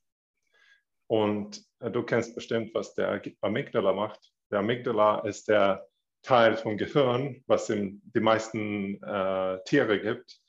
Und 1.09 1.65
äh, 1.81 1.91
du 1.91 2.03
kennst 2.03 2.35
bestimmt, 2.35 2.75
was 2.75 2.95
der 2.95 3.23
Amygdala 3.41 3.93
macht. 3.93 4.21
Der 4.51 4.59
Amygdala 4.59 5.21
ist 5.21 5.49
der 5.49 5.87
Teil 6.23 6.57
vom 6.57 6.77
Gehirn, 6.77 7.43
was 7.47 7.71
in 7.71 8.03
die 8.15 8.21
meisten 8.21 9.03
äh, 9.03 9.59
Tiere 9.65 10.01
gibt, 10.01 10.41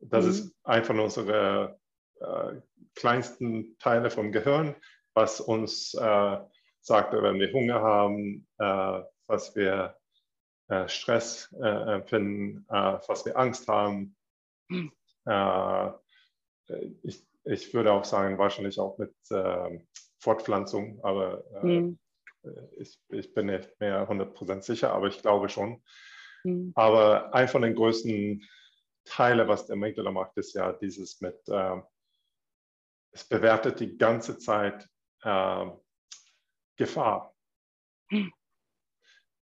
das 0.00 0.24
mhm. 0.24 0.30
ist 0.30 0.56
einfach 0.64 0.94
unsere 0.94 1.78
äh, 2.20 2.60
kleinsten 2.94 3.76
Teile 3.78 4.10
vom 4.10 4.32
Gehirn, 4.32 4.74
was 5.14 5.40
uns 5.40 5.94
äh, 5.94 6.38
sagt, 6.80 7.12
wenn 7.12 7.38
wir 7.38 7.52
Hunger 7.52 7.80
haben, 7.80 8.46
äh, 8.58 9.02
was 9.26 9.54
wir 9.56 9.96
Stress 10.88 11.54
äh, 11.60 11.94
empfinden, 11.94 12.66
äh, 12.68 12.98
was 13.06 13.24
wir 13.24 13.36
Angst 13.36 13.68
haben. 13.68 14.16
Mhm. 14.68 14.92
Ich, 17.02 17.26
ich, 17.44 17.74
würde 17.74 17.92
auch 17.92 18.04
sagen, 18.04 18.38
wahrscheinlich 18.38 18.78
auch 18.78 18.98
mit 18.98 19.14
ähm, 19.32 19.86
Fortpflanzung, 20.20 21.00
aber 21.02 21.44
mhm. 21.62 21.98
ich, 22.76 23.00
ich, 23.08 23.34
bin 23.34 23.46
nicht 23.46 23.68
mehr 23.80 24.08
100% 24.08 24.62
sicher, 24.62 24.92
aber 24.92 25.08
ich 25.08 25.22
glaube 25.22 25.48
schon. 25.48 25.82
Mhm. 26.44 26.72
Aber 26.76 27.34
ein 27.34 27.48
von 27.48 27.62
den 27.62 27.74
größten 27.74 28.42
Teile, 29.04 29.48
was 29.48 29.66
der 29.66 29.74
Amygdala 29.74 30.10
macht, 30.10 30.36
ist 30.36 30.54
ja 30.54 30.72
dieses 30.72 31.20
mit, 31.20 31.36
äh, 31.48 31.80
es 33.12 33.24
bewertet 33.24 33.80
die 33.80 33.96
ganze 33.96 34.38
Zeit 34.38 34.88
äh, 35.22 35.66
Gefahr. 36.76 37.34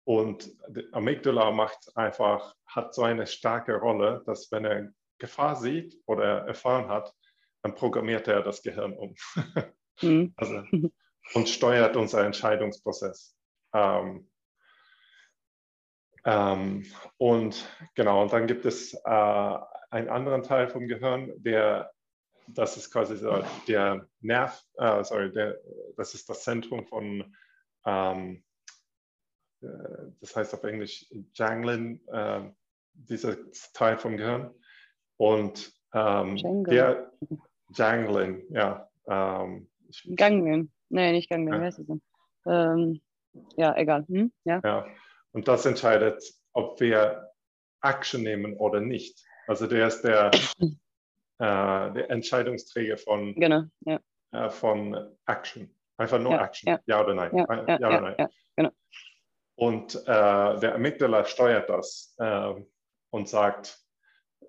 Und 0.06 0.52
der 0.68 0.84
Amygdala 0.92 1.52
macht 1.52 1.96
einfach, 1.96 2.56
hat 2.66 2.94
so 2.94 3.04
eine 3.04 3.26
starke 3.26 3.76
Rolle, 3.76 4.24
dass 4.26 4.52
wenn 4.52 4.66
er 4.66 4.92
Gefahr 5.18 5.56
sieht 5.56 5.98
oder 6.06 6.46
erfahren 6.48 6.90
hat, 6.90 7.14
dann 7.62 7.76
programmiert 7.76 8.28
er 8.28 8.42
das 8.42 8.62
Gehirn 8.62 8.94
um. 8.94 9.16
Mhm. 10.02 10.34
also, 10.38 10.64
und 11.34 11.48
steuert 11.48 11.96
unser 11.96 12.26
Entscheidungsprozess. 12.26 13.36
Ähm, 13.74 14.30
ähm, 16.26 16.86
und 17.18 17.70
genau, 17.96 18.22
und 18.22 18.34
dann 18.34 18.48
gibt 18.48 18.66
es 18.66 18.94
äh, 18.94 19.58
einen 19.90 20.10
anderen 20.10 20.44
Teil 20.44 20.68
vom 20.70 20.88
Gehirn, 20.88 21.32
der, 21.38 21.92
das 22.48 22.78
ist 22.78 22.92
quasi 22.92 23.18
so 23.18 23.44
der 23.68 24.08
Nerv, 24.20 24.62
äh, 24.78 25.04
sorry, 25.04 25.32
der, 25.32 25.60
das 25.98 26.14
ist 26.14 26.30
das 26.30 26.44
Zentrum 26.44 26.86
von, 26.88 27.36
ähm, 27.86 28.38
äh, 28.38 28.53
das 30.20 30.36
heißt 30.36 30.54
auf 30.54 30.64
Englisch 30.64 31.06
Janglin, 31.34 32.02
äh, 32.08 32.42
dieser 32.94 33.38
Teil 33.74 33.98
vom 33.98 34.18
Gehirn. 34.18 34.54
Und 35.18 35.72
ähm, 35.94 36.38
der 36.66 37.12
Janglin, 37.70 38.46
ja. 38.50 38.90
Ähm, 39.08 39.70
Ganglien, 40.16 40.72
nee, 40.90 41.12
nicht 41.12 41.30
Ganglien, 41.30 41.64
ja. 41.64 41.72
wie? 41.78 42.02
Ähm, 42.46 43.02
ja, 43.58 43.76
egal. 43.78 44.06
Hm? 44.08 44.32
Ja. 44.44 44.62
ja. 44.64 44.88
Und 45.32 45.48
das 45.48 45.66
entscheidet, 45.66 46.24
ob 46.54 46.80
wir 46.80 47.30
Action 47.82 48.24
nehmen 48.24 48.58
oder 48.58 48.80
nicht. 48.80 49.24
Also 49.48 49.68
der 49.68 49.88
ist 49.88 50.02
der, 50.02 50.32
äh, 50.62 51.94
der 51.94 52.10
Entscheidungsträger 52.10 52.98
von, 52.98 53.36
genau, 53.36 53.64
ja. 53.82 54.00
äh, 54.32 54.50
von 54.50 55.16
Action. 55.26 55.76
Einfach 55.98 56.20
nur 56.20 56.32
ja, 56.32 56.46
Action. 56.46 56.70
Ja. 56.70 56.80
ja, 56.86 57.04
oder 57.04 57.14
nein. 57.14 57.36
Ja, 57.36 57.46
ja, 57.68 57.80
ja 57.80 57.88
oder 57.88 58.02
nein. 58.02 58.28
genau. 58.56 58.72
Und 59.56 59.96
äh, 59.96 60.60
der 60.60 60.76
Amygdala 60.76 61.26
steuert 61.26 61.70
das 61.70 62.16
äh, 62.18 62.54
und 63.12 63.30
sagt, 63.30 63.80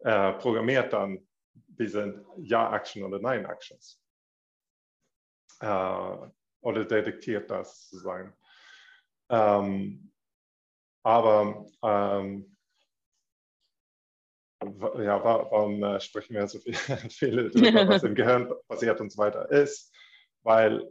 äh, 0.02 0.32
programmiert 0.34 0.92
dann 0.92 1.26
diese 1.54 2.24
Ja-Action 2.38 3.02
oder 3.04 3.18
Nein-Actions. 3.18 4.00
Äh, 5.60 6.16
oder 6.60 6.84
detektiert 6.84 7.50
das 7.50 7.90
sozusagen. 7.90 8.34
Ähm, 9.28 10.10
aber 11.02 11.66
ähm, 11.82 12.56
ja, 14.62 15.22
warum 15.22 15.82
äh, 15.82 16.00
sprechen 16.00 16.34
wir 16.34 16.48
so 16.48 16.58
viel, 16.58 16.74
viele 17.10 17.50
darüber, 17.50 17.88
was 17.88 18.02
im 18.02 18.14
Gehirn 18.14 18.52
passiert 18.68 19.00
und 19.00 19.12
so 19.12 19.18
weiter 19.18 19.50
ist? 19.50 19.92
Weil 20.42 20.88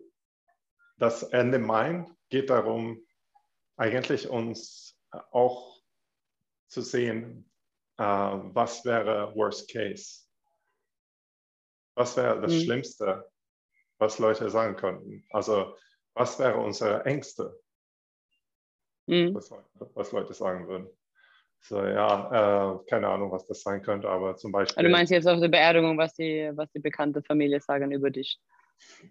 das 0.98 1.24
Ende 1.24 1.58
Mind 1.58 2.10
geht 2.30 2.50
darum, 2.50 3.04
eigentlich 3.78 4.30
uns 4.30 5.00
auch 5.32 5.82
zu 6.68 6.82
sehen, 6.82 7.50
äh, 7.98 8.04
was 8.04 8.86
wäre 8.86 9.36
Worst 9.36 9.72
Case? 9.72 10.24
Was 11.96 12.18
wäre 12.18 12.42
das 12.42 12.52
mhm. 12.52 12.60
Schlimmste, 12.62 13.32
was 14.00 14.20
Leute 14.20 14.50
sagen 14.50 14.76
könnten? 14.76 15.26
Also, 15.30 15.78
was 16.16 16.40
wäre 16.40 16.60
unsere 16.60 17.06
Ängste? 17.06 17.60
mhm. 19.08 19.34
was, 19.34 19.52
was, 19.94 20.12
Leute 20.12 20.34
sagen 20.34 20.68
würden. 20.68 20.88
So, 21.62 21.84
ja, 21.84 22.74
äh, 22.76 22.80
keine 22.90 23.08
Ahnung, 23.08 23.32
was 23.32 23.46
das 23.46 23.62
sein 23.62 23.82
könnte, 23.82 24.10
aber 24.10 24.36
zum 24.36 24.52
Beispiel. 24.52 24.84
Du 24.84 24.90
meinst 24.90 25.12
jetzt 25.12 25.28
auf 25.28 25.40
der 25.40 25.48
Beerdigung, 25.48 25.98
was 25.98 26.14
die, 26.14 26.52
was 26.54 26.70
die 26.72 26.80
bekannte 26.80 27.22
Familie 27.24 27.62
sagen 27.62 27.92
über 27.92 28.10
dich? 28.10 28.40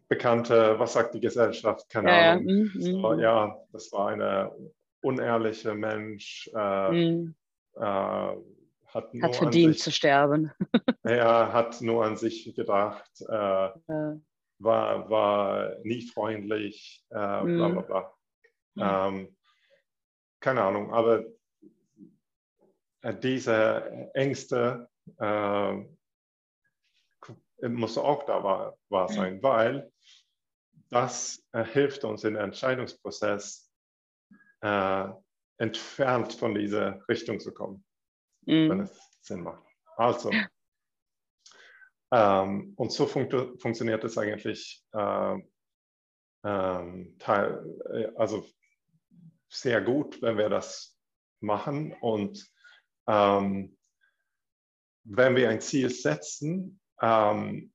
Bekannte, 0.08 0.78
was 0.78 0.92
sagt 0.92 1.14
die 1.14 1.20
Gesellschaft? 1.20 1.88
Keine 1.88 2.10
ja, 2.10 2.32
Ahnung. 2.32 2.48
Ja. 2.48 2.54
Mhm. 2.54 2.70
So, 2.80 3.12
mhm. 3.12 3.20
ja, 3.20 3.56
das 3.72 3.92
war 3.92 4.08
eine 4.08 4.52
unehrliche 5.02 5.74
Mensch. 5.74 6.50
Äh, 6.54 6.90
mhm. 6.90 7.34
äh, 7.76 7.80
hat, 8.94 9.10
hat 9.22 9.36
verdient 9.36 9.74
sich, 9.74 9.82
zu 9.82 9.90
sterben. 9.90 10.52
er 11.02 11.52
hat 11.52 11.80
nur 11.80 12.04
an 12.04 12.16
sich 12.16 12.54
gedacht, 12.54 13.10
äh, 13.20 13.32
ja. 13.32 14.20
war, 14.58 15.10
war 15.10 15.76
nie 15.82 16.02
freundlich, 16.02 17.04
äh, 17.10 17.14
bla 17.14 17.68
bla 17.68 17.80
bla. 17.80 18.14
Mhm. 18.74 19.18
Ähm, 19.18 19.36
keine 20.40 20.62
Ahnung, 20.62 20.92
aber 20.92 21.24
äh, 23.02 23.14
diese 23.14 24.10
Ängste 24.14 24.88
muss 27.62 27.98
auch 27.98 28.24
da 28.26 28.42
wahr, 28.42 28.78
wahr 28.88 29.08
sein, 29.08 29.42
weil 29.42 29.90
das 30.90 31.44
äh, 31.52 31.64
hilft 31.64 32.04
uns 32.04 32.24
im 32.24 32.36
Entscheidungsprozess 32.36 33.70
äh, 34.60 35.08
entfernt 35.58 36.32
von 36.34 36.54
dieser 36.54 37.06
Richtung 37.08 37.40
zu 37.40 37.52
kommen, 37.52 37.84
mm. 38.42 38.68
wenn 38.68 38.80
es 38.80 39.10
Sinn 39.20 39.42
macht. 39.42 39.64
Also, 39.96 40.30
ähm, 42.12 42.74
und 42.76 42.92
so 42.92 43.06
funkt, 43.06 43.32
funktioniert 43.60 44.04
es 44.04 44.18
eigentlich 44.18 44.84
äh, 44.92 45.38
ähm, 46.44 47.16
teil, 47.18 47.64
äh, 47.90 48.08
also 48.16 48.46
sehr 49.48 49.80
gut, 49.80 50.20
wenn 50.20 50.36
wir 50.36 50.48
das 50.48 50.98
machen. 51.40 51.94
Und 52.00 52.46
ähm, 53.06 53.76
wenn 55.04 55.36
wir 55.36 55.48
ein 55.48 55.60
Ziel 55.60 55.90
setzen, 55.90 56.81
ähm, 57.02 57.72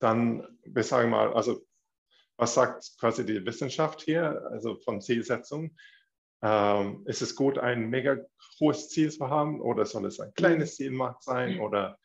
dann, 0.00 0.46
wir 0.64 0.82
sagen 0.82 1.10
mal, 1.10 1.32
also 1.32 1.64
was 2.36 2.54
sagt 2.54 2.90
quasi 2.98 3.24
die 3.24 3.44
Wissenschaft 3.46 4.02
hier, 4.02 4.42
also 4.50 4.76
von 4.76 5.00
Zielsetzung? 5.00 5.76
Ähm, 6.42 7.04
ist 7.06 7.22
es 7.22 7.36
gut, 7.36 7.58
ein 7.58 7.88
mega 7.88 8.18
hohes 8.60 8.90
Ziel 8.90 9.10
zu 9.10 9.30
haben 9.30 9.60
oder 9.60 9.86
soll 9.86 10.04
es 10.06 10.20
ein 10.20 10.34
kleines 10.34 10.76
Ziel 10.76 10.98
sein 11.20 11.60
oder 11.60 11.98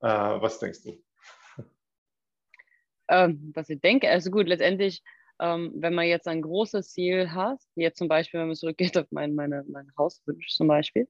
äh, 0.00 0.08
was 0.08 0.58
denkst 0.58 0.82
du? 0.82 1.02
Ähm, 3.08 3.52
was 3.54 3.68
ich 3.68 3.80
denke, 3.80 4.08
also 4.08 4.30
gut, 4.30 4.48
letztendlich, 4.48 5.02
ähm, 5.38 5.72
wenn 5.76 5.94
man 5.94 6.06
jetzt 6.06 6.26
ein 6.26 6.40
großes 6.40 6.90
Ziel 6.90 7.30
hat, 7.32 7.58
jetzt 7.74 7.98
zum 7.98 8.08
Beispiel, 8.08 8.40
wenn 8.40 8.46
man 8.46 8.56
zurückgeht 8.56 8.96
auf 8.96 9.06
mein, 9.10 9.34
meine, 9.34 9.62
mein 9.68 9.92
Hauswunsch 9.98 10.48
zum 10.48 10.68
Beispiel, 10.68 11.06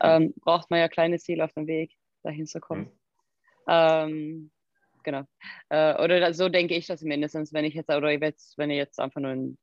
ähm, 0.00 0.32
braucht 0.40 0.70
man 0.70 0.80
ja 0.80 0.88
kleine 0.88 1.18
Ziele 1.18 1.44
auf 1.44 1.52
dem 1.52 1.66
Weg, 1.66 1.92
dahin 2.22 2.46
zu 2.46 2.60
kommen. 2.60 2.84
Mhm. 2.84 3.03
Genau. 5.02 5.22
Äh, 5.68 6.02
oder 6.02 6.32
so 6.34 6.48
denke 6.48 6.74
ich 6.74 6.86
das 6.86 7.02
mindestens, 7.02 7.52
wenn 7.52 7.64
ich 7.64 7.74
jetzt, 7.74 7.90
oder 7.90 8.10
jetzt, 8.10 8.58
wenn 8.58 8.70
ich 8.70 8.76
jetzt 8.76 8.98
einfach 9.00 9.20
nur 9.20 9.30
ein 9.30 9.58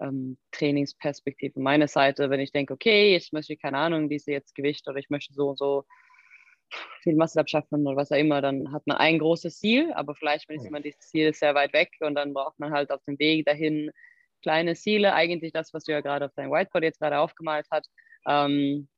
ähm, 0.00 0.38
Trainingsperspektive 0.52 1.60
meiner 1.60 1.88
Seite, 1.88 2.30
wenn 2.30 2.40
ich 2.40 2.52
denke, 2.52 2.74
okay, 2.74 3.16
ich 3.16 3.32
möchte, 3.32 3.56
keine 3.56 3.78
Ahnung, 3.78 4.08
diese 4.08 4.32
jetzt 4.32 4.54
Gewicht 4.54 4.88
oder 4.88 4.98
ich 4.98 5.10
möchte 5.10 5.32
so 5.34 5.50
und 5.50 5.58
so 5.58 5.84
viel 7.02 7.14
Muscle 7.14 7.40
abschaffen 7.40 7.86
oder 7.86 7.96
was 7.96 8.12
auch 8.12 8.16
immer, 8.16 8.42
dann 8.42 8.72
hat 8.72 8.86
man 8.86 8.96
ein 8.96 9.18
großes 9.18 9.58
Ziel, 9.58 9.92
aber 9.92 10.14
vielleicht 10.14 10.50
ist 10.50 10.70
man 10.70 10.82
dieses 10.82 11.00
Ziel 11.00 11.32
sehr 11.32 11.54
weit 11.54 11.72
weg 11.72 11.90
und 12.00 12.14
dann 12.14 12.34
braucht 12.34 12.58
man 12.58 12.72
halt 12.72 12.90
auf 12.90 13.02
dem 13.06 13.18
Weg 13.18 13.46
dahin 13.46 13.90
kleine 14.42 14.74
Ziele, 14.74 15.14
eigentlich 15.14 15.52
das, 15.52 15.72
was 15.72 15.84
du 15.84 15.92
ja 15.92 16.00
gerade 16.00 16.26
auf 16.26 16.34
deinem 16.34 16.50
Whiteboard 16.50 16.84
jetzt 16.84 16.98
gerade 16.98 17.18
aufgemalt 17.18 17.66
hast, 17.70 17.90
ähm, 18.26 18.88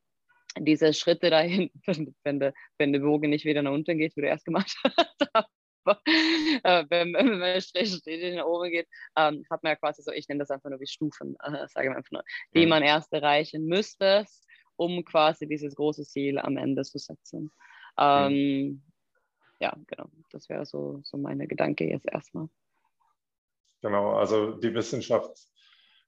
diese 0.60 0.92
Schritte 0.92 1.30
dahin, 1.30 1.70
wenn, 2.24 2.40
der, 2.40 2.54
wenn 2.78 2.92
der 2.92 3.00
Bogen 3.00 3.30
nicht 3.30 3.44
wieder 3.44 3.62
nach 3.62 3.72
unten 3.72 3.98
geht, 3.98 4.16
wie 4.16 4.22
du 4.22 4.26
erst 4.26 4.44
gemacht 4.44 4.74
hast, 5.34 5.48
äh, 5.86 6.84
wenn, 6.90 7.14
wenn 7.14 7.38
man 7.38 7.60
stetig 7.60 8.34
nach 8.34 8.44
oben 8.44 8.70
geht, 8.70 8.88
ähm, 9.16 9.44
hat 9.50 9.62
man 9.62 9.70
ja 9.70 9.76
quasi 9.76 10.02
so, 10.02 10.12
ich 10.12 10.28
nenne 10.28 10.40
das 10.40 10.50
einfach 10.50 10.70
nur 10.70 10.80
wie 10.80 10.86
Stufen, 10.86 11.36
äh, 11.42 11.66
sage 11.68 11.88
ich 11.88 11.96
einfach 11.96 12.10
nur, 12.10 12.24
die 12.54 12.66
man 12.66 12.82
erst 12.82 13.12
erreichen 13.12 13.66
müsste, 13.66 14.26
um 14.76 15.04
quasi 15.04 15.46
dieses 15.48 15.74
große 15.74 16.04
Ziel 16.04 16.38
am 16.38 16.56
Ende 16.56 16.82
zu 16.82 16.98
setzen. 16.98 17.50
Ähm. 17.98 18.82
Ja, 19.60 19.76
genau, 19.88 20.08
das 20.30 20.48
wäre 20.48 20.64
so, 20.64 21.00
so 21.02 21.16
meine 21.16 21.48
Gedanke 21.48 21.84
jetzt 21.84 22.06
erstmal. 22.06 22.48
Genau, 23.82 24.12
also 24.14 24.52
die 24.52 24.72
Wissenschaft 24.72 25.36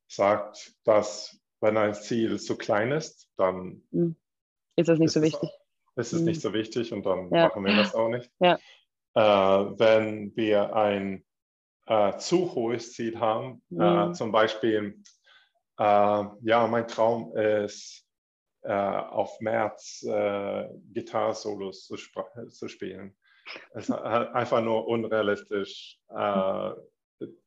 sagt, 0.06 0.74
dass 0.84 1.40
wenn 1.60 1.76
ein 1.76 1.94
Ziel 1.94 2.38
zu 2.38 2.56
klein 2.56 2.92
ist, 2.92 3.28
dann 3.36 3.82
mhm. 3.90 4.16
Ist 4.80 4.88
das 4.88 4.98
nicht 4.98 5.08
ist 5.08 5.14
so 5.14 5.22
wichtig. 5.22 5.50
Es, 5.96 6.08
ist 6.08 6.12
es 6.12 6.20
mhm. 6.20 6.26
nicht 6.26 6.40
so 6.40 6.52
wichtig 6.52 6.92
und 6.92 7.04
dann 7.04 7.30
ja. 7.32 7.48
machen 7.48 7.64
wir 7.64 7.76
das 7.76 7.94
auch 7.94 8.08
nicht. 8.08 8.30
Ja. 8.40 8.58
Äh, 9.14 9.78
wenn 9.78 10.34
wir 10.36 10.74
ein 10.74 11.24
äh, 11.90 12.16
zu 12.18 12.54
hohes 12.54 12.92
Ziel 12.92 13.18
haben, 13.18 13.62
äh, 13.72 14.06
mhm. 14.06 14.14
zum 14.14 14.30
Beispiel, 14.30 15.02
äh, 15.76 15.82
ja, 15.82 16.66
mein 16.68 16.86
Traum 16.86 17.36
ist, 17.36 18.06
äh, 18.62 18.72
auf 18.72 19.40
März 19.40 20.04
Gitarre-Solos 20.92 21.86
zu, 21.86 21.96
zu, 21.96 22.68
spielen. 22.68 23.16
Es 23.74 23.88
ist 23.88 23.90
einfach 23.90 24.62
nur 24.62 24.86
unrealistisch, 24.86 25.98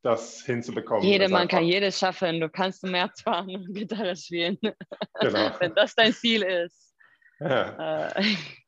das 0.01 0.41
hinzubekommen. 0.41 1.03
Jedermann 1.03 1.47
kann 1.47 1.63
jedes 1.63 1.99
schaffen. 1.99 2.41
Du 2.41 2.49
kannst 2.49 2.83
im 2.83 2.91
März 2.91 3.21
fahren 3.21 3.55
und 3.55 3.73
Gitarre 3.73 4.15
spielen. 4.15 4.57
Genau. 4.59 5.51
Wenn 5.59 5.73
das 5.75 5.95
dein 5.95 6.11
Ziel 6.11 6.41
ist. 6.41 6.82
Ja. 7.43 8.09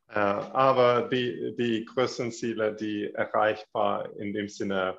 Äh, 0.08 0.20
aber 0.20 1.10
die, 1.10 1.56
die 1.58 1.84
größten 1.84 2.32
Ziele, 2.32 2.76
die 2.76 3.12
erreichbar 3.14 4.16
in 4.18 4.34
dem 4.34 4.48
Sinne, 4.48 4.98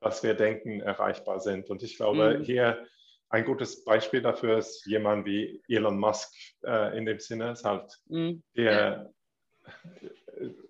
was 0.00 0.22
wir 0.22 0.34
denken, 0.34 0.80
erreichbar 0.80 1.38
sind. 1.38 1.70
Und 1.70 1.82
ich 1.82 1.96
glaube, 1.96 2.38
mhm. 2.38 2.42
hier 2.42 2.86
ein 3.28 3.44
gutes 3.44 3.84
Beispiel 3.84 4.20
dafür 4.20 4.58
ist 4.58 4.84
jemand 4.86 5.26
wie 5.26 5.62
Elon 5.68 5.98
Musk 5.98 6.32
äh, 6.64 6.96
in 6.96 7.06
dem 7.06 7.18
Sinne, 7.18 7.52
ist 7.52 7.64
halt 7.64 7.92
mhm. 8.06 8.42
der 8.56 9.10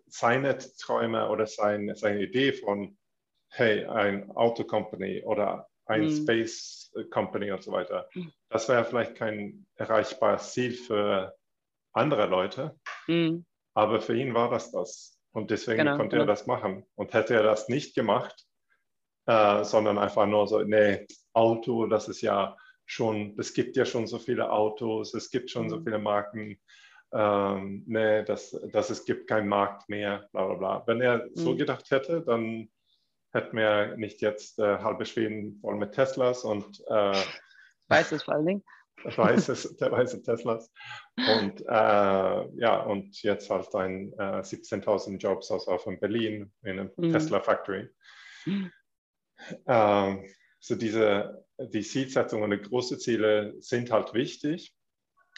seine 0.06 0.58
Träume 0.58 1.28
oder 1.30 1.46
sein, 1.46 1.92
seine 1.94 2.22
Idee 2.22 2.52
von, 2.52 2.96
hey, 3.48 3.86
ein 3.86 4.30
Auto 4.32 4.64
Company 4.64 5.22
oder 5.24 5.68
ein 5.86 6.04
mhm. 6.04 6.10
Space 6.10 6.92
Company 7.10 7.50
und 7.50 7.62
so 7.62 7.72
weiter, 7.72 8.08
mhm. 8.14 8.32
das 8.50 8.68
wäre 8.68 8.84
vielleicht 8.84 9.16
kein 9.16 9.66
erreichbares 9.76 10.52
Ziel 10.52 10.72
für 10.72 11.34
andere 11.92 12.26
Leute. 12.26 12.78
Mhm. 13.06 13.44
Aber 13.74 14.00
für 14.00 14.16
ihn 14.16 14.34
war 14.34 14.50
das 14.50 14.70
das. 14.70 15.18
Und 15.32 15.50
deswegen 15.50 15.78
genau, 15.78 15.96
konnte 15.96 16.16
genau. 16.16 16.24
er 16.24 16.26
das 16.26 16.46
machen. 16.46 16.84
Und 16.94 17.14
hätte 17.14 17.34
er 17.34 17.42
das 17.42 17.68
nicht 17.68 17.94
gemacht, 17.94 18.46
äh, 19.26 19.64
sondern 19.64 19.98
einfach 19.98 20.26
nur 20.26 20.46
so, 20.46 20.62
nee, 20.62 21.06
Auto, 21.32 21.86
das 21.86 22.08
ist 22.08 22.20
ja 22.20 22.56
schon, 22.84 23.34
es 23.38 23.54
gibt 23.54 23.76
ja 23.76 23.84
schon 23.84 24.06
so 24.06 24.18
viele 24.18 24.50
Autos, 24.50 25.14
es 25.14 25.30
gibt 25.30 25.50
schon 25.50 25.70
so 25.70 25.78
mhm. 25.78 25.84
viele 25.84 25.98
Marken. 25.98 26.60
Ähm, 27.14 27.84
nee, 27.86 28.24
das, 28.24 28.58
das, 28.72 28.90
es 28.90 29.04
gibt 29.04 29.28
keinen 29.28 29.48
Markt 29.48 29.88
mehr, 29.88 30.28
bla 30.32 30.46
bla 30.46 30.54
bla. 30.54 30.86
Wenn 30.86 31.00
er 31.00 31.24
mhm. 31.24 31.30
so 31.34 31.56
gedacht 31.56 31.90
hätte, 31.90 32.22
dann 32.22 32.70
hätten 33.32 33.56
wir 33.56 33.96
nicht 33.96 34.20
jetzt 34.20 34.58
äh, 34.58 34.78
halbe 34.78 35.06
Schweden 35.06 35.58
voll 35.60 35.76
mit 35.76 35.92
Teslas 35.92 36.44
und 36.44 36.82
äh, 36.88 37.22
Weiß 37.88 38.12
es 38.12 38.22
vor 38.22 38.34
allen 38.34 38.46
Dingen 38.46 38.64
weißes, 39.04 39.76
der 39.76 39.90
weiße 39.92 40.22
Teslas. 40.22 40.72
Und 41.16 41.60
äh, 41.60 41.64
ja, 41.66 42.82
und 42.82 43.20
jetzt 43.22 43.50
halt 43.50 43.74
ein 43.74 44.12
äh, 44.14 44.40
17.000 44.40 45.18
Jobs 45.18 45.50
aus 45.50 45.68
also 45.68 45.90
in 45.90 46.00
Berlin 46.00 46.52
in 46.62 46.78
einem 46.78 46.90
mhm. 46.96 47.12
Tesla 47.12 47.40
Factory. 47.40 47.88
Ähm, 49.66 50.28
so 50.60 50.76
diese, 50.76 51.44
die 51.58 51.82
Zielsetzung 51.82 52.42
und 52.42 52.50
die 52.50 52.62
großen 52.62 52.98
Ziele 52.98 53.54
sind 53.60 53.90
halt 53.90 54.14
wichtig 54.14 54.74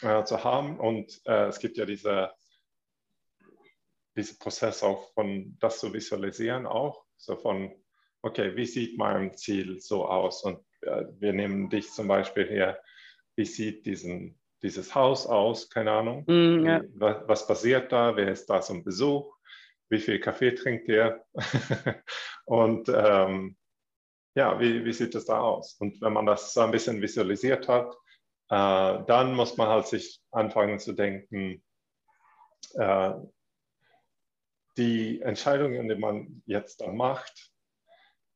äh, 0.01 0.23
zu 0.23 0.43
haben. 0.43 0.79
Und 0.79 1.19
äh, 1.25 1.47
es 1.47 1.59
gibt 1.59 1.77
ja 1.77 1.85
diese, 1.85 2.31
diesen 4.15 4.37
Prozess 4.37 4.83
auch 4.83 5.11
von 5.13 5.57
das 5.59 5.79
zu 5.79 5.93
visualisieren 5.93 6.67
auch. 6.67 7.05
So 7.17 7.35
von, 7.35 7.73
okay, 8.21 8.55
wie 8.55 8.65
sieht 8.65 8.97
mein 8.97 9.35
Ziel 9.35 9.79
so 9.79 10.05
aus? 10.05 10.43
Und 10.43 10.59
äh, 10.81 11.05
wir 11.17 11.33
nehmen 11.33 11.69
dich 11.69 11.91
zum 11.91 12.07
Beispiel 12.07 12.47
hier 12.47 12.79
wie 13.35 13.45
sieht 13.45 13.85
diesen, 13.85 14.39
dieses 14.61 14.95
Haus 14.95 15.27
aus, 15.27 15.69
keine 15.69 15.91
Ahnung, 15.91 16.23
mm, 16.27 16.65
ja. 16.65 16.81
was, 16.95 17.27
was, 17.27 17.47
passiert 17.47 17.91
da, 17.91 18.15
wer 18.15 18.29
ist 18.29 18.49
da 18.49 18.61
zum 18.61 18.83
Besuch, 18.83 19.35
wie 19.89 19.99
viel 19.99 20.19
Kaffee 20.19 20.51
trinkt 20.51 20.89
er 20.89 21.25
und 22.45 22.89
ähm, 22.89 23.57
ja, 24.35 24.59
wie, 24.59 24.83
wie 24.83 24.93
sieht 24.93 25.15
das 25.15 25.25
da 25.25 25.39
aus? 25.39 25.75
Und 25.79 26.01
wenn 26.01 26.13
man 26.13 26.25
das 26.25 26.53
so 26.53 26.61
ein 26.61 26.71
bisschen 26.71 27.01
visualisiert 27.01 27.69
hat, 27.69 27.93
äh, 28.49 29.03
dann 29.05 29.33
muss 29.33 29.55
man 29.57 29.69
halt 29.69 29.87
sich 29.87 30.21
anfangen 30.31 30.79
zu 30.79 30.93
denken, 30.93 31.63
äh, 32.73 33.13
die 34.77 35.21
Entscheidungen, 35.21 35.87
die 35.87 35.95
man 35.95 36.43
jetzt 36.45 36.81
dann 36.81 36.97
macht, 36.97 37.51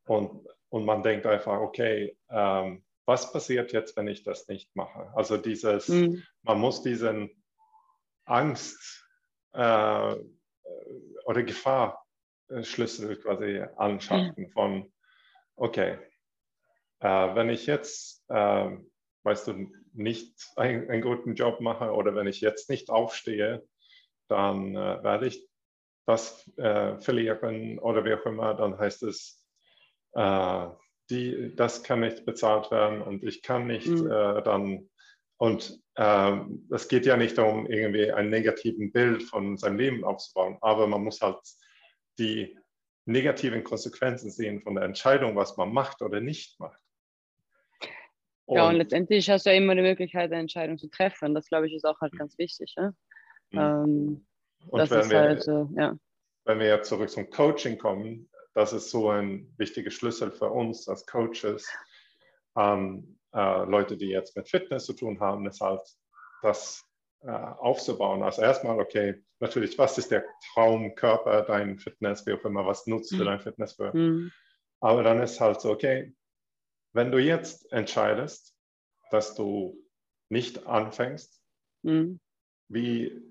und, 0.10 0.48
und 0.70 0.86
man 0.86 1.04
denkt 1.04 1.28
einfach, 1.28 1.60
okay, 1.60 2.18
ähm, 2.30 2.84
was 3.10 3.32
passiert 3.32 3.74
jetzt, 3.74 3.98
wenn 3.98 4.08
ich 4.08 4.22
das 4.22 4.48
nicht 4.48 4.76
mache? 4.76 5.12
Also 5.16 5.38
dieses, 5.38 5.88
mhm. 5.88 6.24
man 6.44 6.60
muss 6.60 6.84
diesen 6.84 7.32
Angst 8.26 9.04
äh, 9.54 10.16
oder 11.26 11.44
Gefahrschlüssel 11.44 13.18
quasi 13.18 13.66
anschaffen 13.78 14.44
mhm. 14.44 14.52
von, 14.52 14.94
okay, 15.56 15.98
äh, 17.00 17.36
wenn 17.36 17.50
ich 17.50 17.66
jetzt, 17.66 18.30
äh, 18.30 18.78
weißt 19.24 19.48
du, 19.48 19.72
nicht 19.94 20.48
ein, 20.56 20.88
einen 20.92 21.02
guten 21.02 21.34
Job 21.34 21.62
mache 21.62 21.92
oder 21.92 22.14
wenn 22.14 22.28
ich 22.28 22.42
jetzt 22.42 22.70
nicht 22.70 22.92
aufstehe, 22.92 23.68
dann 24.28 24.76
äh, 24.76 25.04
werde 25.04 25.26
ich 25.26 25.50
das 26.06 26.48
äh, 26.58 27.00
verlieren 27.00 27.80
oder 27.80 28.06
wie 28.06 28.14
auch 28.14 28.26
immer, 28.28 28.54
dann 28.54 28.78
heißt 28.78 29.02
es, 29.02 29.44
äh, 30.14 30.68
die, 31.10 31.56
das 31.56 31.84
kann 31.84 32.02
nicht 32.02 32.26
bezahlt 32.26 32.72
werden 32.72 33.02
und 33.02 33.24
ich 33.24 33.42
kann 33.42 33.68
nicht 33.68 33.88
mhm. 33.88 34.12
äh, 34.12 34.42
dann 34.44 34.90
Und 35.38 35.80
ähm, 35.96 36.68
es 36.72 36.88
geht 36.88 37.06
ja 37.06 37.16
nicht 37.18 37.38
darum, 37.38 37.66
irgendwie 37.66 38.12
ein 38.12 38.30
negativen 38.30 38.92
Bild 38.92 39.24
von 39.24 39.58
seinem 39.58 39.78
Leben 39.78 40.04
aufzubauen, 40.04 40.58
aber 40.62 40.86
man 40.88 41.04
muss 41.04 41.22
halt 41.22 41.40
die 42.20 42.58
negativen 43.06 43.64
Konsequenzen 43.64 44.32
sehen 44.32 44.62
von 44.62 44.76
der 44.76 44.84
Entscheidung, 44.84 45.36
was 45.36 45.58
man 45.58 45.72
macht 45.74 46.02
oder 46.02 46.20
nicht 46.20 46.60
macht. 46.60 46.80
Und 48.46 48.58
ja, 48.58 48.68
und 48.68 48.76
letztendlich 48.76 49.30
hast 49.30 49.46
du 49.46 49.52
ja 49.52 49.58
immer 49.58 49.76
die 49.76 49.82
Möglichkeit, 49.82 50.32
eine 50.32 50.42
Entscheidung 50.42 50.78
zu 50.78 50.90
treffen. 50.90 51.34
Das, 51.36 51.48
glaube 51.48 51.68
ich, 51.68 51.74
ist 51.74 51.86
auch 51.86 52.00
halt 52.02 52.18
ganz 52.18 52.38
wichtig. 52.38 52.74
Ne? 52.78 52.96
Mhm. 53.52 53.60
Ähm, 53.60 54.28
und 54.68 54.92
wenn 54.92 55.10
wir, 55.10 55.20
halt, 55.20 55.48
äh, 55.48 55.66
ja. 55.76 55.96
wenn 56.46 56.60
wir 56.60 56.68
jetzt 56.68 56.90
zurück 56.90 57.10
zum 57.10 57.30
Coaching 57.30 57.78
kommen, 57.78 58.30
das 58.54 58.74
ist 58.74 58.90
so 58.90 59.10
ein 59.10 59.54
wichtiger 59.58 59.92
Schlüssel 59.92 60.32
für 60.32 60.50
uns 60.50 60.88
als 60.88 61.06
Coaches, 61.06 61.68
ähm, 62.58 63.20
äh, 63.34 63.64
Leute, 63.66 63.98
die 63.98 64.08
jetzt 64.08 64.36
mit 64.36 64.50
Fitness 64.50 64.86
zu 64.86 64.94
tun 64.94 65.20
haben, 65.20 65.48
ist 65.48 65.62
halt 65.62 65.82
das 66.42 66.84
äh, 67.22 67.30
aufzubauen. 67.30 68.24
Also 68.24 68.42
erstmal, 68.42 68.80
okay, 68.80 69.24
natürlich, 69.40 69.78
was 69.78 69.98
ist 69.98 70.12
der 70.12 70.26
Traumkörper, 70.54 71.44
dein 71.44 71.78
Fitness, 71.78 72.26
wie 72.26 72.34
auch 72.34 72.44
immer, 72.44 72.66
was 72.66 72.88
nutzt 72.88 73.12
du 73.12 73.18
mhm. 73.18 73.26
dein 73.26 73.40
Fitness 73.40 73.74
für? 73.74 73.96
Mhm. 73.96 74.32
Aber 74.80 75.04
dann 75.04 75.22
ist 75.22 75.40
halt 75.40 75.62
so, 75.62 75.72
okay, 75.72 76.16
wenn 76.94 77.12
du 77.12 77.20
jetzt 77.20 77.72
entscheidest, 77.72 78.56
dass 79.12 79.36
du 79.36 79.78
nicht 80.30 80.66
anfängst, 80.66 81.42
mhm. 81.84 82.20
wie, 82.68 83.22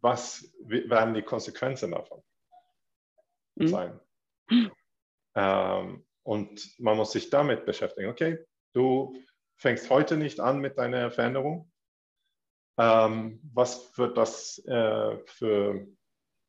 was 0.00 0.52
werden 0.60 1.14
die 1.14 1.22
Konsequenzen 1.22 1.92
davon 1.92 2.22
mhm. 3.56 3.68
sein? 3.68 4.00
Ähm, 5.34 6.04
und 6.22 6.80
man 6.80 6.96
muss 6.96 7.12
sich 7.12 7.30
damit 7.30 7.64
beschäftigen. 7.64 8.10
Okay, 8.10 8.38
du 8.72 9.16
fängst 9.56 9.88
heute 9.90 10.16
nicht 10.16 10.40
an 10.40 10.58
mit 10.58 10.78
deiner 10.78 11.10
Veränderung. 11.10 11.70
Ähm, 12.78 13.40
was 13.54 13.96
wird 13.98 14.16
das 14.16 14.58
äh, 14.66 15.18
für, 15.26 15.86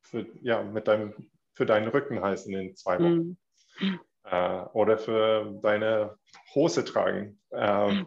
für, 0.02 0.26
ja, 0.42 0.62
mit 0.62 0.86
deinem, 0.86 1.30
für 1.54 1.66
deinen 1.66 1.88
Rücken 1.88 2.22
heißen 2.22 2.54
in 2.54 2.76
zwei 2.76 2.98
Wochen? 2.98 3.38
Mhm. 3.80 4.00
Äh, 4.24 4.60
oder 4.72 4.98
für 4.98 5.58
deine 5.62 6.18
Hose 6.54 6.84
tragen, 6.84 7.40
äh, 7.50 8.04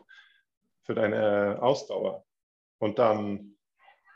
für 0.84 0.96
deine 0.96 1.60
Ausdauer. 1.62 2.26
Und 2.78 3.00
dann, 3.00 3.58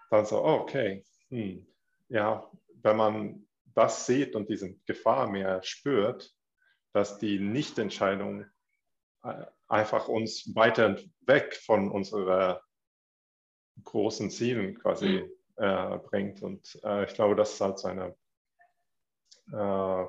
dann 0.09 0.25
so, 0.25 0.43
oh, 0.43 0.59
okay, 0.61 1.03
hm. 1.29 1.65
ja, 2.09 2.49
wenn 2.81 2.97
man 2.97 3.46
das 3.77 4.07
sieht 4.07 4.35
und 4.35 4.49
diese 4.49 4.73
Gefahr 4.87 5.29
mehr 5.29 5.61
spürt, 5.61 6.33
dass 6.93 7.19
die 7.19 7.37
Nichtentscheidung 7.37 8.47
äh, 9.23 9.45
einfach 9.67 10.07
uns 10.07 10.55
weiter 10.55 10.97
weg 11.21 11.55
von 11.55 11.91
unseren 11.91 12.57
großen 13.83 14.31
Zielen 14.31 14.79
quasi 14.79 15.29
mhm. 15.57 15.63
äh, 15.63 15.97
bringt. 15.99 16.41
Und 16.41 16.79
äh, 16.83 17.05
ich 17.05 17.13
glaube, 17.13 17.35
das 17.35 17.53
ist 17.53 17.61
halt 17.61 17.77
so 17.77 17.87
eine 17.87 18.15
äh, 19.51 20.05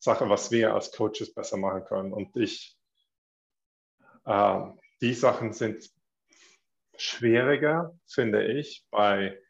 Sache, 0.00 0.28
was 0.28 0.50
wir 0.50 0.74
als 0.74 0.90
Coaches 0.90 1.32
besser 1.32 1.56
machen 1.56 1.84
können. 1.84 2.12
Und 2.12 2.36
ich, 2.36 2.76
äh, 4.24 4.60
die 5.00 5.14
Sachen 5.14 5.52
sind 5.52 5.88
schwieriger, 6.96 7.96
finde 8.08 8.44
ich, 8.44 8.84
bei 8.90 9.40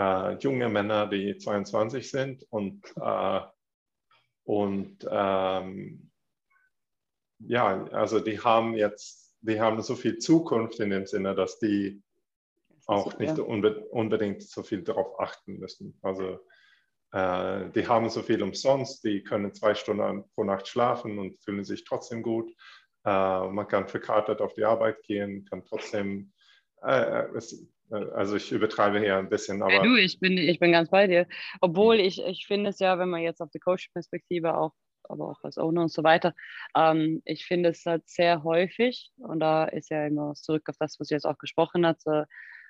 äh, 0.00 0.38
jungen 0.38 0.72
Männern, 0.72 1.10
die 1.10 1.36
22 1.36 2.10
sind 2.10 2.46
und, 2.50 2.82
äh, 2.96 3.40
und 4.44 5.06
ähm, 5.10 6.10
ja, 7.40 7.84
also 7.92 8.20
die 8.20 8.40
haben 8.40 8.74
jetzt, 8.74 9.36
die 9.42 9.60
haben 9.60 9.80
so 9.82 9.94
viel 9.96 10.18
Zukunft 10.18 10.80
in 10.80 10.90
dem 10.90 11.06
Sinne, 11.06 11.34
dass 11.34 11.58
die 11.58 12.02
auch 12.86 13.18
nicht 13.18 13.38
unbe 13.38 13.80
unbedingt 13.90 14.42
so 14.42 14.62
viel 14.62 14.82
darauf 14.82 15.20
achten 15.20 15.58
müssen. 15.58 15.98
Also 16.02 16.40
äh, 17.12 17.70
die 17.70 17.86
haben 17.86 18.08
so 18.08 18.22
viel 18.22 18.42
umsonst, 18.42 19.04
die 19.04 19.22
können 19.22 19.54
zwei 19.54 19.74
Stunden 19.74 20.24
pro 20.34 20.44
Nacht 20.44 20.66
schlafen 20.66 21.18
und 21.18 21.38
fühlen 21.42 21.64
sich 21.64 21.84
trotzdem 21.84 22.22
gut. 22.22 22.50
Äh, 23.04 23.48
man 23.48 23.68
kann 23.68 23.86
verkatert 23.86 24.40
auf 24.40 24.54
die 24.54 24.64
Arbeit 24.64 25.02
gehen, 25.02 25.44
kann 25.44 25.64
trotzdem, 25.64 26.32
äh, 26.82 27.26
es, 27.36 27.66
also 27.90 28.36
ich 28.36 28.52
übertreibe 28.52 29.00
hier 29.00 29.16
ein 29.16 29.28
bisschen, 29.28 29.62
aber. 29.62 29.72
Ja, 29.72 29.82
du, 29.82 29.96
ich 29.96 30.20
bin, 30.20 30.38
ich 30.38 30.58
bin 30.58 30.72
ganz 30.72 30.90
bei 30.90 31.06
dir. 31.06 31.26
Obwohl 31.60 31.98
hm. 31.98 32.04
ich, 32.04 32.22
ich 32.24 32.46
finde 32.46 32.70
es 32.70 32.78
ja, 32.78 32.98
wenn 32.98 33.08
man 33.08 33.22
jetzt 33.22 33.40
auf 33.40 33.50
die 33.50 33.60
Coach-Perspektive 33.60 34.56
auch 34.56 34.72
aber 35.10 35.28
auch 35.28 35.42
als 35.42 35.58
Owner 35.58 35.82
und 35.82 35.92
so 35.92 36.02
weiter. 36.02 36.34
Ähm, 36.76 37.20
ich 37.24 37.44
finde 37.44 37.70
es 37.70 37.84
halt 37.84 38.08
sehr 38.08 38.44
häufig, 38.44 39.10
und 39.18 39.40
da 39.40 39.64
ist 39.64 39.90
ja 39.90 40.06
immer 40.06 40.34
zurück 40.34 40.68
auf 40.68 40.76
das, 40.78 40.98
was 40.98 41.10
ich 41.10 41.14
jetzt 41.14 41.26
auch 41.26 41.38
gesprochen 41.38 41.86
hatte, 41.86 42.26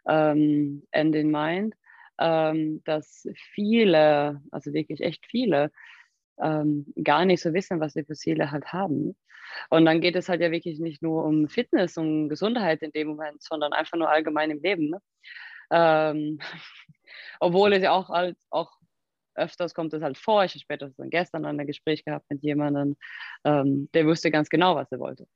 ähm, 0.09 0.87
End 0.91 1.15
in 1.15 1.31
Mind, 1.31 1.75
ähm, 2.19 2.83
dass 2.85 3.27
viele, 3.53 4.41
also 4.51 4.73
wirklich 4.73 5.01
echt 5.01 5.27
viele, 5.27 5.71
ähm, 6.43 6.93
gar 7.03 7.25
nicht 7.25 7.43
so 7.43 7.53
wissen, 7.53 7.81
was 7.81 7.93
sie 7.95 8.05
für 8.05 8.15
Ziele 8.15 8.51
halt 8.51 8.73
haben. 8.73 9.17
Und 9.69 9.85
dann 9.85 10.01
geht 10.01 10.17
es 10.17 10.29
halt 10.29 10.41
ja 10.41 10.51
wirklich 10.51 10.79
nicht 10.79 11.03
nur 11.03 11.25
um 11.25 11.49
Fitness 11.49 11.97
und 11.97 12.29
Gesundheit 12.29 12.83
in 12.83 12.93
dem 12.93 13.09
Moment, 13.09 13.43
sondern 13.43 13.73
einfach 13.73 13.99
nur 13.99 14.11
allgemein 14.11 14.51
im 14.51 14.63
Leben. 14.63 14.91
Ne? 14.91 14.99
Ähm, 15.71 16.39
obwohl 17.41 17.73
es 17.73 17.83
ja 17.83 17.93
auch, 17.93 18.09
halt, 18.09 18.37
auch 18.51 18.71
öfters 19.35 19.75
kommt 19.75 19.93
es 19.95 20.03
halt 20.03 20.19
vor. 20.19 20.45
Ich 20.45 20.53
habe 20.53 20.61
spätestens 20.61 21.11
gestern 21.11 21.45
ein 21.45 21.67
Gespräch 21.67 22.05
gehabt 22.05 22.27
mit 22.29 22.43
jemandem, 22.43 22.97
ähm, 23.45 23.89
der 23.95 24.07
wusste 24.07 24.31
ganz 24.31 24.49
genau, 24.49 24.77
was 24.77 24.91
er 24.93 24.99
wollte. 24.99 25.27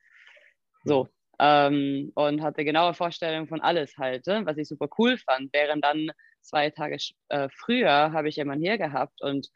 So. 0.85 1.09
Ähm, 1.41 2.13
und 2.15 2.43
hatte 2.43 2.65
genaue 2.65 2.95
Vorstellungen 2.95 3.49
von 3.49 3.61
alles 3.61 3.97
halt, 3.99 4.27
ne? 4.27 4.43
was 4.45 4.57
ich 4.57 4.69
super 4.69 4.89
cool 4.99 5.19
fand. 5.19 5.53
Während 5.53 5.85
dann 5.85 6.11
zwei 6.43 6.71
Tage 6.71 6.97
äh, 7.29 7.49
früher 7.51 8.13
habe 8.13 8.29
ich 8.29 8.37
jemanden 8.37 8.63
hier 8.63 8.79
gehabt 8.79 9.21
und 9.21 9.49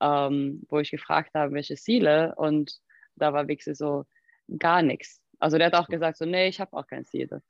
ähm, 0.00 0.62
wo 0.68 0.78
ich 0.78 0.90
gefragt 0.90 1.30
habe, 1.34 1.54
welche 1.54 1.76
Ziele 1.76 2.34
und 2.36 2.78
da 3.16 3.32
war 3.32 3.48
wirklich 3.48 3.76
so 3.76 4.04
gar 4.58 4.82
nichts. 4.82 5.20
Also 5.38 5.58
der 5.58 5.68
hat 5.68 5.74
auch 5.74 5.88
gesagt 5.88 6.18
so, 6.18 6.24
nee, 6.24 6.48
ich 6.48 6.60
habe 6.60 6.72
auch 6.76 6.86
keine 6.86 7.04
Ziele. 7.04 7.42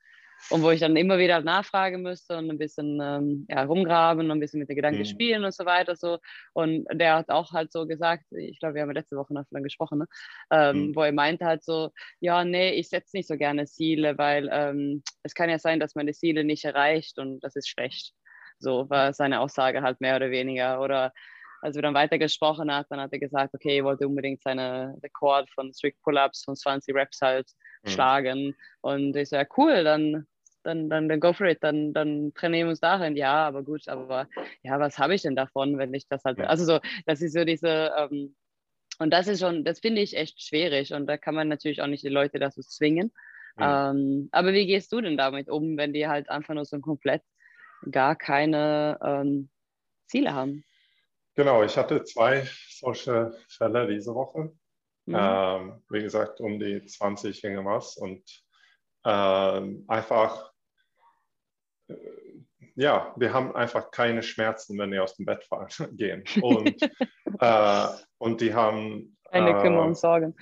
Und 0.49 0.61
wo 0.61 0.69
ich 0.69 0.79
dann 0.79 0.95
immer 0.95 1.17
wieder 1.17 1.41
nachfragen 1.41 2.01
müsste 2.01 2.37
und 2.37 2.51
ein 2.51 2.57
bisschen 2.57 2.99
ähm, 3.01 3.45
ja, 3.49 3.63
rumgraben 3.63 4.25
und 4.25 4.31
ein 4.31 4.39
bisschen 4.39 4.59
mit 4.59 4.69
den 4.69 4.75
Gedanken 4.75 4.99
mhm. 4.99 5.05
spielen 5.05 5.45
und 5.45 5.53
so 5.53 5.65
weiter. 5.65 5.95
So. 5.95 6.19
Und 6.53 6.85
der 6.91 7.15
hat 7.15 7.29
auch 7.29 7.51
halt 7.51 7.71
so 7.71 7.87
gesagt, 7.87 8.25
ich 8.31 8.59
glaube, 8.59 8.75
wir 8.75 8.81
haben 8.81 8.91
letzte 8.91 9.15
Woche 9.15 9.33
davon 9.33 9.63
gesprochen, 9.63 9.99
ne? 9.99 10.07
ähm, 10.51 10.87
mhm. 10.87 10.95
wo 10.95 11.03
er 11.03 11.13
meinte 11.13 11.45
halt 11.45 11.63
so, 11.63 11.91
ja, 12.19 12.43
nee, 12.43 12.71
ich 12.71 12.89
setze 12.89 13.15
nicht 13.15 13.27
so 13.27 13.37
gerne 13.37 13.65
Ziele, 13.65 14.17
weil 14.17 14.49
ähm, 14.51 15.03
es 15.23 15.33
kann 15.33 15.49
ja 15.49 15.57
sein, 15.57 15.79
dass 15.79 15.95
man 15.95 16.05
die 16.05 16.13
Ziele 16.13 16.43
nicht 16.43 16.65
erreicht 16.65 17.17
und 17.17 17.39
das 17.39 17.55
ist 17.55 17.69
schlecht. 17.69 18.13
So 18.59 18.89
war 18.89 19.13
seine 19.13 19.39
Aussage 19.39 19.81
halt 19.81 19.99
mehr 19.99 20.15
oder 20.15 20.31
weniger. 20.31 20.81
Oder 20.81 21.11
als 21.65 21.75
wir 21.75 21.81
dann 21.81 21.95
weitergesprochen 21.95 22.71
hat, 22.71 22.85
dann 22.91 23.01
hat 23.01 23.11
er 23.11 23.19
gesagt, 23.19 23.55
okay, 23.55 23.77
er 23.77 23.83
wollte 23.83 24.07
unbedingt 24.07 24.43
seine 24.43 24.97
Rekord 25.01 25.49
von 25.49 25.73
Strict 25.73 25.95
Pull-Ups 26.03 26.43
von 26.43 26.55
20 26.55 26.93
Reps 26.95 27.21
halt 27.21 27.49
mhm. 27.83 27.89
schlagen. 27.89 28.55
Und 28.81 29.15
ich 29.15 29.29
so, 29.29 29.35
ja, 29.35 29.45
cool, 29.57 29.83
dann 29.83 30.27
dann, 30.65 30.89
dann, 30.89 31.07
dann 31.07 31.19
go 31.19 31.31
for 31.31 31.45
it, 31.47 31.59
dann, 31.61 31.93
dann 31.93 32.33
trainieren 32.33 32.67
wir 32.67 32.71
uns 32.71 32.79
darin. 32.79 33.15
Ja, 33.15 33.47
aber 33.47 33.63
gut, 33.63 33.87
aber 33.87 34.27
ja, 34.63 34.79
was 34.79 34.97
habe 34.97 35.13
ich 35.15 35.21
denn 35.21 35.35
davon, 35.35 35.77
wenn 35.77 35.93
ich 35.93 36.07
das 36.07 36.23
halt, 36.23 36.39
also 36.39 36.65
so, 36.65 36.79
das 37.05 37.21
ist 37.21 37.33
so 37.33 37.45
diese, 37.45 37.91
ähm, 37.97 38.35
und 38.97 39.11
das 39.11 39.27
ist 39.27 39.39
schon, 39.39 39.63
das 39.63 39.79
finde 39.79 40.01
ich 40.01 40.17
echt 40.17 40.41
schwierig 40.41 40.93
und 40.93 41.05
da 41.05 41.17
kann 41.17 41.35
man 41.35 41.47
natürlich 41.47 41.81
auch 41.81 41.87
nicht 41.87 42.03
die 42.03 42.09
Leute 42.09 42.39
dazu 42.39 42.61
zwingen. 42.61 43.11
Ja. 43.59 43.91
Ähm, 43.91 44.29
aber 44.31 44.53
wie 44.53 44.65
gehst 44.65 44.91
du 44.91 45.01
denn 45.01 45.17
damit 45.17 45.49
um, 45.49 45.77
wenn 45.77 45.93
die 45.93 46.07
halt 46.07 46.29
einfach 46.29 46.53
nur 46.53 46.65
so 46.65 46.79
komplett 46.79 47.21
gar 47.91 48.15
keine 48.15 48.97
ähm, 49.03 49.49
Ziele 50.07 50.33
haben? 50.33 50.64
Genau, 51.35 51.63
ich 51.63 51.77
hatte 51.77 52.03
zwei 52.03 52.47
solche 52.69 53.37
Fälle 53.49 53.87
diese 53.87 54.13
Woche. 54.15 54.53
Mhm. 55.05 55.15
Ähm, 55.17 55.83
wie 55.89 56.01
gesagt, 56.01 56.39
um 56.39 56.59
die 56.59 56.85
20 56.85 57.43
irgendwas 57.43 57.97
und 57.97 58.23
ähm, 59.05 59.85
einfach 59.87 60.51
ja, 62.75 63.13
wir 63.15 63.33
haben 63.33 63.55
einfach 63.55 63.89
keine 63.91 64.21
Schmerzen, 64.21 64.77
wenn 64.77 64.91
wir 64.91 65.03
aus 65.03 65.15
dem 65.15 65.25
Bett 65.25 65.43
fahren, 65.45 65.69
gehen. 65.97 66.23
Und, 66.41 66.81
äh, 67.39 67.87
und 68.17 68.41
die 68.41 68.53
haben. 68.53 69.17
Keine 69.31 69.51
äh, 69.51 69.61
Kummer 69.61 69.83
und 69.83 69.97
Sorgen. 69.97 70.35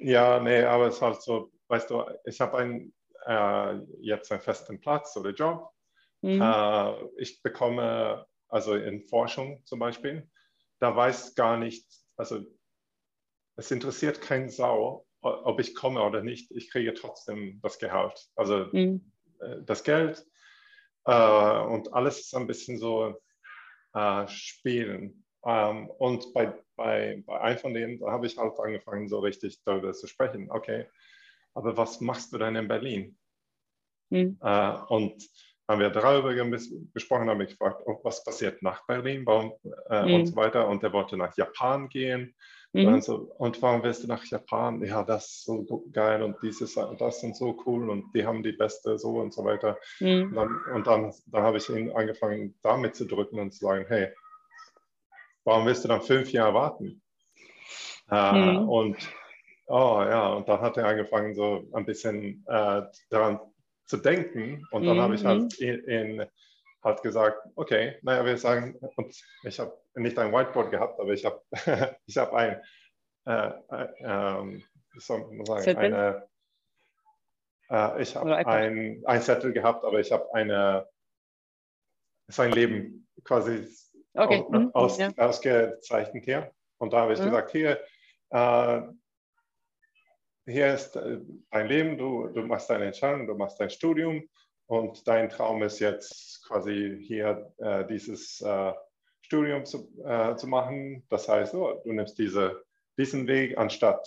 Ja, 0.00 0.40
nee, 0.40 0.62
aber 0.62 0.88
es 0.88 0.96
ist 0.96 1.02
halt 1.02 1.22
so, 1.22 1.52
weißt 1.68 1.90
du, 1.90 2.04
ich 2.24 2.40
habe 2.40 2.58
ein, 2.58 2.92
äh, 3.26 3.74
jetzt 4.00 4.32
einen 4.32 4.40
festen 4.40 4.80
Platz 4.80 5.16
oder 5.16 5.30
Job. 5.30 5.70
Mhm. 6.22 6.40
Äh, 6.40 7.04
ich 7.18 7.42
bekomme, 7.42 8.26
also 8.48 8.74
in 8.74 9.06
Forschung 9.06 9.62
zum 9.64 9.78
Beispiel, 9.78 10.28
da 10.84 10.94
weiß 10.94 11.34
gar 11.34 11.56
nicht, 11.56 11.86
also 12.18 12.44
es 13.56 13.70
interessiert 13.70 14.20
keinen 14.20 14.50
Sau, 14.50 15.06
ob 15.22 15.58
ich 15.58 15.74
komme 15.74 16.02
oder 16.02 16.22
nicht. 16.22 16.50
Ich 16.50 16.70
kriege 16.70 16.92
trotzdem 16.92 17.58
das 17.62 17.78
Gehalt. 17.78 18.28
Also 18.36 18.66
mhm. 18.70 19.10
Äh, 19.40 19.62
das 19.64 19.82
Geld 19.82 20.26
äh, 21.06 21.60
und 21.62 21.94
alles 21.94 22.20
ist 22.20 22.34
ein 22.34 22.46
bisschen 22.46 22.76
so 22.76 23.18
äh, 23.94 24.28
spielen. 24.28 25.24
Ähm, 25.46 25.88
und 25.88 26.34
bei, 26.34 26.52
bei, 26.76 27.22
bei 27.24 27.40
einem 27.40 27.58
von 27.58 27.72
denen, 27.72 27.98
da 27.98 28.10
habe 28.10 28.26
ich 28.26 28.36
halt 28.36 28.60
angefangen, 28.60 29.08
so 29.08 29.20
richtig 29.20 29.62
darüber 29.64 29.94
zu 29.94 30.06
sprechen. 30.06 30.50
Okay, 30.50 30.86
aber 31.54 31.78
was 31.78 32.02
machst 32.02 32.30
du 32.34 32.38
denn 32.38 32.56
in 32.56 32.68
Berlin? 32.68 33.16
Mhm. 34.10 34.38
Äh, 34.42 34.76
und 34.88 35.26
haben 35.66 35.80
wir 35.80 35.90
darüber 35.90 36.34
gesprochen, 36.92 37.30
haben 37.30 37.38
wir 37.38 37.46
gefragt, 37.46 37.82
oh, 37.86 37.98
was 38.02 38.22
passiert 38.22 38.62
nach 38.62 38.86
Berlin 38.86 39.22
warum, 39.24 39.54
äh, 39.88 40.04
mhm. 40.04 40.14
und 40.14 40.26
so 40.26 40.36
weiter. 40.36 40.68
Und 40.68 40.82
er 40.82 40.92
wollte 40.92 41.16
nach 41.16 41.36
Japan 41.36 41.88
gehen. 41.88 42.34
Mhm. 42.72 42.86
Und, 42.88 43.04
so, 43.04 43.32
und 43.38 43.62
warum 43.62 43.82
willst 43.82 44.02
du 44.02 44.08
nach 44.08 44.24
Japan? 44.24 44.84
Ja, 44.84 45.04
das 45.04 45.26
ist 45.26 45.44
so 45.44 45.84
geil 45.92 46.22
und 46.22 46.36
dieses 46.42 46.76
und 46.76 47.00
das 47.00 47.20
sind 47.20 47.36
so 47.36 47.56
cool 47.64 47.88
und 47.88 48.12
die 48.14 48.26
haben 48.26 48.42
die 48.42 48.52
beste 48.52 48.98
so 48.98 49.20
und 49.20 49.32
so 49.32 49.44
weiter. 49.44 49.78
Mhm. 50.00 50.24
Und, 50.24 50.34
dann, 50.34 50.60
und 50.74 50.86
dann, 50.86 51.14
dann 51.26 51.42
habe 51.42 51.56
ich 51.56 51.68
ihn 51.70 51.92
angefangen, 51.92 52.54
damit 52.62 52.96
zu 52.96 53.06
drücken 53.06 53.38
und 53.38 53.52
zu 53.52 53.64
sagen, 53.64 53.86
hey, 53.88 54.12
warum 55.44 55.66
willst 55.66 55.84
du 55.84 55.88
dann 55.88 56.02
fünf 56.02 56.32
Jahre 56.32 56.54
warten? 56.54 57.00
Äh, 58.10 58.32
mhm. 58.32 58.68
Und 58.68 58.96
oh 59.66 60.02
ja, 60.02 60.34
und 60.34 60.48
dann 60.48 60.60
hat 60.60 60.76
er 60.76 60.86
angefangen, 60.86 61.34
so 61.34 61.64
ein 61.72 61.86
bisschen 61.86 62.44
äh, 62.48 62.82
daran 63.08 63.40
zu 63.86 63.96
denken. 63.98 64.66
Und 64.70 64.84
dann 64.84 64.96
mhm. 64.96 65.02
habe 65.02 65.14
ich 65.14 65.24
halt 65.24 65.60
ihn 65.60 66.24
halt 66.82 67.02
gesagt, 67.02 67.38
okay, 67.56 67.96
naja, 68.02 68.24
wir 68.24 68.36
sagen, 68.36 68.76
und 68.96 69.16
ich 69.42 69.58
habe 69.58 69.76
nicht 69.94 70.18
ein 70.18 70.32
Whiteboard 70.32 70.70
gehabt, 70.70 71.00
aber 71.00 71.12
ich 71.12 71.24
habe 71.24 71.40
ich 72.06 72.18
ein, 72.18 72.60
äh, 73.26 73.52
äh, 73.70 73.88
ähm, 74.00 74.62
sagen, 74.96 75.44
eine, 75.48 76.28
äh, 77.70 78.02
ich 78.02 78.14
habe 78.14 78.36
ein, 78.36 79.02
ein 79.06 79.22
Zettel 79.22 79.52
gehabt, 79.52 79.84
aber 79.84 79.98
ich 79.98 80.12
habe 80.12 80.32
eine, 80.34 80.86
sein 82.28 82.52
Leben 82.52 83.08
quasi 83.24 83.66
okay. 84.14 84.42
aus, 84.42 84.50
mhm. 84.50 84.70
aus, 84.74 84.98
ja. 84.98 85.10
ausgezeichnet 85.16 86.24
hier. 86.24 86.52
Und 86.78 86.92
da 86.92 87.00
habe 87.00 87.14
ich 87.14 87.20
mhm. 87.20 87.24
gesagt, 87.24 87.50
hier, 87.52 87.80
äh, 88.30 88.82
hier 90.46 90.74
ist 90.74 90.96
äh, 90.96 91.18
dein 91.50 91.68
Leben, 91.68 91.98
du, 91.98 92.28
du 92.28 92.42
machst 92.42 92.70
deine 92.70 92.86
Entscheidung, 92.86 93.26
du 93.26 93.34
machst 93.34 93.60
dein 93.60 93.70
Studium 93.70 94.28
und 94.66 95.06
dein 95.06 95.28
Traum 95.28 95.62
ist 95.62 95.78
jetzt 95.78 96.44
quasi 96.46 96.98
hier 97.02 97.52
äh, 97.58 97.86
dieses 97.86 98.40
äh, 98.40 98.72
Studium 99.22 99.64
zu, 99.64 99.90
äh, 100.04 100.36
zu 100.36 100.46
machen. 100.46 101.04
Das 101.08 101.28
heißt, 101.28 101.54
oh, 101.54 101.80
du 101.84 101.92
nimmst 101.92 102.18
diese, 102.18 102.62
diesen 102.98 103.26
Weg 103.26 103.56
anstatt 103.58 104.06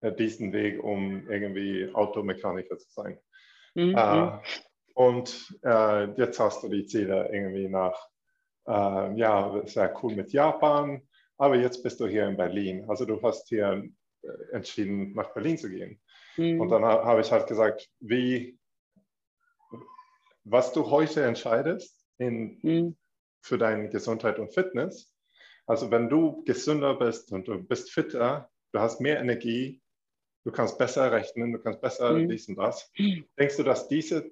äh, 0.00 0.12
diesen 0.12 0.52
Weg, 0.52 0.82
um 0.82 1.28
irgendwie 1.30 1.88
Automechaniker 1.92 2.78
zu 2.78 2.90
sein. 2.90 3.18
Mhm. 3.74 3.96
Äh, 3.96 4.38
und 4.94 5.58
jetzt 6.18 6.38
hast 6.38 6.62
du 6.62 6.68
die 6.68 6.84
Ziele 6.84 7.30
irgendwie 7.32 7.66
nach, 7.66 8.10
ja, 8.66 9.56
es 9.64 9.74
wäre 9.74 9.94
cool 10.02 10.14
mit 10.14 10.34
Japan, 10.34 11.00
aber 11.38 11.56
jetzt 11.56 11.82
bist 11.82 11.98
du 11.98 12.06
hier 12.06 12.28
in 12.28 12.36
Berlin. 12.36 12.84
Also 12.90 13.06
du 13.06 13.22
hast 13.22 13.48
hier 13.48 13.88
entschieden, 14.52 15.12
nach 15.14 15.32
Berlin 15.34 15.58
zu 15.58 15.68
gehen. 15.68 16.00
Mhm. 16.36 16.60
Und 16.60 16.68
dann 16.70 16.84
habe 16.84 17.20
ich 17.20 17.30
halt 17.30 17.46
gesagt, 17.46 17.88
wie, 18.00 18.58
was 20.44 20.72
du 20.72 20.90
heute 20.90 21.22
entscheidest 21.24 22.04
in, 22.18 22.58
mhm. 22.62 22.96
für 23.42 23.58
deine 23.58 23.88
Gesundheit 23.88 24.38
und 24.38 24.52
Fitness. 24.52 25.12
Also 25.66 25.90
wenn 25.90 26.08
du 26.08 26.42
gesünder 26.44 26.94
bist 26.94 27.32
und 27.32 27.46
du 27.48 27.62
bist 27.62 27.90
fitter, 27.90 28.50
du 28.72 28.80
hast 28.80 29.00
mehr 29.00 29.20
Energie, 29.20 29.80
du 30.44 30.50
kannst 30.50 30.78
besser 30.78 31.12
rechnen, 31.12 31.52
du 31.52 31.58
kannst 31.58 31.80
besser 31.80 32.12
mhm. 32.12 32.28
dies 32.28 32.48
und 32.48 32.56
das. 32.56 32.90
Denkst 33.38 33.56
du, 33.56 33.62
dass 33.62 33.88
diese, 33.88 34.30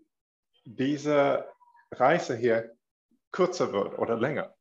diese 0.64 1.46
Reise 1.92 2.36
hier 2.36 2.76
kürzer 3.32 3.72
wird 3.72 3.98
oder 3.98 4.16
länger? 4.16 4.54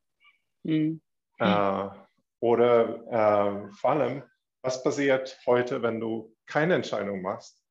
Mhm. 0.64 1.02
Äh, 1.40 1.90
oder 2.42 3.68
äh, 3.68 3.74
vor 3.74 3.92
allem, 3.92 4.24
was 4.62 4.84
passiert 4.84 5.40
heute, 5.46 5.82
wenn 5.82 6.00
du 6.00 6.36
keine 6.46 6.76
Entscheidung 6.76 7.22
machst? 7.22 7.64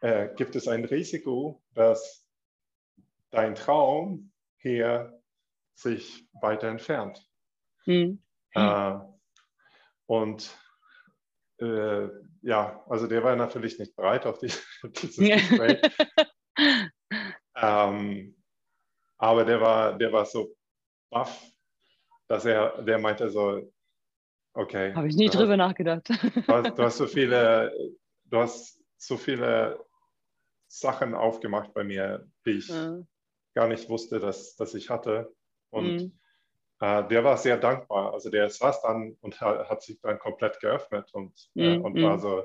Äh, 0.00 0.34
gibt 0.34 0.56
es 0.56 0.68
ein 0.68 0.84
Risiko, 0.84 1.62
dass 1.74 2.26
dein 3.30 3.54
Traum 3.54 4.32
hier 4.58 5.22
sich 5.74 6.28
weiter 6.40 6.68
entfernt? 6.68 7.24
Hm. 7.84 8.22
Äh, 8.54 8.94
und 10.06 10.56
äh, 11.58 12.08
ja, 12.42 12.84
also 12.88 13.06
der 13.06 13.22
war 13.22 13.36
natürlich 13.36 13.78
nicht 13.78 13.94
bereit 13.96 14.26
auf, 14.26 14.38
die, 14.38 14.52
dieses 15.02 15.16
Gespräch. 15.16 15.80
ähm, 17.56 18.36
aber 19.18 19.44
der 19.44 19.60
war, 19.60 19.96
der 19.96 20.12
war 20.12 20.26
so 20.26 20.54
baff, 21.10 21.44
dass 22.26 22.44
er, 22.44 22.82
der 22.82 22.98
meinte 22.98 23.30
so, 23.30 23.72
Okay. 24.54 24.94
Habe 24.94 25.08
ich 25.08 25.16
nie 25.16 25.28
du 25.28 25.38
drüber 25.38 25.52
hast, 25.52 25.58
nachgedacht. 25.58 26.08
Du 26.08 26.46
hast, 26.48 26.78
du 26.78 26.82
hast, 26.82 26.96
so 26.98 27.06
viele, 27.06 27.72
du 28.26 28.38
hast 28.38 28.80
so 28.98 29.16
viele 29.16 29.84
Sachen 30.68 31.14
aufgemacht 31.14 31.72
bei 31.74 31.84
mir, 31.84 32.28
die 32.46 32.52
ich 32.52 32.68
ja. 32.68 32.98
gar 33.54 33.68
nicht 33.68 33.88
wusste, 33.88 34.20
dass, 34.20 34.56
dass 34.56 34.74
ich 34.74 34.90
hatte. 34.90 35.34
Und 35.70 35.96
mhm. 35.96 36.18
äh, 36.80 37.06
der 37.08 37.24
war 37.24 37.36
sehr 37.38 37.56
dankbar. 37.56 38.12
Also 38.12 38.30
der 38.30 38.50
saß 38.50 38.82
dann 38.82 39.16
und 39.20 39.40
hat, 39.40 39.70
hat 39.70 39.82
sich 39.82 40.00
dann 40.00 40.18
komplett 40.18 40.60
geöffnet 40.60 41.10
und, 41.12 41.50
äh, 41.54 41.78
mhm. 41.78 41.84
und 41.84 42.02
war 42.02 42.16
mhm. 42.16 42.20
so, 42.20 42.44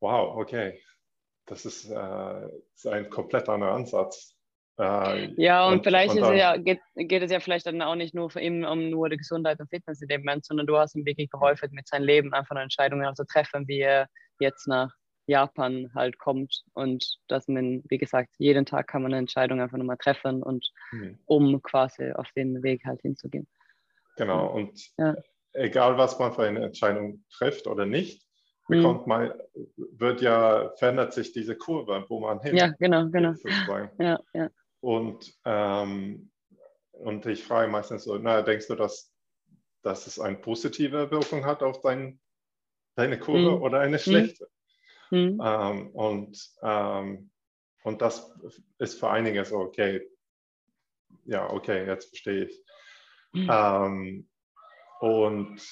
wow, 0.00 0.36
okay, 0.36 0.80
das 1.46 1.66
ist, 1.66 1.90
äh, 1.90 2.48
ist 2.74 2.86
ein 2.86 3.10
komplett 3.10 3.48
anderer 3.48 3.72
Ansatz. 3.72 4.33
Äh, 4.78 5.32
ja, 5.36 5.66
und, 5.66 5.74
und 5.74 5.84
vielleicht 5.84 6.14
und 6.14 6.20
dann, 6.20 6.36
ja, 6.36 6.56
geht, 6.56 6.80
geht, 6.96 7.22
es 7.22 7.30
ja 7.30 7.38
vielleicht 7.38 7.66
dann 7.66 7.80
auch 7.80 7.94
nicht 7.94 8.14
nur 8.14 8.28
für 8.28 8.40
ihn 8.40 8.64
um 8.64 8.90
nur 8.90 9.08
die 9.08 9.16
Gesundheit 9.16 9.60
und 9.60 9.68
Fitness 9.68 10.02
in 10.02 10.08
dem 10.08 10.22
Moment, 10.22 10.44
sondern 10.44 10.66
du 10.66 10.76
hast 10.76 10.96
ihm 10.96 11.06
wirklich 11.06 11.30
geholfen, 11.30 11.70
mit 11.72 11.86
seinem 11.86 12.04
Leben 12.04 12.34
einfach 12.34 12.56
Entscheidungen 12.56 13.14
zu 13.14 13.24
treffen, 13.24 13.68
wie 13.68 13.80
er 13.80 14.08
jetzt 14.40 14.66
nach 14.66 14.92
Japan 15.26 15.90
halt 15.94 16.18
kommt 16.18 16.64
und 16.74 17.18
dass 17.28 17.48
man, 17.48 17.82
wie 17.88 17.98
gesagt, 17.98 18.34
jeden 18.38 18.66
Tag 18.66 18.88
kann 18.88 19.02
man 19.02 19.12
eine 19.12 19.20
Entscheidung 19.20 19.60
einfach 19.60 19.78
nochmal 19.78 19.96
treffen 19.96 20.42
und 20.42 20.70
mhm. 20.92 21.18
um 21.26 21.62
quasi 21.62 22.12
auf 22.12 22.30
den 22.36 22.62
Weg 22.62 22.84
halt 22.84 23.00
hinzugehen. 23.02 23.46
Genau, 24.16 24.52
und 24.52 24.78
ja. 24.98 25.14
egal 25.52 25.96
was 25.98 26.18
man 26.18 26.32
für 26.32 26.42
eine 26.42 26.64
Entscheidung 26.64 27.24
trifft 27.32 27.66
oder 27.66 27.86
nicht, 27.86 28.26
mhm. 28.68 28.76
bekommt 28.76 29.06
man, 29.06 29.32
wird 29.76 30.20
ja, 30.20 30.72
verändert 30.76 31.14
sich 31.14 31.32
diese 31.32 31.56
Kurve, 31.56 32.04
wo 32.08 32.20
man 32.20 32.40
hin. 32.40 32.56
Ja, 32.56 32.72
genau, 32.78 33.08
genau. 33.08 33.34
Ja, 33.98 34.20
ja. 34.34 34.50
Und, 34.84 35.34
ähm, 35.46 36.30
und 36.92 37.24
ich 37.24 37.42
frage 37.42 37.70
meistens 37.70 38.04
so, 38.04 38.18
na, 38.18 38.42
denkst 38.42 38.66
du, 38.66 38.74
dass, 38.74 39.14
dass 39.82 40.06
es 40.06 40.20
eine 40.20 40.36
positive 40.36 41.10
Wirkung 41.10 41.46
hat 41.46 41.62
auf 41.62 41.80
dein, 41.80 42.20
deine 42.94 43.18
Kurve 43.18 43.56
mhm. 43.56 43.62
oder 43.62 43.80
eine 43.80 43.98
schlechte? 43.98 44.46
Mhm. 45.10 45.40
Ähm, 45.42 45.90
und, 45.92 46.50
ähm, 46.62 47.30
und 47.82 48.02
das 48.02 48.30
ist 48.78 49.00
für 49.00 49.08
einige 49.08 49.46
so, 49.46 49.56
okay, 49.56 50.06
ja, 51.24 51.48
okay, 51.50 51.86
jetzt 51.86 52.10
verstehe 52.10 52.44
ich. 52.44 52.62
Mhm. 53.32 53.48
Ähm, 53.50 54.28
und 55.00 55.62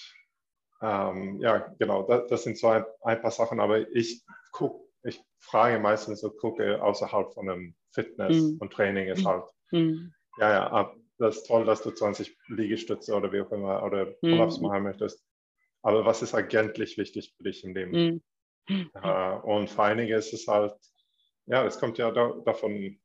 ähm, 0.81 1.39
ja, 1.39 1.59
genau, 1.79 2.05
das, 2.05 2.29
das, 2.29 2.45
sind 2.45 2.57
so 2.57 2.69
ein, 2.69 2.87
ein, 3.03 3.21
paar 3.21 3.31
Sachen, 3.31 3.61
aber 3.61 3.87
ich 3.95 4.25
gucke, 4.53 4.89
ich 5.03 5.23
frage 5.39 5.79
meistens 5.79 6.23
so, 6.23 6.31
gucke 6.31 6.83
außerhalb 6.83 7.35
von 7.35 7.51
einem 7.51 7.75
Fitness 7.93 8.37
mhm. 8.37 8.59
und 8.61 8.73
Training 8.73 9.09
ist 9.09 9.25
halt, 9.25 9.45
mhm. 9.71 10.13
ja, 10.39 10.51
ja, 10.51 10.95
das 11.19 11.39
ist 11.39 11.47
toll, 11.47 11.65
dass 11.65 11.83
du 11.83 11.91
20 11.91 12.37
Liegestütze 12.49 13.15
oder 13.15 13.33
wie 13.33 13.41
auch 13.41 13.53
immer 13.53 13.83
oder 13.83 14.07
Pull-ups 14.07 14.59
mhm. 14.59 14.67
machen 14.67 14.83
möchtest. 14.83 15.25
Aber 15.83 16.05
was 16.05 16.23
ist 16.23 16.35
eigentlich 16.35 16.97
wichtig 16.97 17.35
für 17.37 17.45
dich 17.45 17.65
im 17.65 17.75
Leben? 17.75 18.23
Mhm. 18.69 18.91
Äh, 18.95 19.33
und 19.43 19.69
für 19.69 19.83
einige 19.83 20.17
ist 20.17 20.33
es 20.33 20.47
halt, 20.47 20.75
ja, 21.47 21.65
es 21.65 21.79
kommt 21.79 21.99
ja 21.99 22.11
da, 22.11 22.33
davon 22.45 23.01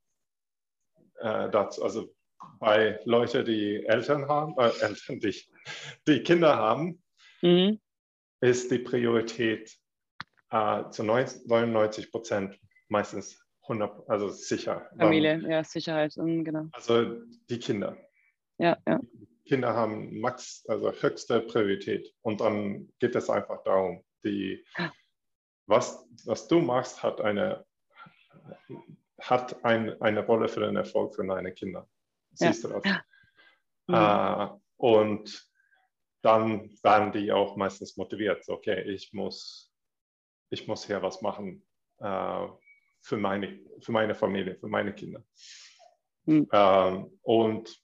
äh, 1.20 1.50
dazu, 1.50 1.84
also 1.84 2.14
bei 2.60 3.00
Leuten, 3.06 3.46
die 3.46 3.84
Eltern 3.86 4.28
haben, 4.28 4.56
äh, 4.58 4.70
Eltern, 4.82 5.20
die, 5.20 5.36
die 6.08 6.24
Kinder 6.24 6.56
haben, 6.56 7.04
mhm. 7.42 7.80
ist 8.42 8.72
die 8.72 8.80
Priorität 8.80 9.76
äh, 10.52 10.90
zu 10.90 11.04
99 11.04 12.12
Prozent 12.12 12.60
meistens 12.90 13.44
100, 13.68 14.09
also 14.09 14.30
sicher. 14.30 14.89
Familie, 14.97 15.39
ja, 15.47 15.63
Sicherheit, 15.63 16.13
genau. 16.15 16.68
Also 16.72 17.22
die 17.49 17.59
Kinder. 17.59 17.97
Ja, 18.57 18.78
ja. 18.88 18.99
Kinder 19.45 19.74
haben 19.74 20.20
max, 20.20 20.65
also 20.68 20.91
höchste 20.91 21.41
Priorität. 21.41 22.13
Und 22.22 22.41
dann 22.41 22.91
geht 22.99 23.15
es 23.15 23.30
einfach 23.30 23.63
darum, 23.63 24.03
die, 24.24 24.65
was, 25.68 26.07
was 26.26 26.47
du 26.47 26.59
machst, 26.59 27.01
hat 27.03 27.22
eine, 27.22 27.65
hat 29.22 29.63
ein, 29.63 30.01
eine 30.01 30.26
Rolle 30.26 30.47
für 30.47 30.61
den 30.61 30.76
Erfolg 30.76 31.15
für 31.15 31.26
deine 31.26 31.53
Kinder. 31.53 31.88
Siehst 32.34 32.63
ja. 32.63 32.70
du 32.70 32.80
das? 32.80 32.93
Ja. 33.89 34.45
Äh, 34.45 34.59
und 34.78 35.49
dann 36.22 36.70
werden 36.84 37.11
die 37.11 37.32
auch 37.32 37.55
meistens 37.55 37.95
motiviert. 37.97 38.47
Okay, 38.47 38.82
ich 38.82 39.13
muss, 39.13 39.74
ich 40.49 40.68
muss 40.68 40.86
hier 40.86 41.01
was 41.01 41.22
machen. 41.22 41.65
Äh, 41.99 42.47
für 43.08 43.18
meine, 43.18 43.60
für 43.80 43.93
meine 43.93 44.14
Familie, 44.14 44.55
für 44.55 44.68
meine 44.68 44.93
Kinder. 44.93 45.24
Mhm. 46.26 46.47
Ähm, 46.51 47.20
und 47.22 47.82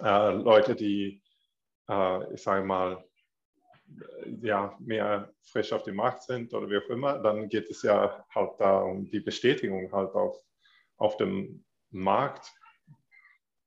äh, 0.00 0.30
Leute, 0.32 0.74
die, 0.74 1.22
äh, 1.88 2.34
ich 2.34 2.42
sage 2.42 2.64
mal, 2.64 3.04
ja, 4.40 4.74
mehr 4.80 5.30
frisch 5.42 5.70
auf 5.74 5.82
dem 5.82 5.96
Markt 5.96 6.22
sind 6.22 6.54
oder 6.54 6.70
wie 6.70 6.78
auch 6.78 6.88
immer, 6.88 7.18
dann 7.18 7.50
geht 7.50 7.68
es 7.68 7.82
ja 7.82 8.24
halt 8.34 8.52
da 8.58 8.80
um 8.80 9.04
die 9.04 9.20
Bestätigung 9.20 9.92
halt 9.92 10.14
auf, 10.14 10.42
auf 10.96 11.18
dem 11.18 11.66
Markt 11.90 12.50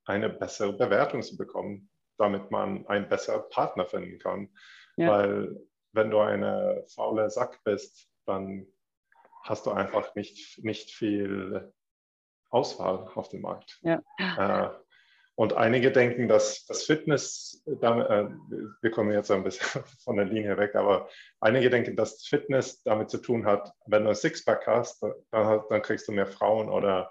eine 0.04 0.28
bessere 0.28 0.72
Bewertung 0.72 1.22
zu 1.22 1.36
bekommen, 1.36 1.88
damit 2.18 2.50
man 2.50 2.84
einen 2.88 3.08
besseren 3.08 3.48
Partner 3.50 3.86
finden 3.86 4.18
kann. 4.18 4.48
Ja. 4.96 5.10
Weil 5.10 5.56
wenn 5.92 6.10
du 6.10 6.18
eine 6.18 6.84
faule 6.88 7.30
Sack 7.30 7.62
bist, 7.62 8.10
dann 8.24 8.66
hast 9.48 9.66
du 9.66 9.70
einfach 9.70 10.14
nicht, 10.14 10.62
nicht 10.62 10.90
viel 10.90 11.72
Auswahl 12.50 13.10
auf 13.14 13.28
dem 13.28 13.42
Markt. 13.42 13.80
Ja. 13.82 14.02
Äh, 14.18 14.70
und 15.34 15.52
einige 15.52 15.92
denken, 15.92 16.28
dass 16.28 16.64
das 16.64 16.84
Fitness, 16.84 17.62
damit, 17.66 18.08
äh, 18.08 18.28
wir 18.80 18.90
kommen 18.90 19.12
jetzt 19.12 19.30
ein 19.30 19.44
bisschen 19.44 19.82
von 20.04 20.16
der 20.16 20.24
Linie 20.24 20.56
weg, 20.56 20.74
aber 20.74 21.08
einige 21.40 21.68
denken, 21.68 21.94
dass 21.94 22.26
Fitness 22.26 22.82
damit 22.82 23.10
zu 23.10 23.18
tun 23.18 23.44
hat, 23.44 23.70
wenn 23.86 24.04
du 24.04 24.10
ein 24.10 24.14
Sixpack 24.14 24.66
hast, 24.66 25.02
dann, 25.02 25.62
dann 25.68 25.82
kriegst 25.82 26.08
du 26.08 26.12
mehr 26.12 26.26
Frauen 26.26 26.70
oder 26.70 27.10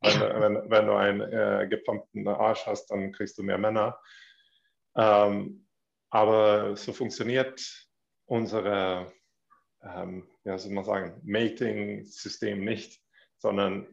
wenn, 0.00 0.20
wenn, 0.20 0.70
wenn 0.70 0.86
du 0.86 0.94
einen 0.94 1.20
äh, 1.20 1.66
gepumpten 1.68 2.26
Arsch 2.28 2.66
hast, 2.66 2.86
dann 2.86 3.12
kriegst 3.12 3.36
du 3.38 3.42
mehr 3.42 3.58
Männer. 3.58 3.98
Ähm, 4.96 5.66
aber 6.10 6.76
so 6.76 6.92
funktioniert 6.92 7.60
unsere, 8.24 9.12
ähm, 9.82 10.26
ja, 10.46 10.56
soll 10.58 10.72
man 10.72 10.84
sagen, 10.84 11.20
Mating-System 11.24 12.64
nicht, 12.64 13.02
sondern 13.38 13.86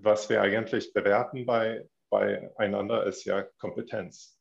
was 0.00 0.28
wir 0.28 0.42
eigentlich 0.42 0.92
bewerten 0.92 1.46
bei 1.46 1.88
beieinander 2.10 3.04
ist 3.04 3.24
ja 3.24 3.42
Kompetenz. 3.58 4.38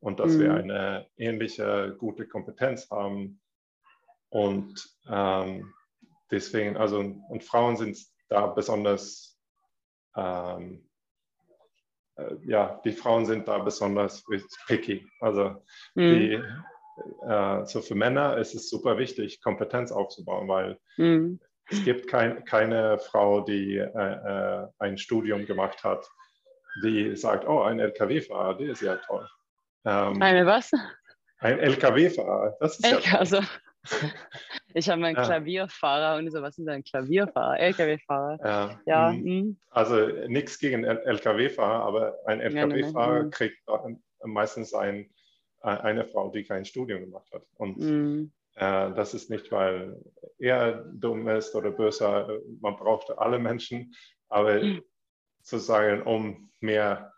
Und 0.00 0.20
dass 0.20 0.34
mhm. 0.34 0.40
wir 0.40 0.54
eine 0.54 1.06
ähnliche 1.16 1.96
gute 1.98 2.26
Kompetenz 2.28 2.90
haben. 2.90 3.40
Und 4.28 4.88
ähm, 5.08 5.72
deswegen, 6.30 6.76
also, 6.76 7.00
und 7.00 7.44
Frauen 7.44 7.76
sind 7.76 7.98
da 8.28 8.46
besonders, 8.46 9.38
ähm, 10.16 10.88
äh, 12.16 12.36
ja, 12.44 12.80
die 12.84 12.92
Frauen 12.92 13.24
sind 13.24 13.48
da 13.48 13.58
besonders 13.58 14.24
picky. 14.66 15.06
Also, 15.20 15.62
mhm. 15.94 16.14
die, 16.14 16.42
so 17.64 17.82
für 17.82 17.94
Männer 17.94 18.38
ist 18.38 18.54
es 18.54 18.70
super 18.70 18.98
wichtig, 18.98 19.42
Kompetenz 19.42 19.92
aufzubauen, 19.92 20.48
weil 20.48 20.78
mhm. 20.96 21.40
es 21.70 21.84
gibt 21.84 22.08
kein, 22.08 22.44
keine 22.44 22.98
Frau, 22.98 23.40
die 23.40 23.76
äh, 23.76 23.82
äh 23.84 24.66
ein 24.78 24.96
Studium 24.96 25.46
gemacht 25.46 25.84
hat, 25.84 26.08
die 26.82 27.16
sagt, 27.16 27.46
oh, 27.46 27.62
ein 27.62 27.80
LKW-Fahrer, 27.80 28.56
der 28.56 28.70
ist 28.70 28.82
ja 28.82 28.96
toll. 28.96 29.28
Ähm, 29.84 30.20
Eine 30.20 30.46
was? 30.46 30.70
Ein 31.38 31.58
LKW-Fahrer, 31.58 32.56
das 32.60 32.78
ist 32.78 32.86
LK 32.86 33.06
ja. 33.06 33.18
Also, 33.18 33.40
ich 34.74 34.88
habe 34.88 35.04
einen 35.04 35.16
ja. 35.16 35.22
Klavierfahrer 35.22 36.18
und 36.18 36.30
so, 36.30 36.42
was 36.42 36.58
ist 36.58 36.68
ein 36.68 36.82
Klavierfahrer? 36.82 37.58
LKW-Fahrer. 37.60 38.38
Ja, 38.44 38.80
ja 38.86 39.12
mm. 39.12 39.56
also 39.70 40.06
nichts 40.28 40.58
gegen 40.58 40.84
LKW-Fahrer, 40.84 41.84
aber 41.84 42.18
ein 42.26 42.40
LKW-Fahrer 42.40 43.24
ja, 43.24 43.28
kriegt 43.28 43.58
meistens 44.24 44.74
ein, 44.74 45.10
eine 45.66 46.04
Frau, 46.04 46.30
die 46.30 46.44
kein 46.44 46.64
Studium 46.64 47.02
gemacht 47.02 47.30
hat. 47.32 47.42
Und 47.54 47.78
mm. 47.78 48.32
äh, 48.54 48.94
das 48.94 49.14
ist 49.14 49.30
nicht, 49.30 49.50
weil 49.52 50.00
er 50.38 50.84
dumm 50.92 51.28
ist 51.28 51.54
oder 51.54 51.70
böse, 51.70 52.42
man 52.60 52.76
braucht 52.76 53.10
alle 53.18 53.38
Menschen, 53.38 53.94
aber 54.28 54.62
mm 54.62 54.80
sozusagen, 55.46 56.02
um 56.02 56.50
mehr 56.60 57.12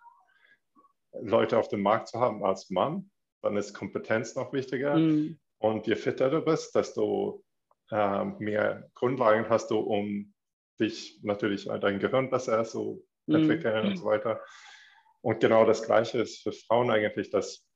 Leute 1.13 1.59
auf 1.59 1.69
dem 1.69 1.81
Markt 1.81 2.09
zu 2.09 2.21
haben 2.21 2.45
als 2.45 2.69
Mann, 2.71 3.11
dann 3.43 3.57
ist 3.57 3.73
Kompetenz 3.73 4.35
noch 4.37 4.53
wichtiger. 4.53 4.97
Mhm. 4.97 5.39
Und 5.59 5.87
je 5.87 5.97
fitter 5.97 6.31
du 6.31 6.43
bist, 6.43 6.75
desto 6.75 7.43
äh, 7.91 8.25
mehr 8.39 8.91
Grundlagen 8.95 9.49
hast 9.49 9.71
du, 9.71 9.79
um 9.79 10.35
dich 10.79 11.21
natürlich 11.23 11.65
dein 11.65 11.99
Gehirn 11.99 12.31
besser 12.31 12.63
zu 12.65 13.05
mhm. 13.27 13.37
entwickeln 13.37 13.87
und 13.87 13.97
so 13.97 14.05
weiter. 14.05 14.43
Und 15.23 15.41
genau 15.41 15.65
das 15.65 15.83
Gleiche 15.83 16.19
ist 16.19 16.43
für 16.43 16.53
Frauen 16.53 16.91
eigentlich, 16.91 17.31
dass 17.31 17.67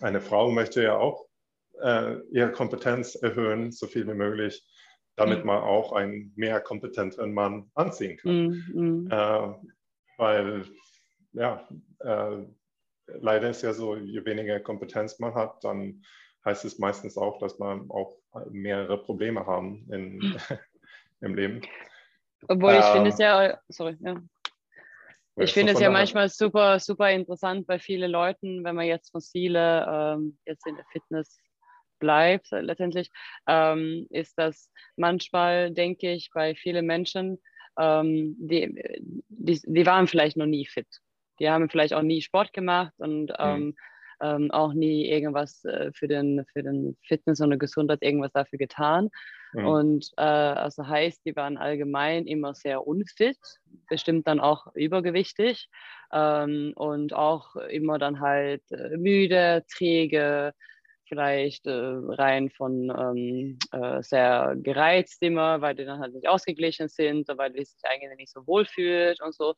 eine 0.00 0.20
Frau 0.20 0.50
möchte 0.50 0.82
ja 0.82 0.96
auch 0.96 1.26
äh, 1.80 2.16
ihre 2.30 2.52
Kompetenz 2.52 3.14
erhöhen, 3.14 3.72
so 3.72 3.86
viel 3.86 4.06
wie 4.06 4.14
möglich 4.14 4.64
damit 5.16 5.40
mhm. 5.40 5.46
man 5.46 5.62
auch 5.62 5.92
einen 5.92 6.32
mehr 6.36 6.60
kompetenteren 6.60 7.32
Mann 7.32 7.70
anziehen 7.74 8.16
kann. 8.16 8.64
Mhm. 8.72 9.08
Äh, 9.10 9.48
weil, 10.16 10.64
ja, 11.32 11.68
äh, 12.00 12.44
leider 13.06 13.50
ist 13.50 13.62
ja 13.62 13.72
so, 13.72 13.96
je 13.96 14.24
weniger 14.24 14.60
Kompetenz 14.60 15.18
man 15.18 15.34
hat, 15.34 15.62
dann 15.64 16.02
heißt 16.44 16.64
es 16.64 16.78
meistens 16.78 17.16
auch, 17.16 17.38
dass 17.38 17.58
man 17.58 17.90
auch 17.90 18.16
mehrere 18.50 18.98
Probleme 19.02 19.46
haben 19.46 19.86
in, 19.92 20.18
mhm. 20.18 20.36
im 21.20 21.34
Leben. 21.34 21.62
Obwohl 22.48 22.74
ich 22.74 22.84
finde 22.86 23.10
es 23.10 23.20
ähm, 23.20 23.26
ja, 23.26 23.58
sorry, 23.68 23.96
ja. 24.00 24.20
Ich 25.36 25.52
finde 25.52 25.72
es 25.72 25.80
ja 25.80 25.90
manchmal 25.90 26.28
super, 26.28 26.78
super 26.78 27.10
interessant 27.10 27.66
bei 27.66 27.78
vielen 27.78 28.10
Leuten, 28.10 28.64
wenn 28.64 28.74
man 28.74 28.86
jetzt 28.86 29.10
fossile 29.10 29.86
ähm, 29.88 30.38
jetzt 30.44 30.66
in 30.66 30.76
der 30.76 30.84
Fitness 30.92 31.38
bleibt 31.98 32.48
letztendlich, 32.50 33.10
ähm, 33.46 34.06
ist, 34.10 34.36
dass 34.36 34.70
manchmal, 34.96 35.70
denke 35.70 36.12
ich, 36.12 36.30
bei 36.34 36.54
vielen 36.54 36.84
Menschen, 36.84 37.40
ähm, 37.78 38.36
die, 38.38 38.74
die, 39.28 39.60
die, 39.64 39.86
waren 39.86 40.08
vielleicht 40.08 40.36
noch 40.36 40.46
nie 40.46 40.66
fit. 40.66 40.88
Die 41.38 41.48
haben 41.48 41.70
vielleicht 41.70 41.94
auch 41.94 42.02
nie 42.02 42.20
Sport 42.20 42.52
gemacht 42.52 42.92
und 42.98 43.32
mhm. 43.38 43.74
Ähm, 44.22 44.50
auch 44.50 44.72
nie 44.72 45.08
irgendwas 45.08 45.64
äh, 45.64 45.90
für, 45.92 46.08
den, 46.08 46.44
für 46.52 46.62
den 46.62 46.96
Fitness 47.02 47.40
und 47.40 47.58
Gesundheit 47.58 48.02
irgendwas 48.02 48.32
dafür 48.32 48.58
getan. 48.58 49.10
Mhm. 49.52 49.66
Und 49.66 50.10
äh, 50.16 50.22
also 50.22 50.86
heißt, 50.86 51.24
die 51.26 51.36
waren 51.36 51.58
allgemein 51.58 52.26
immer 52.26 52.54
sehr 52.54 52.86
unfit, 52.86 53.38
bestimmt 53.88 54.26
dann 54.26 54.40
auch 54.40 54.68
übergewichtig 54.74 55.68
ähm, 56.12 56.72
und 56.76 57.12
auch 57.12 57.56
immer 57.56 57.98
dann 57.98 58.20
halt 58.20 58.62
äh, 58.70 58.96
müde, 58.96 59.64
träge, 59.70 60.54
vielleicht 61.06 61.66
äh, 61.66 61.70
rein 61.72 62.48
von 62.48 62.90
ähm, 62.96 63.58
äh, 63.72 64.02
sehr 64.02 64.54
gereizt 64.56 65.22
immer, 65.22 65.60
weil 65.60 65.74
die 65.74 65.84
dann 65.84 66.00
halt 66.00 66.14
nicht 66.14 66.26
ausgeglichen 66.26 66.88
sind, 66.88 67.28
weil 67.36 67.52
die 67.52 67.64
sich 67.64 67.82
eigentlich 67.84 68.16
nicht 68.16 68.32
so 68.32 68.46
wohl 68.46 68.64
fühlt 68.64 69.20
und 69.20 69.34
so. 69.34 69.54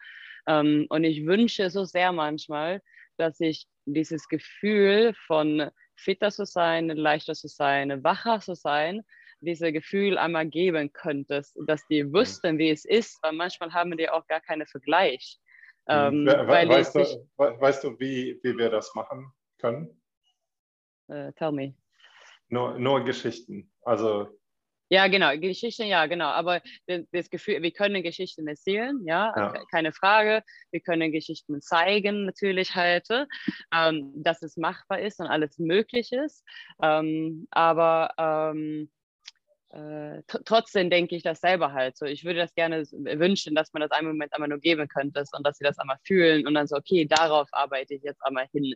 Ähm, 0.48 0.86
und 0.88 1.04
ich 1.04 1.24
wünsche 1.26 1.70
so 1.70 1.84
sehr 1.84 2.10
manchmal, 2.10 2.82
dass 3.18 3.38
ich 3.38 3.66
dieses 3.86 4.28
Gefühl 4.28 5.14
von 5.26 5.70
fitter 5.96 6.30
zu 6.30 6.44
sein, 6.44 6.88
leichter 6.88 7.34
zu 7.34 7.48
sein, 7.48 8.02
wacher 8.02 8.40
zu 8.40 8.54
sein, 8.54 9.02
dieses 9.40 9.72
Gefühl 9.72 10.18
einmal 10.18 10.46
geben 10.46 10.92
könntest, 10.92 11.56
dass 11.66 11.86
die 11.88 12.04
mhm. 12.04 12.14
wüssten, 12.14 12.58
wie 12.58 12.70
es 12.70 12.84
ist, 12.84 13.22
weil 13.22 13.32
manchmal 13.32 13.72
haben 13.72 13.96
die 13.96 14.08
auch 14.08 14.26
gar 14.26 14.40
keinen 14.40 14.66
Vergleich. 14.66 15.38
Mhm. 15.86 15.94
Ähm, 15.94 16.26
We 16.26 16.68
weißt, 16.68 16.94
du, 16.94 17.28
weißt 17.36 17.84
du, 17.84 18.00
wie, 18.00 18.40
wie 18.42 18.56
wir 18.56 18.70
das 18.70 18.94
machen 18.94 19.32
können? 19.58 20.00
Uh, 21.08 21.30
tell 21.32 21.52
me. 21.52 21.74
Nur, 22.48 22.78
nur 22.78 23.04
Geschichten. 23.04 23.70
Also. 23.82 24.28
Ja, 24.90 25.08
genau, 25.08 25.36
Geschichten, 25.38 25.86
ja, 25.86 26.06
genau. 26.06 26.26
Aber 26.26 26.60
das 26.86 27.30
Gefühl, 27.30 27.62
wir 27.62 27.70
können 27.72 28.02
Geschichten 28.02 28.46
erzählen, 28.46 29.00
ja, 29.06 29.32
ja. 29.36 29.64
keine 29.70 29.92
Frage. 29.92 30.42
Wir 30.70 30.80
können 30.80 31.10
Geschichten 31.10 31.60
zeigen, 31.62 32.26
natürlich 32.26 32.74
halt, 32.74 33.08
ähm, 33.74 34.12
dass 34.16 34.42
es 34.42 34.56
machbar 34.56 35.00
ist 35.00 35.20
und 35.20 35.26
alles 35.26 35.58
möglich 35.58 36.12
ist. 36.12 36.44
Ähm, 36.82 37.46
aber 37.50 38.14
ähm, 38.18 38.90
äh, 39.74 40.22
trotzdem 40.44 40.88
denke 40.88 41.16
ich 41.16 41.24
das 41.24 41.40
selber 41.40 41.72
halt 41.72 41.96
so. 41.96 42.06
Ich 42.06 42.24
würde 42.24 42.38
das 42.38 42.54
gerne 42.54 42.84
wünschen, 42.92 43.56
dass 43.56 43.72
man 43.72 43.80
das 43.80 43.90
einen 43.90 44.06
Moment 44.06 44.32
einmal 44.32 44.48
nur 44.48 44.60
geben 44.60 44.86
könnte 44.86 45.24
und 45.32 45.44
dass 45.44 45.58
sie 45.58 45.64
das 45.64 45.78
einmal 45.78 45.98
fühlen 46.04 46.46
und 46.46 46.54
dann 46.54 46.68
so, 46.68 46.76
okay, 46.76 47.06
darauf 47.06 47.48
arbeite 47.50 47.94
ich 47.94 48.02
jetzt 48.04 48.24
einmal 48.24 48.46
hin. 48.52 48.74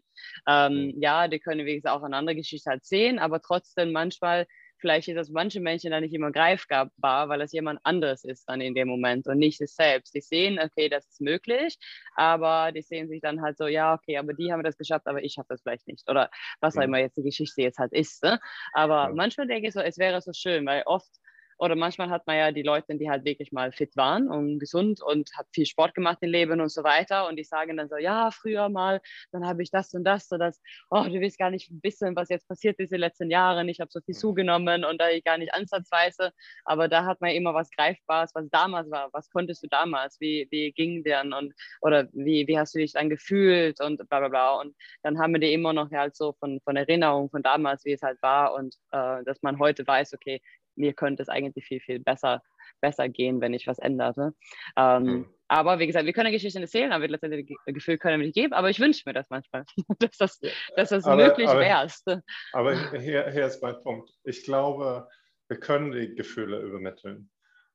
Ähm, 0.49 0.95
ja, 1.01 1.29
die 1.29 1.39
können, 1.39 1.67
wie 1.67 1.77
gesagt, 1.77 1.95
auch 1.95 2.03
eine 2.03 2.17
andere 2.17 2.35
Geschichte 2.35 2.71
halt 2.71 2.85
sehen, 2.85 3.21
aber 3.21 3.41
trotzdem 3.41 3.93
manchmal 3.93 4.47
vielleicht 4.79 5.09
ist 5.09 5.17
das 5.17 5.31
manche 5.31 5.61
Menschen 5.61 5.91
dann 5.91 6.03
nicht 6.03 6.15
immer 6.15 6.31
greifbar, 6.31 6.91
weil 7.01 7.39
das 7.39 7.53
jemand 7.53 7.81
anderes 7.85 8.25
ist 8.25 8.49
dann 8.49 8.61
in 8.61 8.75
dem 8.75 8.89
Moment 8.89 9.27
und 9.27 9.39
nicht 9.39 9.61
es 9.61 9.75
selbst. 9.75 10.15
Die 10.15 10.21
sehen, 10.21 10.59
okay, 10.59 10.89
das 10.89 11.07
ist 11.07 11.21
möglich, 11.21 11.79
aber 12.15 12.73
die 12.73 12.83
sehen 12.83 13.09
sich 13.09 13.21
dann 13.21 13.43
halt 13.43 13.59
so, 13.59 13.67
ja, 13.67 13.95
okay, 13.95 14.17
aber 14.19 14.33
die 14.33 14.53
haben 14.53 14.63
das 14.63 14.77
geschafft, 14.77 15.07
aber 15.07 15.23
ich 15.23 15.39
habe 15.39 15.47
das 15.49 15.63
vielleicht 15.63 15.87
nicht. 15.87 16.09
Oder 16.09 16.31
was 16.61 16.77
auch 16.77 16.83
immer 16.83 16.99
jetzt 16.99 17.17
die 17.17 17.23
Geschichte 17.23 17.63
jetzt 17.63 17.79
halt 17.79 17.93
ist. 17.93 18.23
Ne? 18.23 18.41
Aber 18.73 19.09
ja. 19.09 19.15
manchmal 19.15 19.47
denke 19.47 19.69
ich 19.69 19.75
so, 19.75 19.81
es 19.81 19.99
wäre 19.99 20.21
so 20.21 20.33
schön, 20.33 20.67
weil 20.67 20.83
oft 20.87 21.11
oder 21.59 21.75
manchmal 21.75 22.09
hat 22.11 22.27
man 22.27 22.37
ja 22.37 22.53
die 22.53 22.63
Leute, 22.63 22.97
die 22.97 23.11
halt 23.11 23.25
wirklich 23.25 23.53
mal 23.53 23.73
fit 23.73 23.97
waren 23.97 24.29
und 24.29 24.61
gesund 24.61 25.03
und 25.03 25.31
hat 25.37 25.47
viel 25.53 25.67
Sport 25.67 25.95
gemacht 25.95 26.19
im 26.21 26.31
Leben 26.31 26.61
und 26.61 26.71
so 26.71 26.85
weiter. 26.85 27.27
Und 27.29 27.37
die 27.37 27.45
sagen 27.45 27.77
dann 27.77 27.89
so, 27.89 27.97
ja, 27.97 28.31
früher 28.31 28.69
mal, 28.69 29.01
dann 29.33 29.47
habe 29.47 29.63
ich 29.63 29.71
das 29.71 29.93
und 29.93 30.05
das, 30.05 30.29
so 30.29 30.39
dass, 30.39 30.61
oh, 30.91 31.03
du 31.03 31.21
willst 31.21 31.39
gar 31.39 31.51
nicht 31.51 31.71
wissen, 31.83 32.15
was 32.15 32.29
jetzt 32.29 32.49
passiert 32.49 32.79
ist 32.79 32.93
in 32.93 32.97
den 32.97 33.01
letzten 33.01 33.31
Jahren. 33.31 33.69
Ich 33.69 33.81
habe 33.81 33.91
so 33.91 34.01
viel 34.01 34.15
zugenommen 34.15 34.85
und 34.85 35.01
da 35.01 35.11
ich 35.11 35.25
gar 35.25 35.37
nicht 35.37 35.53
ansatzweise. 35.53 36.33
Aber 36.65 36.89
da 36.89 37.05
hat 37.05 37.21
man 37.21 37.31
immer 37.31 37.55
was 37.55 37.71
Greifbares, 37.71 38.31
was 38.35 38.49
damals 38.51 38.91
war. 38.91 39.09
Was 39.13 39.29
konntest 39.31 39.63
du 39.65 39.67
damals? 39.67 40.21
Wie, 40.21 40.47
wie 40.51 40.71
ging 40.73 41.03
denn? 41.03 41.33
Und, 41.33 41.55
oder 41.81 42.09
wie, 42.13 42.47
wie 42.47 42.59
hast 42.59 42.75
du 42.75 42.79
dich 42.79 42.93
dann 42.93 43.11
gefühlt? 43.11 43.81
Und 43.81 43.99
bla 44.09 44.21
bla 44.21 44.29
bla. 44.29 44.61
Und 44.61 44.77
dann 45.03 45.19
haben 45.19 45.33
wir 45.33 45.41
die 45.41 45.53
immer 45.53 45.73
noch 45.73 45.91
halt 45.91 46.15
so 46.15 46.35
von, 46.39 46.61
von 46.63 46.77
Erinnerung 46.77 47.31
von 47.31 47.43
damals, 47.43 47.85
wie 47.85 47.93
es 47.93 48.03
halt 48.03 48.23
war. 48.23 48.55
Und 48.55 48.77
äh, 48.93 49.25
dass 49.25 49.43
man 49.43 49.59
heute 49.59 49.85
weiß, 49.85 50.15
okay, 50.15 50.41
mir 50.79 50.95
könnte 50.95 51.23
es 51.23 51.29
eigentlich 51.29 51.67
viel, 51.67 51.81
viel 51.81 52.01
besser, 52.01 52.43
besser 52.81 53.09
gehen, 53.09 53.41
wenn 53.41 53.55
ich 53.55 53.67
was 53.67 53.79
änderte. 53.79 54.35
Ähm, 54.77 55.03
mhm. 55.03 55.35
Aber 55.49 55.79
wie 55.79 55.87
gesagt, 55.87 56.05
wir 56.05 56.13
können 56.13 56.31
Geschichten 56.31 56.61
erzählen, 56.61 56.93
aber 56.93 57.09
letztendlich 57.09 57.57
Gefühl 57.67 57.99
können 57.99 58.21
wir 58.21 58.27
nicht 58.27 58.37
geben. 58.37 58.53
Aber 58.53 58.69
ich 58.69 58.81
wünsche 58.81 59.03
mir 59.07 59.15
das 59.15 59.31
manchmal, 59.31 59.65
dass 59.99 60.17
das, 60.19 60.41
dass 60.77 60.89
das 60.91 61.05
aber, 61.05 61.27
möglich 61.27 61.49
wäre. 61.49 62.23
Aber 62.53 62.99
hier, 62.99 63.31
hier 63.31 63.47
ist 63.47 63.63
mein 63.63 63.81
Punkt. 63.83 64.11
Ich 64.25 64.45
glaube, 64.45 65.09
wir 65.49 65.59
können 65.59 65.93
die 65.93 66.15
Gefühle 66.15 66.61
übermitteln. 66.61 67.31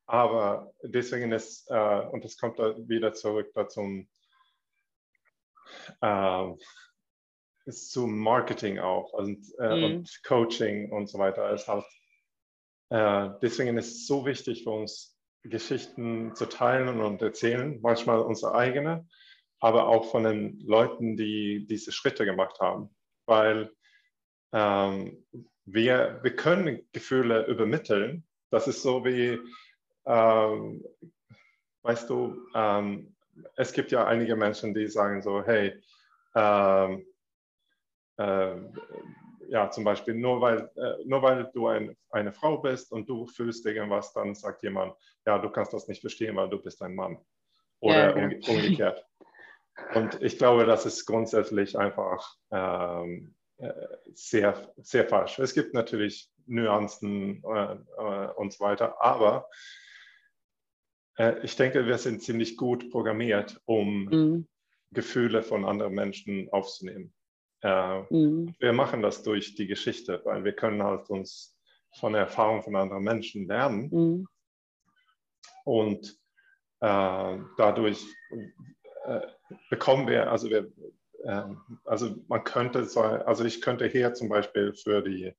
Aber 0.05 0.73
deswegen 0.83 1.31
ist, 1.31 1.69
äh, 1.69 1.99
und 2.11 2.23
das 2.23 2.37
kommt 2.37 2.59
da 2.59 2.75
wieder 2.87 3.13
zurück 3.13 3.51
dazu, 3.53 4.05
äh, 6.01 6.51
ist 7.65 7.91
zum 7.91 8.19
Marketing 8.19 8.79
auch 8.79 9.13
und, 9.13 9.47
äh, 9.59 9.75
mm. 9.75 9.83
und 9.83 10.23
Coaching 10.23 10.91
und 10.91 11.07
so 11.07 11.17
weiter. 11.17 11.43
Halt, 11.43 11.61
äh, 11.67 11.81
deswegen 12.93 13.77
ist 13.77 13.87
es 13.87 14.07
so 14.07 14.25
wichtig 14.25 14.63
für 14.63 14.69
uns, 14.69 15.13
Geschichten 15.43 16.35
zu 16.35 16.45
teilen 16.45 17.01
und 17.01 17.21
erzählen, 17.21 17.79
manchmal 17.81 18.21
unsere 18.21 18.55
eigene, 18.55 19.07
aber 19.59 19.87
auch 19.87 20.09
von 20.09 20.23
den 20.23 20.59
Leuten, 20.61 21.17
die 21.17 21.65
diese 21.67 21.91
Schritte 21.91 22.25
gemacht 22.25 22.59
haben. 22.59 22.95
Weil 23.25 23.71
ähm, 24.53 25.25
wir, 25.65 26.19
wir 26.23 26.35
können 26.35 26.87
Gefühle 26.91 27.45
übermitteln. 27.47 28.25
Das 28.51 28.67
ist 28.67 28.81
so 28.81 29.03
wie, 29.03 29.39
ähm, 30.05 30.85
weißt 31.81 32.09
du, 32.09 32.37
ähm, 32.55 33.15
es 33.55 33.73
gibt 33.73 33.91
ja 33.91 34.05
einige 34.05 34.35
Menschen, 34.35 34.73
die 34.73 34.87
sagen 34.87 35.21
so, 35.21 35.43
hey, 35.43 35.81
ähm, 36.35 37.05
äh, 38.17 38.55
ja, 39.49 39.69
zum 39.69 39.83
Beispiel, 39.83 40.13
nur 40.15 40.41
weil, 40.41 40.69
äh, 40.75 41.03
nur 41.05 41.21
weil 41.21 41.49
du 41.53 41.67
ein, 41.67 41.95
eine 42.09 42.33
Frau 42.33 42.57
bist 42.57 42.91
und 42.91 43.09
du 43.09 43.25
fühlst 43.27 43.65
irgendwas, 43.65 44.13
dann 44.13 44.35
sagt 44.35 44.63
jemand, 44.63 44.95
ja, 45.25 45.39
du 45.39 45.49
kannst 45.49 45.73
das 45.73 45.87
nicht 45.87 46.01
verstehen, 46.01 46.35
weil 46.35 46.49
du 46.49 46.61
bist 46.61 46.81
ein 46.81 46.95
Mann. 46.95 47.17
Oder 47.79 48.17
ja, 48.17 48.29
ja. 48.29 48.53
umgekehrt. 48.53 49.05
Und 49.95 50.21
ich 50.21 50.37
glaube, 50.37 50.65
das 50.65 50.85
ist 50.85 51.05
grundsätzlich 51.05 51.77
einfach 51.77 52.35
ähm, 52.51 53.35
äh, 53.57 53.71
sehr, 54.13 54.73
sehr 54.77 55.07
falsch. 55.07 55.39
Es 55.39 55.53
gibt 55.53 55.73
natürlich 55.73 56.29
Nuancen 56.45 57.43
äh, 57.43 57.73
äh 57.73 58.27
und 58.35 58.53
so 58.53 58.63
weiter, 58.63 59.01
aber 59.01 59.47
äh, 61.17 61.39
ich 61.43 61.55
denke, 61.55 61.85
wir 61.85 61.97
sind 61.97 62.21
ziemlich 62.21 62.57
gut 62.57 62.91
programmiert, 62.91 63.61
um 63.65 64.05
mhm. 64.05 64.47
Gefühle 64.91 65.41
von 65.43 65.65
anderen 65.65 65.93
Menschen 65.93 66.49
aufzunehmen. 66.51 67.13
Äh, 67.63 68.01
mhm. 68.09 68.55
Wir 68.59 68.73
machen 68.73 69.01
das 69.01 69.23
durch 69.23 69.55
die 69.55 69.67
Geschichte, 69.67 70.21
weil 70.25 70.43
wir 70.43 70.53
können 70.53 70.83
halt 70.83 71.09
uns 71.09 71.57
von 71.99 72.13
der 72.13 72.23
Erfahrung 72.23 72.61
von 72.61 72.75
anderen 72.75 73.03
Menschen 73.03 73.47
lernen. 73.47 73.89
Mhm. 73.91 74.27
Und 75.63 76.19
äh, 76.81 77.37
dadurch 77.57 78.05
äh, 79.05 79.21
bekommen 79.69 80.07
wir, 80.07 80.29
also 80.29 80.49
wir, 80.49 80.71
ähm, 81.23 81.61
also 81.85 82.15
man 82.27 82.43
könnte, 82.43 82.83
so, 82.85 83.01
also 83.01 83.45
ich 83.45 83.61
könnte 83.61 83.87
hier 83.87 84.13
zum 84.13 84.27
Beispiel 84.27 84.73
für 84.73 85.01
die 85.01 85.33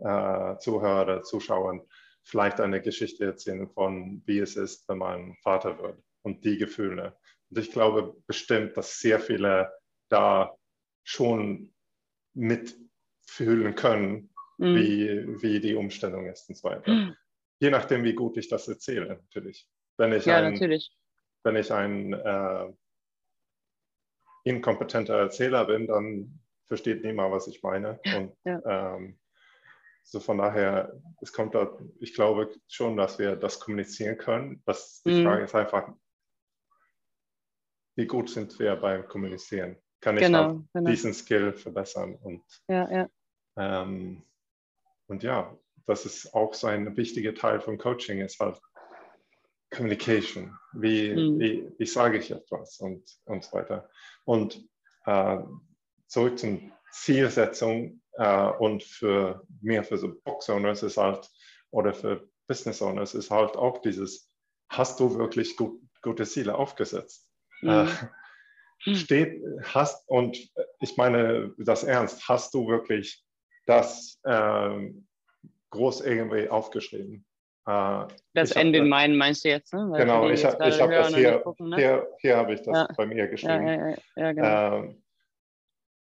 äh, 0.00 0.58
Zuhörer 0.58 1.22
Zuschauer 1.22 1.84
vielleicht 2.22 2.60
eine 2.60 2.80
Geschichte 2.80 3.26
erzählen 3.26 3.68
von, 3.68 4.22
wie 4.24 4.38
es 4.38 4.56
ist, 4.56 4.88
wenn 4.88 4.98
man 4.98 5.36
Vater 5.42 5.78
wird 5.78 6.02
und 6.22 6.44
die 6.44 6.56
Gefühle. 6.56 7.16
Und 7.50 7.58
ich 7.58 7.72
glaube 7.72 8.16
bestimmt, 8.26 8.76
dass 8.76 9.00
sehr 9.00 9.20
viele 9.20 9.72
da 10.08 10.57
schon 11.08 11.72
mitfühlen 12.34 13.74
können, 13.74 14.28
mhm. 14.58 14.74
wie, 14.76 15.42
wie 15.42 15.58
die 15.58 15.74
Umstellung 15.74 16.26
ist 16.26 16.50
und 16.50 16.56
so 16.56 16.68
weiter. 16.68 16.92
Mhm. 16.92 17.16
Je 17.60 17.70
nachdem, 17.70 18.04
wie 18.04 18.12
gut 18.12 18.36
ich 18.36 18.48
das 18.48 18.68
erzähle, 18.68 19.08
natürlich. 19.08 19.66
Wenn 19.96 20.12
ich 20.12 20.26
ja, 20.26 20.36
ein, 20.36 20.52
natürlich. 20.52 20.94
Wenn 21.44 21.56
ich 21.56 21.72
ein 21.72 22.12
äh, 22.12 22.72
inkompetenter 24.44 25.18
Erzähler 25.18 25.64
bin, 25.64 25.86
dann 25.86 26.40
versteht 26.66 27.02
niemand, 27.02 27.32
was 27.32 27.48
ich 27.48 27.62
meine. 27.62 27.98
Und 28.14 28.36
ja. 28.44 28.96
ähm, 28.96 29.18
so 30.04 30.20
von 30.20 30.36
daher, 30.36 30.92
es 31.22 31.32
kommt 31.32 31.54
da, 31.54 31.78
ich 32.00 32.12
glaube 32.12 32.54
schon, 32.68 32.98
dass 32.98 33.18
wir 33.18 33.34
das 33.34 33.60
kommunizieren 33.60 34.18
können. 34.18 34.62
Das, 34.66 35.00
die 35.04 35.14
mhm. 35.14 35.24
Frage 35.24 35.44
ist 35.44 35.54
einfach, 35.54 35.90
wie 37.96 38.06
gut 38.06 38.28
sind 38.28 38.58
wir 38.58 38.76
beim 38.76 39.08
Kommunizieren? 39.08 39.78
Kann 40.00 40.16
ich 40.16 40.24
genau, 40.24 40.62
genau. 40.72 40.90
diesen 40.90 41.12
Skill 41.12 41.52
verbessern? 41.52 42.16
Und 42.22 42.42
ja, 42.68 42.90
ja. 42.90 43.08
Ähm, 43.56 44.22
und 45.08 45.22
ja, 45.22 45.56
das 45.86 46.04
ist 46.06 46.34
auch 46.34 46.54
so 46.54 46.66
ein 46.66 46.96
wichtiger 46.96 47.34
Teil 47.34 47.60
von 47.60 47.78
Coaching, 47.78 48.20
ist 48.20 48.38
halt 48.38 48.60
Communication. 49.70 50.56
Wie, 50.72 51.10
mhm. 51.10 51.40
wie, 51.40 51.72
wie 51.78 51.86
sage 51.86 52.18
ich 52.18 52.30
etwas 52.30 52.78
und, 52.78 53.02
und 53.24 53.44
so 53.44 53.52
weiter. 53.52 53.88
Und 54.24 54.64
äh, 55.06 55.38
zurück 56.06 56.38
zur 56.38 56.60
Zielsetzung 56.92 58.00
äh, 58.12 58.50
und 58.50 58.82
für 58.82 59.46
mehr 59.60 59.82
für 59.82 59.98
so 59.98 60.14
Box 60.24 60.48
Owners 60.48 60.82
ist 60.82 60.96
halt, 60.96 61.28
oder 61.70 61.92
für 61.92 62.28
Business 62.46 62.80
Owners 62.80 63.14
ist 63.14 63.30
halt 63.30 63.56
auch 63.56 63.78
dieses, 63.78 64.30
hast 64.68 65.00
du 65.00 65.16
wirklich 65.16 65.56
gut, 65.56 65.80
gute 66.02 66.24
Ziele 66.24 66.54
aufgesetzt? 66.54 67.28
Mhm. 67.62 67.70
Äh. 67.70 67.86
Steht, 68.78 69.42
hast, 69.64 70.08
und 70.08 70.36
ich 70.80 70.96
meine 70.96 71.54
das 71.58 71.84
ernst, 71.84 72.28
hast 72.28 72.54
du 72.54 72.68
wirklich 72.68 73.24
das 73.66 74.18
äh, 74.24 74.90
groß 75.70 76.00
irgendwie 76.02 76.48
aufgeschrieben? 76.48 77.26
Äh, 77.66 78.06
das 78.34 78.52
Ende 78.52 78.78
in 78.78 78.88
meinen 78.88 79.16
meinst 79.16 79.44
du 79.44 79.50
jetzt, 79.50 79.74
ne? 79.74 79.86
Weil 79.90 80.00
genau, 80.00 80.28
ich, 80.30 80.44
habe 80.44 80.56
hab 80.64 80.90
das 80.90 81.14
hier, 81.14 81.38
gucken, 81.40 81.68
ne? 81.70 81.76
hier, 81.76 82.08
hier 82.20 82.36
habe 82.36 82.54
ich 82.54 82.62
das 82.62 82.74
ja. 82.74 82.88
bei 82.96 83.06
mir 83.06 83.28
geschrieben. 83.28 83.66
Ja, 83.66 83.96
ja, 84.16 84.32
genau. 84.32 84.76
ähm, 84.76 85.02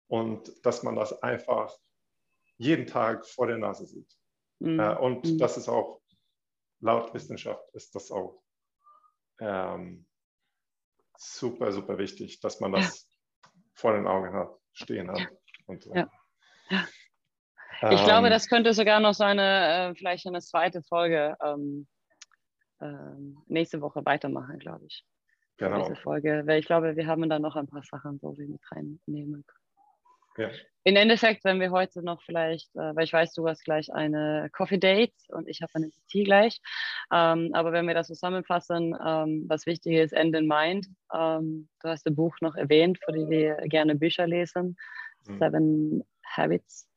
und 0.08 0.66
dass 0.66 0.84
man 0.84 0.96
das 0.96 1.22
einfach 1.22 1.74
jeden 2.58 2.88
Tag 2.88 3.26
vor 3.26 3.48
der 3.48 3.58
Nase 3.58 3.86
sieht. 3.86 4.12
Mhm. 4.60 4.80
Äh, 4.80 4.96
und 4.98 5.26
mhm. 5.26 5.38
das 5.38 5.58
ist 5.58 5.70
auch, 5.70 6.02
laut 6.80 7.14
Wissenschaft 7.14 7.70
ist 7.74 7.94
das 7.94 8.12
auch 8.12 8.42
ähm, 9.40 10.06
super, 11.22 11.72
super 11.72 11.98
wichtig, 11.98 12.40
dass 12.40 12.60
man 12.60 12.74
das 12.74 13.08
ja. 13.44 13.50
vor 13.74 13.94
den 13.94 14.08
Augen 14.08 14.34
hat, 14.34 14.50
stehen 14.74 15.10
hat. 15.12 15.28
Und 15.68 15.86
ja. 15.86 16.10
ja. 16.70 16.86
Ich 17.92 18.00
ähm, 18.00 18.06
glaube, 18.06 18.30
das 18.30 18.48
könnte 18.48 18.74
sogar 18.74 19.00
noch 19.00 19.14
so 19.14 19.24
eine, 19.24 19.92
äh, 19.92 19.96
vielleicht 19.96 20.28
eine 20.28 20.42
zweite 20.42 20.84
Folge 20.84 21.36
ähm, 21.44 21.88
ähm, 22.82 23.38
nächste 23.48 23.82
Woche 23.82 24.06
weitermachen, 24.06 24.60
glaube 24.60 24.86
ich. 24.86 25.06
Genau. 25.58 25.88
Diese 25.88 25.96
Folge, 25.96 26.44
weil 26.46 26.60
ich 26.60 26.66
glaube, 26.66 26.96
wir 26.96 27.08
haben 27.08 27.28
da 27.30 27.40
noch 27.40 27.56
ein 27.56 27.68
paar 27.68 27.84
Sachen, 27.84 28.20
wo 28.22 28.38
wir 28.38 28.48
mit 28.48 28.62
reinnehmen 28.72 29.46
können. 29.46 29.61
Ja. 30.38 30.50
Im 30.84 30.96
Endeffekt, 30.96 31.44
wenn 31.44 31.60
wir 31.60 31.70
heute 31.70 32.02
noch 32.04 32.24
vielleicht, 32.24 32.76
äh, 32.76 32.96
weil 32.96 33.04
ich 33.04 33.14
weiß, 33.14 33.34
du 33.34 33.48
hast 33.48 33.64
gleich 33.64 33.94
eine 33.94 34.50
Coffee 34.52 34.80
Date 34.80 35.14
und 35.30 35.48
ich 35.48 35.62
habe 35.62 35.72
eine 35.76 35.92
TT 35.92 36.26
gleich, 36.26 36.60
ähm, 37.14 37.52
aber 37.54 37.72
wenn 37.72 37.88
wir 37.88 37.94
das 37.94 38.08
zusammenfassen, 38.08 38.98
ähm, 39.06 39.46
was 39.48 39.68
wichtig 39.68 39.94
ist, 39.94 40.12
End 40.12 40.36
in 40.36 40.48
Mind. 40.48 40.88
Ähm, 41.14 41.70
du 41.82 41.90
hast 41.90 42.08
ein 42.08 42.16
Buch 42.16 42.36
noch 42.42 42.56
erwähnt, 42.56 42.98
für 43.04 43.12
die 43.12 43.30
wir 43.30 43.58
gerne 43.68 43.96
Bücher 43.96 44.26
lesen, 44.26 44.76
mhm. 45.28 45.38
Seven 45.38 46.04
Habits. 46.26 46.88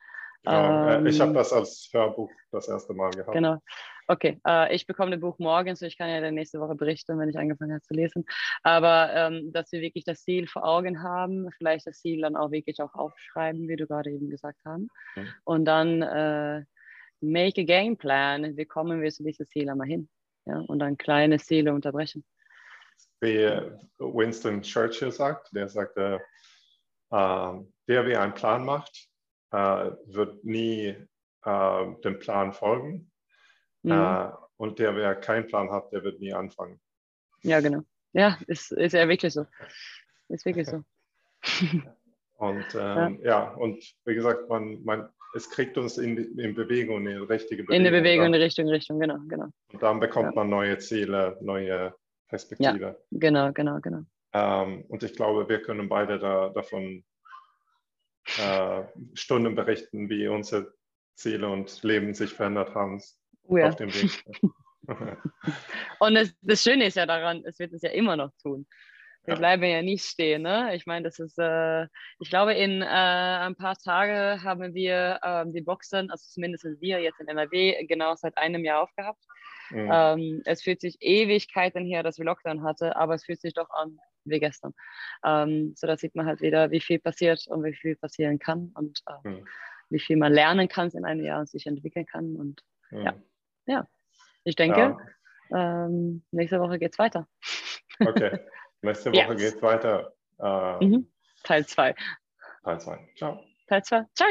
Genau. 0.44 1.04
ich 1.04 1.20
habe 1.20 1.32
das 1.32 1.52
als 1.54 1.88
Hörbuch 1.92 2.30
das 2.52 2.68
erste 2.68 2.92
Mal 2.92 3.10
gehabt. 3.10 3.32
Genau. 3.32 3.58
Okay, 4.06 4.38
äh, 4.46 4.74
ich 4.74 4.86
bekomme 4.86 5.12
das 5.12 5.20
Buch 5.20 5.38
morgen, 5.38 5.74
so 5.76 5.86
ich 5.86 5.96
kann 5.96 6.10
ja 6.10 6.20
dann 6.20 6.34
nächste 6.34 6.60
Woche 6.60 6.74
berichten, 6.74 7.18
wenn 7.18 7.30
ich 7.30 7.38
angefangen 7.38 7.72
habe 7.72 7.82
zu 7.82 7.94
lesen. 7.94 8.24
Aber 8.62 9.10
ähm, 9.14 9.52
dass 9.52 9.72
wir 9.72 9.80
wirklich 9.80 10.04
das 10.04 10.22
Ziel 10.22 10.46
vor 10.46 10.64
Augen 10.64 11.02
haben, 11.02 11.50
vielleicht 11.56 11.86
das 11.86 12.00
Ziel 12.00 12.20
dann 12.20 12.36
auch 12.36 12.50
wirklich 12.50 12.80
auch 12.82 12.94
aufschreiben, 12.94 13.66
wie 13.68 13.76
du 13.76 13.86
gerade 13.86 14.10
eben 14.10 14.28
gesagt 14.28 14.60
hast. 14.64 14.80
Mhm. 15.16 15.28
Und 15.44 15.64
dann 15.64 16.02
äh, 16.02 16.64
make 17.20 17.62
a 17.62 17.64
game 17.64 17.96
plan, 17.96 18.56
wie 18.56 18.66
kommen 18.66 19.00
wir 19.00 19.10
zu 19.10 19.24
diesem 19.24 19.46
Ziel 19.46 19.70
einmal 19.70 19.88
hin? 19.88 20.08
Ja? 20.44 20.58
Und 20.60 20.80
dann 20.80 20.98
kleine 20.98 21.38
Ziele 21.38 21.72
unterbrechen. 21.72 22.24
Wie 23.20 23.48
Winston 23.98 24.60
Churchill 24.60 25.12
sagt, 25.12 25.48
der 25.54 25.68
sagte, 25.68 26.20
äh, 27.10 27.52
der, 27.88 28.06
wer 28.06 28.20
einen 28.20 28.34
Plan 28.34 28.66
macht, 28.66 29.08
äh, 29.50 29.90
wird 30.06 30.44
nie 30.44 30.94
äh, 31.44 31.94
dem 32.04 32.18
Plan 32.18 32.52
folgen 32.52 33.10
Mhm. 33.84 33.92
Äh, 33.92 34.30
und 34.56 34.78
der, 34.78 34.96
wer 34.96 35.14
keinen 35.14 35.46
Plan 35.46 35.70
hat, 35.70 35.92
der 35.92 36.02
wird 36.02 36.20
nie 36.20 36.32
anfangen. 36.32 36.80
Ja, 37.42 37.60
genau. 37.60 37.82
Ja, 38.12 38.38
ist, 38.46 38.72
ist 38.72 38.92
ja 38.92 39.08
wirklich 39.08 39.32
so. 39.32 39.46
Ist 40.28 40.44
wirklich 40.44 40.68
so. 40.68 40.82
Und 42.36 42.66
ähm, 42.74 43.20
ja. 43.22 43.44
ja. 43.44 43.54
und 43.54 43.82
wie 44.04 44.14
gesagt, 44.14 44.48
man, 44.48 44.82
man, 44.84 45.08
es 45.34 45.48
kriegt 45.48 45.78
uns 45.78 45.98
in, 45.98 46.36
in 46.36 46.54
Bewegung, 46.54 46.98
in 46.98 47.04
die 47.06 47.12
richtige 47.12 47.62
Bewegung. 47.62 47.76
In 47.76 47.84
die 47.84 47.90
Bewegung, 47.90 48.26
in 48.26 48.32
die 48.32 48.40
Richtung, 48.40 48.68
Richtung, 48.68 48.98
genau, 48.98 49.18
genau. 49.28 49.46
Und 49.72 49.82
dann 49.82 50.00
bekommt 50.00 50.30
ja. 50.30 50.32
man 50.34 50.50
neue 50.50 50.76
Ziele, 50.78 51.38
neue 51.40 51.94
Perspektive. 52.28 52.80
Ja, 52.80 52.96
genau, 53.12 53.52
genau, 53.52 53.78
genau. 53.80 54.02
Ähm, 54.32 54.84
und 54.88 55.04
ich 55.04 55.14
glaube, 55.14 55.48
wir 55.48 55.62
können 55.62 55.88
beide 55.88 56.18
da, 56.18 56.48
davon 56.48 57.04
äh, 58.38 58.82
Stunden 59.14 59.54
berichten, 59.54 60.10
wie 60.10 60.26
unsere 60.26 60.74
Ziele 61.14 61.48
und 61.48 61.82
Leben 61.84 62.14
sich 62.14 62.32
verändert 62.32 62.74
haben 62.74 63.00
oh 63.44 63.56
ja. 63.56 63.68
auf 63.68 63.76
dem 63.76 63.92
Weg. 63.92 64.24
Und 65.98 66.16
es, 66.16 66.34
das 66.42 66.62
Schöne 66.62 66.86
ist 66.86 66.96
ja 66.96 67.06
daran, 67.06 67.42
es 67.46 67.58
wird 67.58 67.72
es 67.72 67.82
ja 67.82 67.90
immer 67.90 68.16
noch 68.16 68.30
tun. 68.42 68.66
Wir 69.24 69.34
ja. 69.34 69.38
bleiben 69.38 69.64
ja 69.64 69.80
nicht 69.80 70.04
stehen. 70.04 70.42
Ne? 70.42 70.74
Ich 70.74 70.84
meine, 70.84 71.04
das 71.04 71.18
ist, 71.18 71.38
äh, 71.38 71.84
ich 72.20 72.28
glaube, 72.28 72.52
in 72.52 72.82
äh, 72.82 72.84
ein 72.84 73.56
paar 73.56 73.76
Tagen 73.76 74.42
haben 74.42 74.74
wir 74.74 75.18
äh, 75.22 75.44
die 75.46 75.62
Boxen, 75.62 76.10
also 76.10 76.24
zumindest 76.28 76.66
wir 76.80 77.00
jetzt 77.00 77.20
in 77.20 77.28
NRW, 77.28 77.86
genau 77.86 78.14
seit 78.16 78.36
einem 78.36 78.64
Jahr 78.64 78.82
aufgehabt. 78.82 79.24
Mhm. 79.70 79.90
Ähm, 79.90 80.42
es 80.44 80.62
fühlt 80.62 80.82
sich 80.82 80.98
Ewigkeiten 81.00 81.86
her, 81.86 82.02
dass 82.02 82.18
wir 82.18 82.26
Lockdown 82.26 82.62
hatte, 82.62 82.96
aber 82.96 83.14
es 83.14 83.24
fühlt 83.24 83.40
sich 83.40 83.54
doch 83.54 83.70
an 83.70 83.98
wie 84.24 84.40
gestern. 84.40 84.74
Ähm, 85.24 85.72
so 85.74 85.86
da 85.86 85.96
sieht 85.96 86.14
man 86.14 86.26
halt 86.26 86.42
wieder, 86.42 86.70
wie 86.70 86.80
viel 86.80 86.98
passiert 86.98 87.46
und 87.48 87.64
wie 87.64 87.74
viel 87.74 87.96
passieren 87.96 88.38
kann 88.38 88.72
und 88.74 89.00
äh, 89.06 89.28
mhm. 89.28 89.46
wie 89.88 90.00
viel 90.00 90.16
man 90.16 90.32
lernen 90.32 90.68
kann 90.68 90.90
in 90.90 91.04
einem 91.04 91.24
Jahr 91.24 91.40
und 91.40 91.48
sich 91.48 91.66
entwickeln 91.66 92.06
kann. 92.06 92.36
Und 92.36 92.62
mhm. 92.90 93.04
ja, 93.04 93.14
ja, 93.66 93.86
ich 94.44 94.56
denke, 94.56 94.96
ja. 95.50 95.84
ähm, 95.86 96.24
nächste 96.30 96.60
Woche 96.60 96.78
geht 96.78 96.92
es 96.92 96.98
weiter. 96.98 97.28
Okay. 98.00 98.40
Nächste 98.82 99.12
Woche 99.12 99.34
yes. 99.34 99.40
geht 99.40 99.54
es 99.54 99.62
weiter. 99.62 100.12
Äh, 100.40 100.84
mhm. 100.84 101.12
Teil 101.44 101.64
2. 101.64 101.94
Teil 102.64 102.80
2. 102.80 103.08
Ciao. 103.16 103.40
Teil 103.68 103.84
2. 103.84 104.04
Ciao. 104.14 104.28